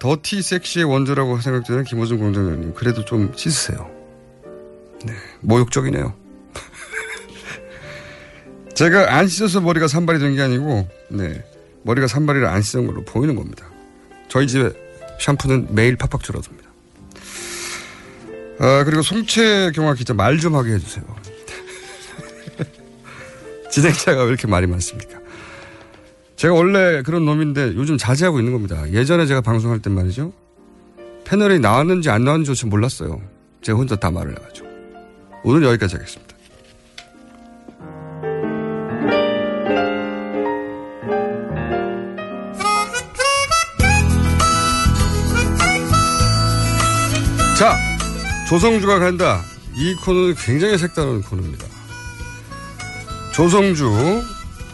[0.00, 3.90] 더티 섹시의 원조라고 생각되는 김호준 공장장님 그래도 좀 씻으세요.
[5.06, 6.14] 네, 모욕적이네요.
[8.74, 11.42] 제가 안 씻어서 머리가 산발이 된 게 아니고 네,
[11.84, 13.66] 머리가 산발이라 안 씻은 걸로 보이는 겁니다.
[14.28, 14.70] 저희 집에
[15.20, 16.68] 샴푸는 매일 팍팍 줄어듭니다.
[18.58, 21.04] 아, 그리고 송채경화 기자 말 좀 하게 해주세요.
[23.70, 25.18] 진행자가 왜 이렇게 말이 많습니까?
[26.36, 28.88] 제가 원래 그런 놈인데 요즘 자제하고 있는 겁니다.
[28.90, 30.32] 예전에 제가 방송할 땐 말이죠.
[31.24, 33.20] 패널이 나왔는지 안 나왔는지조차 몰랐어요.
[33.62, 34.68] 제가 혼자 다 말을 해가지고.
[35.44, 36.23] 오늘 여기까지 하겠습니다.
[47.58, 47.78] 자,
[48.48, 49.44] 조성주가 간다.
[49.76, 51.64] 이 코너는 굉장히 색다른 코너입니다.
[53.32, 54.22] 조성주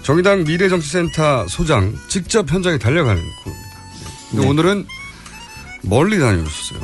[0.02, 3.70] 정의당 미래정치센터 소장 직접 현장에 달려가는 코너입니다.
[4.30, 4.48] 근데 네.
[4.48, 4.86] 오늘은
[5.82, 6.80] 멀리 다녀오셨어요.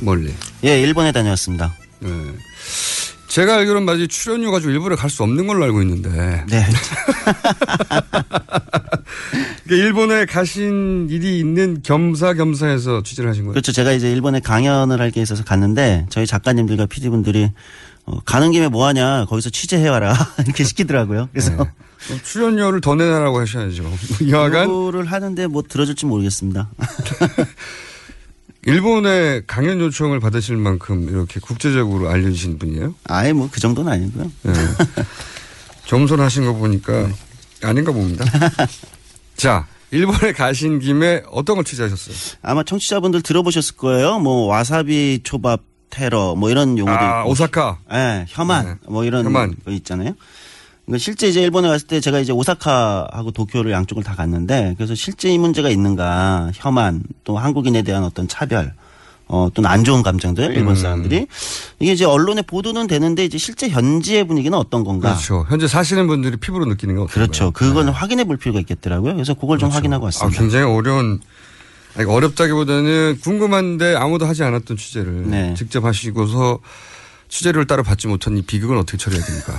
[0.00, 0.34] 멀리.
[0.64, 1.72] 예, 일본에 다녀왔습니다.
[2.00, 2.10] 네.
[3.32, 6.44] 제가 알기로는 마치 출연료 가지고 일본에 갈 수 없는 걸로 알고 있는데.
[6.50, 6.66] 네.
[9.64, 13.52] 그러니까 일본에 가신 일이 있는 겸사겸사해서 취재를 하신 거예요?
[13.54, 13.72] 그렇죠.
[13.72, 17.50] 제가 이제 일본에 강연을 할 게 있어서 갔는데 저희 작가님들과 PD분들이
[18.04, 20.14] 어, 가는 김에 뭐 하냐 거기서 취재해와라
[20.44, 21.28] 이렇게 시키더라고요.
[21.32, 23.90] 그래서 그럼 출연료를 더 내라고 하셔야죠.
[24.28, 26.68] 여하간 요구를 하는데 뭐 들어줄지 모르겠습니다.
[28.64, 32.94] 일본에 강연 요청을 받으실 만큼 이렇게 국제적으로 알려지신 분이에요?
[33.08, 34.30] 아예 뭐 그 정도는 아니고요.
[34.42, 34.52] 네.
[35.86, 37.08] 겸손하신 거 보니까
[37.62, 38.24] 아닌가 봅니다.
[39.36, 42.38] 자, 일본에 가신 김에 어떤 걸 취재하셨어요?
[42.42, 44.20] 아마 청취자분들 들어보셨을 거예요.
[44.20, 47.30] 뭐 와사비 초밥 테러 뭐 이런 용어도 아, 있고.
[47.32, 47.78] 오사카.
[47.92, 49.54] 예, 혐한 뭐 이런 혐한.
[49.64, 50.14] 거 있잖아요.
[50.84, 55.28] 그러니까 실제 이제 일본에 갔을 때 제가 이제 오사카하고 도쿄를 양쪽을 다 갔는데 그래서 실제
[55.30, 58.72] 이 문제가 있는가 혐한 또 한국인에 대한 어떤 차별
[59.28, 60.76] 어, 또는 안 좋은 감정들 일본 음.
[60.76, 61.26] 사람들이
[61.78, 65.10] 이게 이제 언론에 보도는 되는데 이제 실제 현지의 분위기는 어떤 건가?
[65.10, 65.46] 그렇죠.
[65.48, 67.50] 현재 사시는 분들이 피부로 느끼는 건 그렇죠.
[67.52, 69.14] 그거는 확인해 볼 필요가 있겠더라고요.
[69.14, 70.38] 그래서 그걸 좀 확인하고 아, 왔습니다.
[70.38, 71.20] 굉장히 어려운
[71.96, 75.54] 아니, 어렵다기보다는 궁금한데 아무도 하지 않았던 취재를 네.
[75.54, 76.58] 직접 하시고서
[77.32, 79.58] 취재를 따로 받지 못한 이 비극은 어떻게 처리해야 됩니까?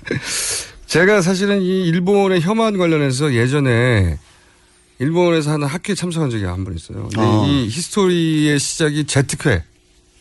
[0.86, 4.18] 제가 사실은 이 일본의 혐한 관련해서 예전에
[4.98, 7.02] 일본에서 하는 학회에 참석한 적이 한 번 있어요.
[7.04, 7.46] 근데 어.
[7.46, 9.62] 이 히스토리의 시작이 제특회.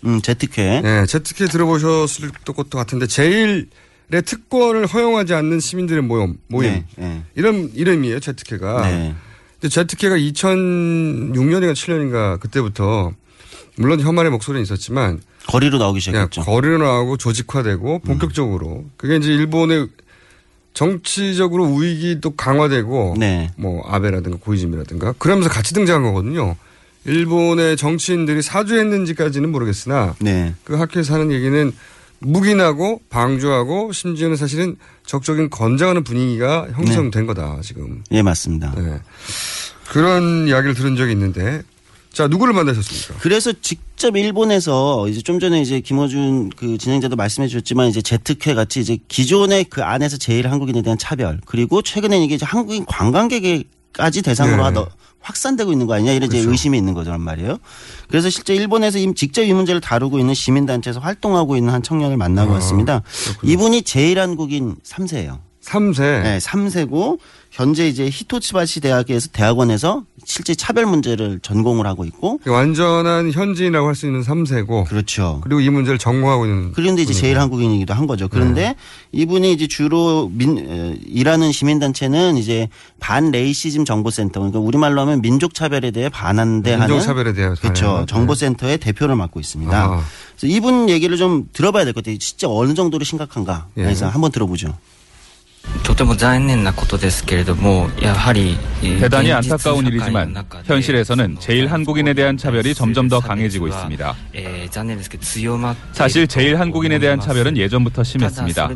[0.06, 0.82] 음, 제특회.
[0.82, 6.72] 네, 제특회 들어보셨을 것도 같은데 제일의 특권을 허용하지 않는 시민들의 모임, 모임.
[6.74, 7.24] 네, 네.
[7.36, 8.88] 이런 이름이에요, 제특회가.
[8.88, 9.16] 네.
[9.60, 13.14] 근데 제특회가 2006년인가 7년인가 그때부터
[13.78, 16.42] 물론 혐한의 목소리는 있었지만 거리로 나오기 시작했죠.
[16.42, 19.88] 거리로 나오고 조직화되고 본격적으로 그게 이제 일본의
[20.74, 23.52] 정치적으로 우익이 또 강화되고 네.
[23.58, 26.56] 뭐 아베라든가 고이즈미라든가 그러면서 같이 등장한 거거든요.
[27.06, 30.54] 일본의 정치인들이 사주했는지까지는 모르겠으나 네.
[30.64, 31.72] 그 학회에서 하는 얘기는
[32.20, 38.04] 묵인하고 방조하고 심지어는 사실은 적적인 건장하는 분위기가 형성된 거다 지금.
[38.12, 38.74] 예, 맞습니다.
[38.78, 39.00] 네.
[39.90, 41.64] 그런 이야기를 들은 적이 있는데
[42.14, 43.16] 자 누구를 만나셨습니까?
[43.22, 48.82] 그래서 직접 일본에서 이제 좀 전에 이제 김어준 그 진행자도 말씀해 주셨지만 이제 제특회 같이
[48.82, 54.58] 이제 기존의 그 안에서 제일 한국인에 대한 차별 그리고 최근에 이게 이제 한국인 관광객까지 대상으로
[54.58, 54.62] 네.
[54.64, 54.90] 하더
[55.22, 56.52] 확산되고 있는 거 아니냐 이런 이제 그렇죠.
[56.52, 57.58] 의심이 있는 거란 말이에요.
[58.10, 62.52] 그래서 실제 일본에서 이- 직접 이 문제를 다루고 있는 시민단체에서 활동하고 있는 한 청년을 만나고
[62.52, 63.04] 아, 왔습니다.
[63.44, 65.40] 이분이 제일 한국인 3세예요.
[65.64, 66.24] 3세.
[66.24, 67.20] 네, 3세고
[67.52, 74.06] 현재 이제 히토츠바시 대학에서 대학원에서 실제 차별 문제를 전공을 하고 있고 완전한 현지인이라고 할 수
[74.08, 75.42] 있는 3세고 그렇죠.
[75.44, 78.30] 그리고 이 문제를 전공하고 있는 그런데 이제 제일 한국인이기도 한 거죠.
[78.30, 78.76] 그런데 네.
[79.12, 82.70] 이분이 이제 주로 민, 에, 일하는 시민 단체는 이제
[83.02, 88.06] 반 레이시즘 정보센터 그러니까 우리말로 하면 민족 차별에 대해 반한대 하는 인종차별에 대해 그렇죠.
[88.08, 89.78] 정보센터의 대표를 맡고 있습니다.
[89.78, 90.02] 아.
[90.40, 92.18] 그래서 이분 얘기를 좀 들어봐야 될 것 같아요.
[92.18, 93.68] 진짜 어느 정도로 심각한가.
[93.78, 93.84] 예.
[93.84, 94.74] 그래서 한번 들어보죠.
[99.00, 100.36] 대단히 안타까운 일이지만
[100.66, 104.16] 현실에서는 제일 한국인에 대한 차별이 점점 더 강해지고 있습니다.
[105.92, 108.70] 사실 제일 한국인에 대한 어, 차별은 예전부터 심했습니다.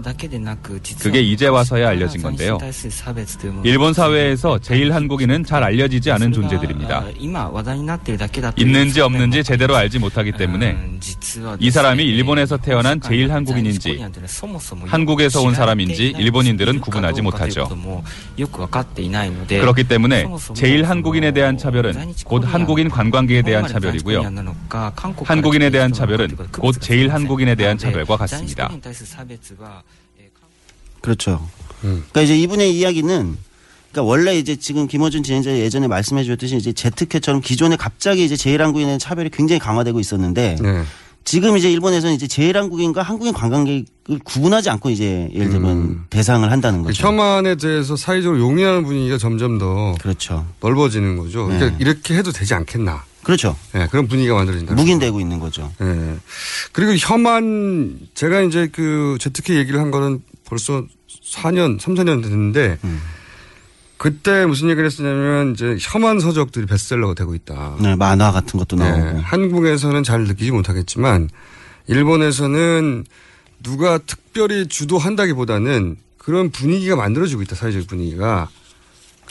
[1.00, 2.58] 그게 이제 와서야 알려진 건데요.
[3.64, 7.00] 일본 사회에서 제일 한국인은 잘 알려지지 않은 존재들입니다.
[7.00, 7.12] 어,
[8.58, 10.78] 있는지 없는지 제대로 알지 못하기 아, 때문에
[11.60, 14.10] 이 사람이 일본에서 태어난 제일 한국인인지 네,
[14.86, 17.70] 한국에서 온 사람인지 일본인들은 사람들은 구분하지 못하죠.
[19.48, 24.22] 그렇기 때문에 제일 한국인에 대한 차별은 곧 한국인 관광객에 대한 차별이고요.
[25.24, 28.72] 한국인에 대한 차별은 곧 제일 한국인에 대한 차별과 같습니다.
[31.02, 31.48] 그렇죠.
[31.82, 33.38] 그러니까 이제 이분의 이야기는
[33.92, 38.62] 그러니까 원래 이제 지금 김어준 진행자 예전에 말씀해 주셨듯이 이제 재특혜처럼 기존에 갑자기 이제 제일
[38.62, 40.84] 한국인의 차별이 굉장히 강화되고 있었는데 네.
[41.26, 43.86] 지금 이제 일본에서는 이제 제일 한국인과 한국인 관광객을
[44.24, 46.06] 구분하지 않고 이제 예를 들면 음.
[46.12, 47.08] 대상을 한다는 그 거죠.
[47.08, 50.46] 혐한에 대해서 사회적으로 용인하는 분위기가 점점 더 그렇죠.
[50.62, 51.46] 넓어지는 거죠.
[51.46, 51.76] 그러니까 네.
[51.80, 53.04] 이렇게 해도 되지 않겠나.
[53.24, 53.56] 그렇죠.
[53.74, 54.76] 네, 그런 분위기가 만들어진다.
[54.76, 55.72] 묵인되고 있는 거죠.
[55.80, 56.16] 네.
[56.72, 60.86] 그리고 혐한 제가 이제 그 제특회 얘기를 한 거는 벌써
[61.34, 63.02] 4년, 3, 4년 됐는데 음.
[63.98, 67.78] 그때 무슨 얘기를 했었냐면 이제 혐한 서적들이 베스트셀러가 되고 있다.
[67.82, 69.20] 네, 만화 같은 것도 네, 나오고.
[69.22, 71.30] 한국에서는 잘 느끼지 못하겠지만
[71.88, 73.06] 일본에서는
[73.64, 78.50] 누가 특별히 주도한다기보다는 그런 분위기가 만들어지고 있다 사회적 분위기가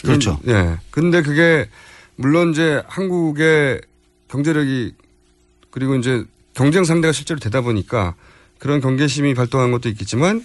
[0.03, 0.39] 그렇죠.
[0.47, 0.79] 예.
[0.91, 1.69] 근데 그게
[2.17, 3.81] 물론 이제 한국의
[4.29, 4.95] 경제력이
[5.71, 6.25] 그리고 이제
[6.55, 8.15] 경쟁 상대가 실제로 되다 보니까
[8.59, 10.45] 그런 경계심이 발동한 것도 있겠지만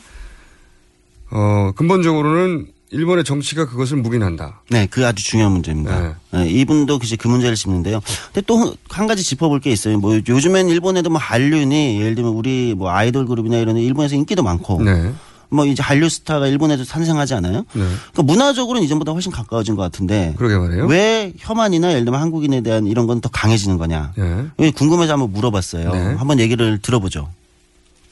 [1.32, 4.62] 어 근본적으로는 일본의 정치가 그것을 묵인한다.
[4.72, 6.16] 네, 그 아주 중요한 문제입니다.
[6.32, 8.02] 네, 이분도 이제 그 문제를 짚는데요.
[8.34, 9.98] 근데 또 한 가지 짚어볼 게 있어요.
[10.00, 14.42] 뭐 요즘엔 일본에도 뭐 한류니 예를 들면 우리 뭐 아이돌 그룹이나 이런 데 일본에서 인기도
[14.44, 15.12] 많고 네.
[15.50, 17.60] 뭐 이제 한류 스타가 일본에도 탄생하지 않아요?
[17.74, 17.84] 네.
[18.12, 20.88] 그러니까 문화적으로는 이전보다 훨씬 가까워진 것 같은데 그러게 말이에요.
[20.88, 24.14] 왜 혐한이나 예를 들면 한국인에 대한 이런 건 더 강해지는 거냐?
[24.18, 24.46] 네.
[24.58, 25.92] 왜 궁금해서 한번 물어봤어요.
[25.92, 26.00] 네.
[26.16, 27.30] 한번 얘기를 들어보죠.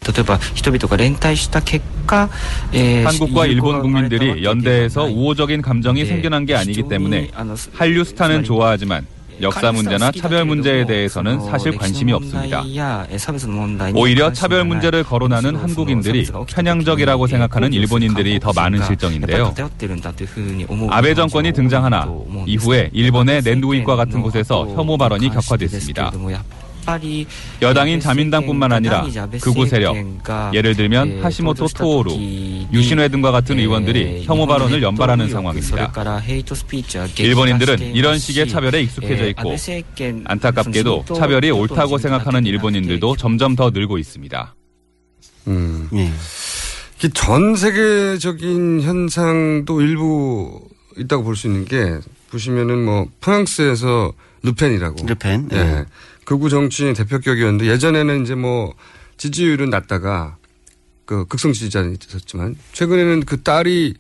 [0.07, 2.29] 例えば人々が連帯した結果、
[2.73, 7.57] えー 한국과 友 일본 好が生まれたわけ 국민들이 では 연대해서 ない 우호적인 감정이 네, 생겨난 게 아니기 때문에非常にあの
[7.73, 9.07] 한류 스타는 좋아하지만
[9.41, 12.63] 역사 문제나 차별 문제에 대해서는 사실 관심이 없습니다.
[13.95, 19.55] 오히려 차별 문제를 거론하는 한국인들이 편향적이라고 생각하는 일본인들이 더 많은 실정인데요.
[20.91, 22.09] 아베 정권이 등장하나
[22.47, 26.13] 이후에 일본의 낸두익과 같은 곳에서 혐오 발언이 격화됐습니다.
[27.62, 29.06] 여당인 자민당뿐만 아니라
[29.42, 29.96] 극우 세력,
[30.54, 32.14] 예를 들면 하시모토 토오루,
[32.72, 35.92] 유신회 등과 같은 의원들이 혐오 발언을 연발하는 상황입니다.
[37.20, 39.56] 일본인들은 이런 식의 차별에 익숙해져 있고
[40.26, 44.56] 안타깝게도 차별이 옳다고 생각하는 일본인들도 점점 더 늘고 있습니다.
[45.48, 45.90] 음.
[45.94, 46.12] 예.
[47.04, 50.62] 이전 세계적인 현상도 일부
[50.98, 52.00] 있다고 볼 수 있는 게
[52.32, 54.12] 보시면은 뭐 프랑스에서
[54.44, 55.06] 르펜이라고.
[55.06, 55.50] 르펜.
[55.54, 55.58] 예.
[55.58, 55.86] 예.
[56.28, 58.74] 극우 정치인 대표격이었는데 예전에는 이제 뭐
[59.16, 60.36] 지지율은 낮다가
[61.06, 63.96] 그 극성 지지자는 있었지만 최근에는 그 딸이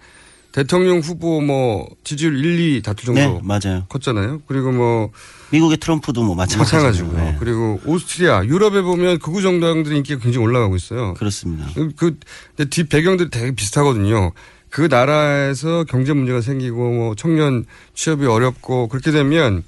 [0.51, 3.85] 대통령 후보 뭐 지지율 1, 2 다툴 정도 네, 맞아요.
[3.87, 4.41] 컸잖아요.
[4.45, 5.11] 그리고 뭐
[5.51, 6.77] 미국의 트럼프도 뭐 마찬가지고.
[6.77, 7.23] 마찬가지고요.
[7.23, 7.37] 네.
[7.39, 11.13] 그리고 오스트리아, 유럽에 보면 극우 정당들의 인기가 굉장히 올라가고 있어요.
[11.13, 11.69] 그렇습니다.
[11.75, 12.19] 그, 그,
[12.57, 14.33] 근데 뒷 배경들이 되게 비슷하거든요.
[14.69, 17.63] 그 나라에서 경제 문제가 생기고 뭐 청년
[17.93, 19.63] 취업이 어렵고 그렇게 되면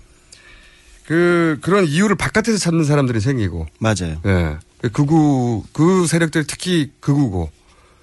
[1.09, 3.65] 그, 그런 이유를 바깥에서 찾는 사람들이 생기고.
[3.79, 4.21] 맞아요.
[4.27, 4.57] 예.
[4.79, 7.49] 그 극우, 그 세력들이 특히 극우고.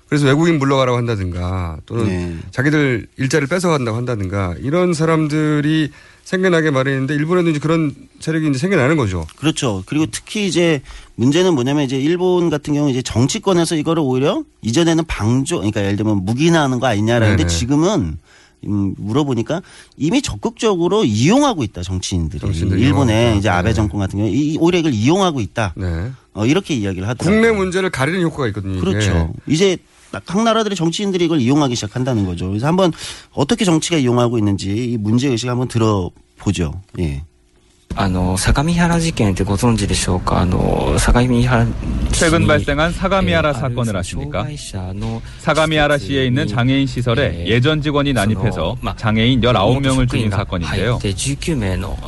[0.09, 2.37] 그래서 외국인 물러가라고 한다든가 또는 네.
[2.51, 5.91] 자기들 일자리를 뺏어간다고 한다든가 이런 사람들이
[6.24, 9.24] 생겨나게 마련인데 일본에도 이제 그런 세력이 이제 생겨나는 거죠.
[9.37, 9.85] 그렇죠.
[9.87, 10.83] 그리고 특히 이제
[11.15, 16.24] 문제는 뭐냐면 이제 일본 같은 경우 이제 정치권에서 이거를 오히려 이전에는 방조, 그러니까 예를 들면
[16.24, 17.47] 무기나하는 거 아니냐라는데.
[17.47, 18.19] 지금은 음,
[18.66, 19.62] 물어보니까
[19.97, 22.40] 이미 적극적으로 이용하고 있다 정치인들이
[22.80, 23.48] 일본의 이제.
[23.48, 23.74] 아베 네.
[23.74, 25.74] 정권 같은 경우 이 오히려 이걸 이용하고 있다.
[25.76, 26.10] 네.
[26.34, 27.40] 어, 이렇게 이야기를 하더라고요.
[27.40, 28.80] 국내 문제를 가리는 효과가 있거든요.
[28.80, 29.32] 그렇죠.
[29.47, 29.78] 이제
[30.24, 32.48] 각 나라들의 정치인들이 이걸 이용하기 시작한다는 거죠.
[32.48, 32.93] 그래서 한번
[33.32, 36.80] 어떻게 정치가 이용하고 있는지 이 문제 의식 한번 들어보죠.
[36.98, 37.24] 예.
[37.95, 44.45] あの、相模原事件ってご存知でしょうかあの、相模原市 최근 に 발생한 사가미하라 사건을 아십니까?
[45.40, 50.99] 사가미하라시에 있는 장애인 시설에 예전 직원이 난입해서 장애인 19명을 죽인 사건인데요.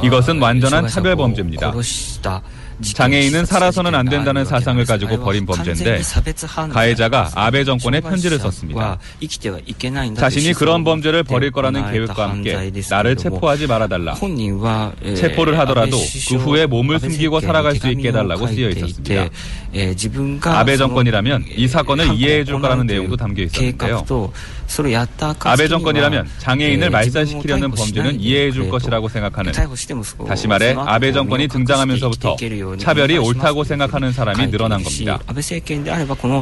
[0.04, 1.72] 이것은 완전한 차별 범죄입니다.
[2.83, 6.03] 장애인은 살아서는 안 된다는 사상을 가지고 벌인 범죄인데
[6.73, 8.81] 가해자가 아베 정권에 편지를 썼습니다.
[10.21, 12.53] 자신이 그런 범죄를 벌일 거라는 계획과 함께
[12.91, 14.15] 나를 체포하지 말아달라.
[15.17, 15.97] 체포를 하더라도
[16.29, 19.15] 그 후에 몸을 숨기고 살아갈 수 있게 해달라고 쓰여 있었습니다.
[20.59, 24.05] 아베 정권이라면 이 사건을 이해해 줄 거라는 내용도 담겨 있었는데요.
[25.51, 29.53] 아베 정권이라면 장애인을 말살시키려는 범죄는 이해해 줄 것이라고 생각하는
[30.27, 32.37] 다시 말해 아베 정권이 등장하면서부터
[32.79, 35.19] 차별이 옳다고 생각하는 사람이 늘어난 겁니다.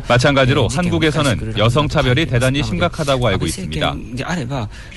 [0.08, 3.94] 마찬가지로 한국에서는 여성 차별이 대단히 심각하다고 알고 있습니다.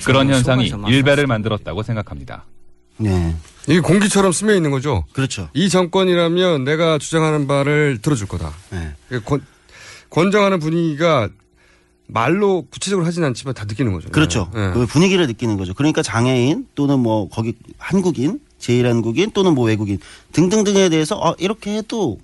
[0.04, 2.44] 그런 현상이 일배를 만들었다고 생각합니다.
[3.00, 3.34] 네.
[3.68, 5.04] 이게 공기처럼 스며 있는 거죠.
[5.12, 5.48] 그렇죠.
[5.52, 8.52] 이 정권이라면 내가 주장하는 바를 들어줄 거다.
[8.70, 9.18] 네.
[9.24, 9.44] 권,
[10.10, 11.28] 권장하는 분위기가
[12.06, 14.08] 말로 구체적으로 하진 않지만 다 느끼는 거죠.
[14.10, 14.50] 그렇죠.
[14.54, 14.72] 네.
[14.72, 15.74] 그 분위기를 느끼는 거죠.
[15.74, 19.98] 그러니까 장애인 또는 뭐 거기 한국인, 제1한국인 또는 뭐 외국인
[20.32, 22.18] 등등등에 대해서 어, 이렇게 해도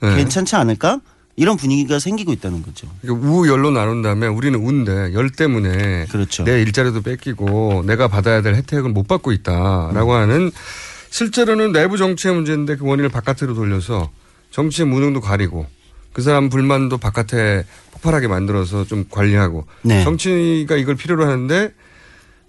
[0.00, 0.16] 네.
[0.16, 1.00] 괜찮지 않을까?
[1.36, 2.88] 이런 분위기가 생기고 있다는 거죠.
[3.02, 6.44] 그러니까 우열로 나눈 다음에 우리는 운데 열 때문에 그렇죠.
[6.44, 10.16] 내 일자리도 뺏기고 내가 받아야 될 혜택을 못 받고 있다라고 음.
[10.16, 10.52] 하는
[11.10, 14.10] 실제로는 내부 정치의 문제인데 그 원인을 바깥으로 돌려서
[14.50, 15.66] 정치의 무능도 가리고
[16.12, 20.04] 그 사람 불만도 바깥에 폭발하게 만들어서 좀 관리하고 네.
[20.04, 21.72] 정치가 이걸 필요로 하는데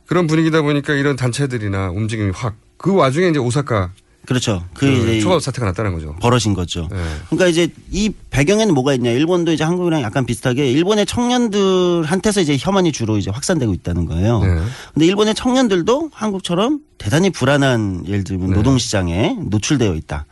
[0.06, 3.92] 그런 분위기다 보니까 이런 단체들이나 움직임이 확 그 와중에 이제 오사카
[4.26, 4.64] 그렇죠.
[4.74, 6.16] 그, 그 이제 초밥 사태가 났다는 거죠.
[6.22, 6.88] 벌어진 거죠.
[6.92, 6.98] 네.
[7.30, 9.12] 그러니까 이제 이 배경에는 뭐가 있냐.
[9.12, 14.40] 일본도 이제 한국이랑 약간 비슷하게 일본의 청년들한테서 이제 혐한이 주로 이제 확산되고 있다는 거예요.
[14.44, 14.62] 네.
[14.94, 18.56] 근데 일본의 청년들도 한국처럼 대단히 불안한 예를 들면 네.
[18.56, 20.26] 노동시장에 노출되어 있다.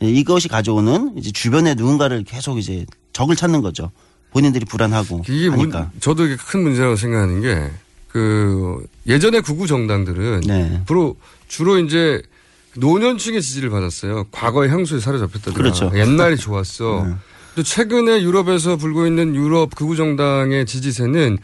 [0.00, 3.90] 이것이 가져오는 이제 주변에 누군가를 계속 이제 적을 찾는 거죠.
[4.32, 5.90] 본인들이 불안하고 이게 문- 하니까.
[6.00, 7.70] 저도 이게 큰 문제라고 생각하는 게
[8.12, 10.82] 그 예전에 극우 정당들은 네.
[10.88, 11.14] 주로
[11.46, 12.20] 주로 이제
[12.76, 14.26] 노년층의 지지를 받았어요.
[14.30, 15.90] 과거의 향수에 사로잡혔다든가 그렇죠.
[15.94, 17.04] 옛날이 좋았어.
[17.08, 17.14] 네.
[17.56, 21.38] 또 최근에 유럽에서 불고 있는 유럽 극우 정당의 지지세는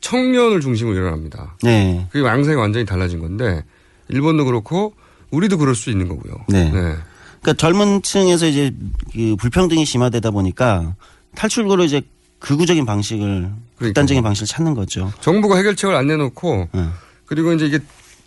[0.00, 1.56] 청년을 중심으로 일어납니다.
[1.62, 2.06] 네.
[2.10, 3.64] 그게 양상이 완전히 달라진 건데
[4.08, 4.94] 일본도 그렇고
[5.30, 6.34] 우리도 그럴 수 있는 거고요.
[6.48, 6.70] 네.
[6.70, 8.74] 그러니까 젊은 층에서 이제
[9.12, 10.96] 그 불평등이 심화되다 보니까
[11.36, 12.02] 탈출구로 이제
[12.40, 15.12] 극우적인 방식을 극단적인 방식을 찾는 거죠.
[15.20, 16.88] 정부가 해결책을 안 내놓고 네.
[17.26, 17.78] 그리고 이제 이게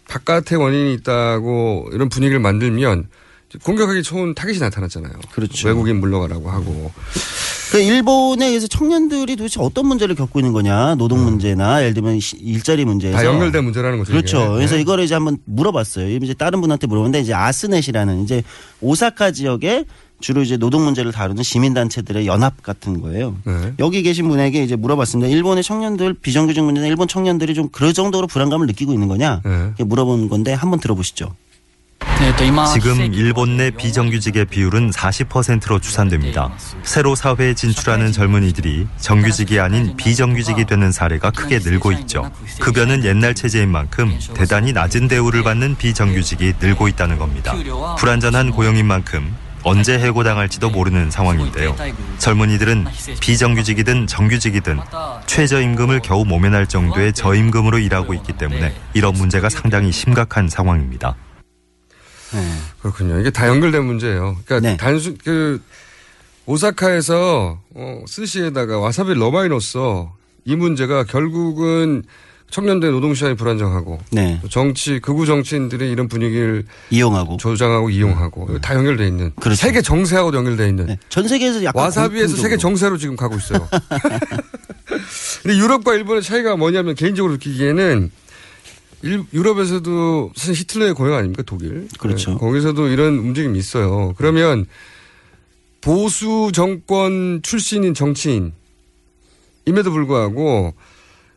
[0.07, 3.07] 바깥에 원인이 있다고 이런 분위기를 만들면
[3.64, 5.14] 공격하기 좋은 타깃이 나타났잖아요.
[5.32, 5.68] 그렇죠.
[5.69, 6.91] 외국인 물러가라고 하고.
[7.72, 12.36] 그 일본에 의해서 청년들이 도대체 어떤 문제를 겪고 있는 거냐 노동 문제나 예를 들면 시-
[12.38, 14.11] 일자리 문제에서 다 연결된 문제라는 거죠.
[14.11, 14.38] 그렇죠.
[14.40, 14.48] 이게.
[14.56, 14.82] 그래서 네.
[14.82, 16.10] 이거를 이제 한번 물어봤어요.
[16.10, 18.44] 이제 다른 분한테 물어봤는데 이제 아스넷이라는 이제
[18.82, 19.86] 오사카 지역에
[20.21, 23.35] 주로 이제 노동 문제를 다루는 시민단체들의 연합 같은 거예요.
[23.43, 23.73] 네.
[23.79, 25.29] 여기 계신 분에게 이제 물어봤습니다.
[25.29, 29.83] 일본의 청년들 비정규직 문제나 일본 청년들이 좀그 정도로 불안감을 느끼고 있는 거냐 네.
[29.83, 31.35] 물어본 건데 한번 들어보시죠.
[32.73, 36.51] 지금 일본 내 비정규직의 비율은 40%로 추산됩니다.
[36.83, 42.31] 새로 사회에 진출하는 젊은이들이 정규직이 아닌 비정규직이 되는 사례가 크게 늘고 있죠.
[42.59, 47.53] 급여는 옛날 체제인 만큼 대단히 낮은 대우를 받는 비정규직이 늘고 있다는 겁니다.
[47.97, 49.35] 불안전한 고용인 만큼
[49.65, 51.75] 언제 해고당할지도 모르는 상황인데요.
[52.19, 52.85] 젊은이들은
[53.19, 54.79] 비정규직이든 정규직이든
[55.25, 61.15] 최저임금을 겨우 모면할 정도의 저임금으로 일하고 있기 때문에 이런 문제가 상당히 심각한 상황입니다.
[62.79, 63.19] 그렇군요.
[63.19, 64.37] 이게 다 연결된 문제예요.
[64.45, 65.61] 그러니까 단순 그
[66.45, 70.13] 오사카에서 어, 스시에다가 와사비를 너무 많이 넣었어.
[70.45, 72.03] 이 문제가 결국은
[72.56, 74.40] 청년들 노동 시장이 불안정하고 네.
[74.41, 80.34] 또 정치 극우 정치인들이 이런 분위기를 이용하고 조장하고 이용하고 이거 다 연결돼 있는 세계 정세하고
[80.34, 82.41] 연결돼 있는 전 세계에서 약간 와사비에서 공통적으로.
[82.41, 83.68] 세계 정세로 지금 가고 있어요.
[85.44, 88.10] 근데 유럽과 일본의 차이가 뭐냐면 개인적으로 느끼기에는
[89.02, 91.90] 일- 유럽에서도 사실 히틀러의 고향 아닙니까 독일?
[91.99, 92.32] 그렇죠.
[92.32, 94.14] 네, 거기서도 이런 움직임이 있어요.
[94.15, 94.65] 그러면
[95.82, 98.53] 보수 정권 출신인 정치인
[99.65, 100.73] 임에도 불구하고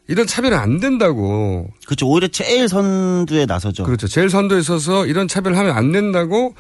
[0.09, 1.69] 이런 차별은 안 된다고.
[1.87, 2.09] 그렇죠.
[2.09, 3.85] 오히려 제일 선두에 나서죠.
[3.85, 4.09] 그렇죠.
[4.09, 6.55] 제일 선두에 서서 이런 차별을 하면 안 된다고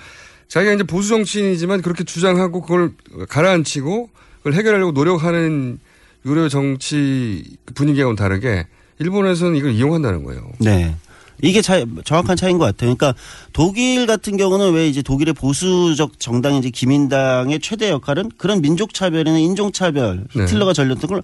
[0.49, 2.93] 자기가 이제 보수 정치인이지만 그렇게 주장하고 그걸
[3.29, 5.79] 가라앉히고 그걸 해결하려고 노력하는
[6.27, 7.45] 유럽 정치
[7.75, 8.67] 분위기하고는 다르게
[8.99, 10.51] 일본에서는 이걸 이용한다는 거예요.
[10.59, 10.95] 네.
[11.41, 12.95] 이게 차, 정확한 차이인 것 같아요.
[12.95, 13.15] 그러니까
[13.53, 19.39] 독일 같은 경우는 왜 이제 독일의 보수적 정당인 이제 기민당의 최대 역할은 그런 민족 차별이나
[19.39, 20.43] 인종 차별, 네.
[20.43, 21.23] 히틀러가 전렸던 걸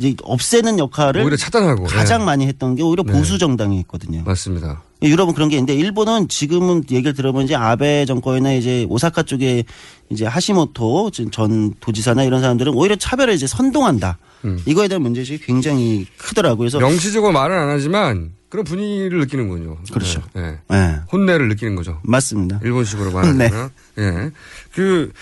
[0.00, 2.24] 이제 없애는 역할을 오히려 차단하고 가장 네.
[2.24, 3.12] 많이 했던 게 오히려 네.
[3.12, 4.22] 보수 정당이 있거든요.
[4.24, 4.82] 맞습니다.
[5.02, 9.64] 유럽은 그런 게 있는데 일본은 지금은 얘기를 들어보면 이제 아베 정권이나 이제 오사카 쪽에
[10.08, 14.18] 이제 하시모토 전 도지사나 이런 사람들은 오히려 차별을 이제 선동한다.
[14.66, 16.58] 이거에 대한 문제의식이 굉장히 크더라고요.
[16.58, 16.82] 그래서 음.
[16.82, 19.78] 명시적으로 말은 안 하지만 그런 분위기를 느끼는군요.
[19.92, 20.22] 그렇죠.
[20.34, 20.58] 네.
[20.68, 20.96] 네.
[21.12, 22.00] 혼내를 느끼는 거죠.
[22.02, 22.58] 맞습니다.
[22.64, 23.38] 일본식으로 말하면.
[23.96, 24.04] 네.
[24.04, 24.30] 예.
[24.72, 25.12] 그,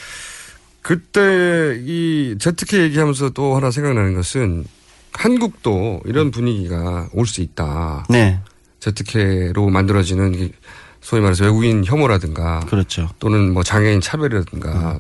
[0.89, 4.65] 그때 이 제트케 얘기하면서 또 하나 생각나는 것은
[5.12, 8.06] 한국도 이런 분위기가 올 수 있다.
[8.09, 8.40] 네.
[8.81, 10.51] 제트케로 만들어지는 이
[11.02, 12.60] 소위 말해서 외국인 혐오라든가.
[12.60, 13.10] 그렇죠.
[13.19, 14.98] 또는 뭐 장애인 차별이라든가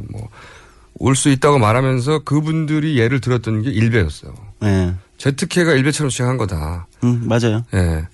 [0.98, 4.34] 뭐올 수 있다고 말하면서 그분들이 예를 들었던 게 일베였어요.
[4.60, 4.94] 네.
[5.16, 6.86] 제트케가 일베처럼 시작한 거다.
[7.02, 7.64] 음, 맞아요.
[7.72, 8.06] 예.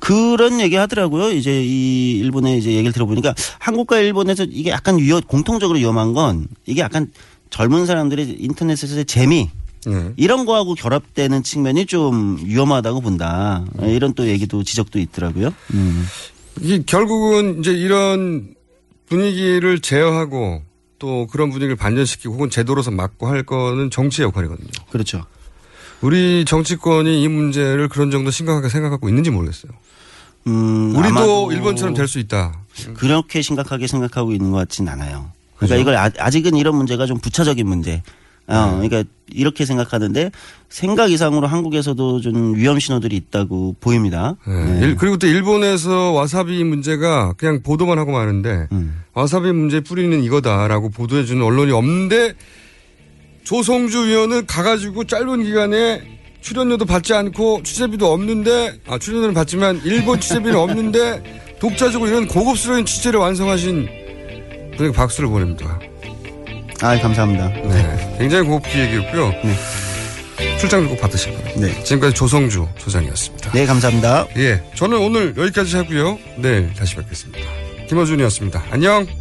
[0.00, 1.30] 그런 얘기 하더라고요.
[1.30, 6.80] 이제 이 일본의 이제 얘기를 들어보니까 한국과 일본에서 이게 약간 위험, 공통적으로 위험한 건 이게
[6.80, 7.10] 약간
[7.50, 9.50] 젊은 사람들이 인터넷에서의 재미
[9.86, 10.12] 네.
[10.16, 13.64] 이런 거하고 결합되는 측면이 좀 위험하다고 본다.
[13.82, 15.52] 이런 또 얘기도 지적도 있더라고요.
[15.74, 16.06] 음.
[16.60, 18.54] 이게 결국은 이제 이런
[19.06, 20.62] 분위기를 제어하고
[20.98, 24.68] 또 그런 분위기를 반전시키고 혹은 제도로서 막고 할 거는 정치의 역할이거든요.
[24.90, 25.24] 그렇죠.
[26.00, 29.72] 우리 정치권이 이 문제를 그런 정도 심각하게 생각하고 있는지 모르겠어요.
[30.46, 32.54] 음, 우리도 일본처럼 될 수 있다.
[32.94, 35.30] 그렇게 심각하게 생각하고 있는 것 같진 않아요.
[35.56, 35.76] 그러니까 그죠?
[35.76, 38.02] 이걸 아- 아직은 이런 문제가 좀 부차적인 문제.
[38.46, 40.32] 어, 그러니까 이렇게 생각하는데
[40.70, 44.34] 생각 이상으로 한국에서도 좀 위험 신호들이 있다고 보입니다.
[44.48, 44.80] 네.
[44.80, 49.02] 일- 그리고 또 일본에서 와사비 문제가 그냥 보도만 하고 마는데 음.
[49.12, 52.32] 와사비 문제 뿌리는 이거다라고 보도해주는 언론이 없는데
[53.44, 56.02] 조성주 위원은 가가지고 짧은 기간에
[56.40, 63.20] 출연료도 받지 않고 취재비도 없는데 아 출연료는 받지만 일본 취재비는 없는데 독자적으로 이런 고급스러운 취재를
[63.20, 63.88] 완성하신
[64.76, 65.78] 분에게 박수를 보냅니다.
[66.80, 67.48] 아, 감사합니다.
[67.48, 68.16] 네.
[68.18, 69.32] 굉장히 고급기 얘기였고요.
[70.58, 71.60] 출장 꼭 받으실 거예요.
[71.60, 71.84] 네.
[71.84, 73.52] 지금까지 조성주 소장이었습니다.
[73.52, 74.26] 네, 감사합니다.
[74.38, 74.62] 예.
[74.74, 76.18] 저는 오늘 여기까지 하고요.
[76.38, 77.38] 내일 다시 뵙겠습니다.
[77.88, 78.64] 김어준이었습니다.
[78.70, 79.19] 안녕.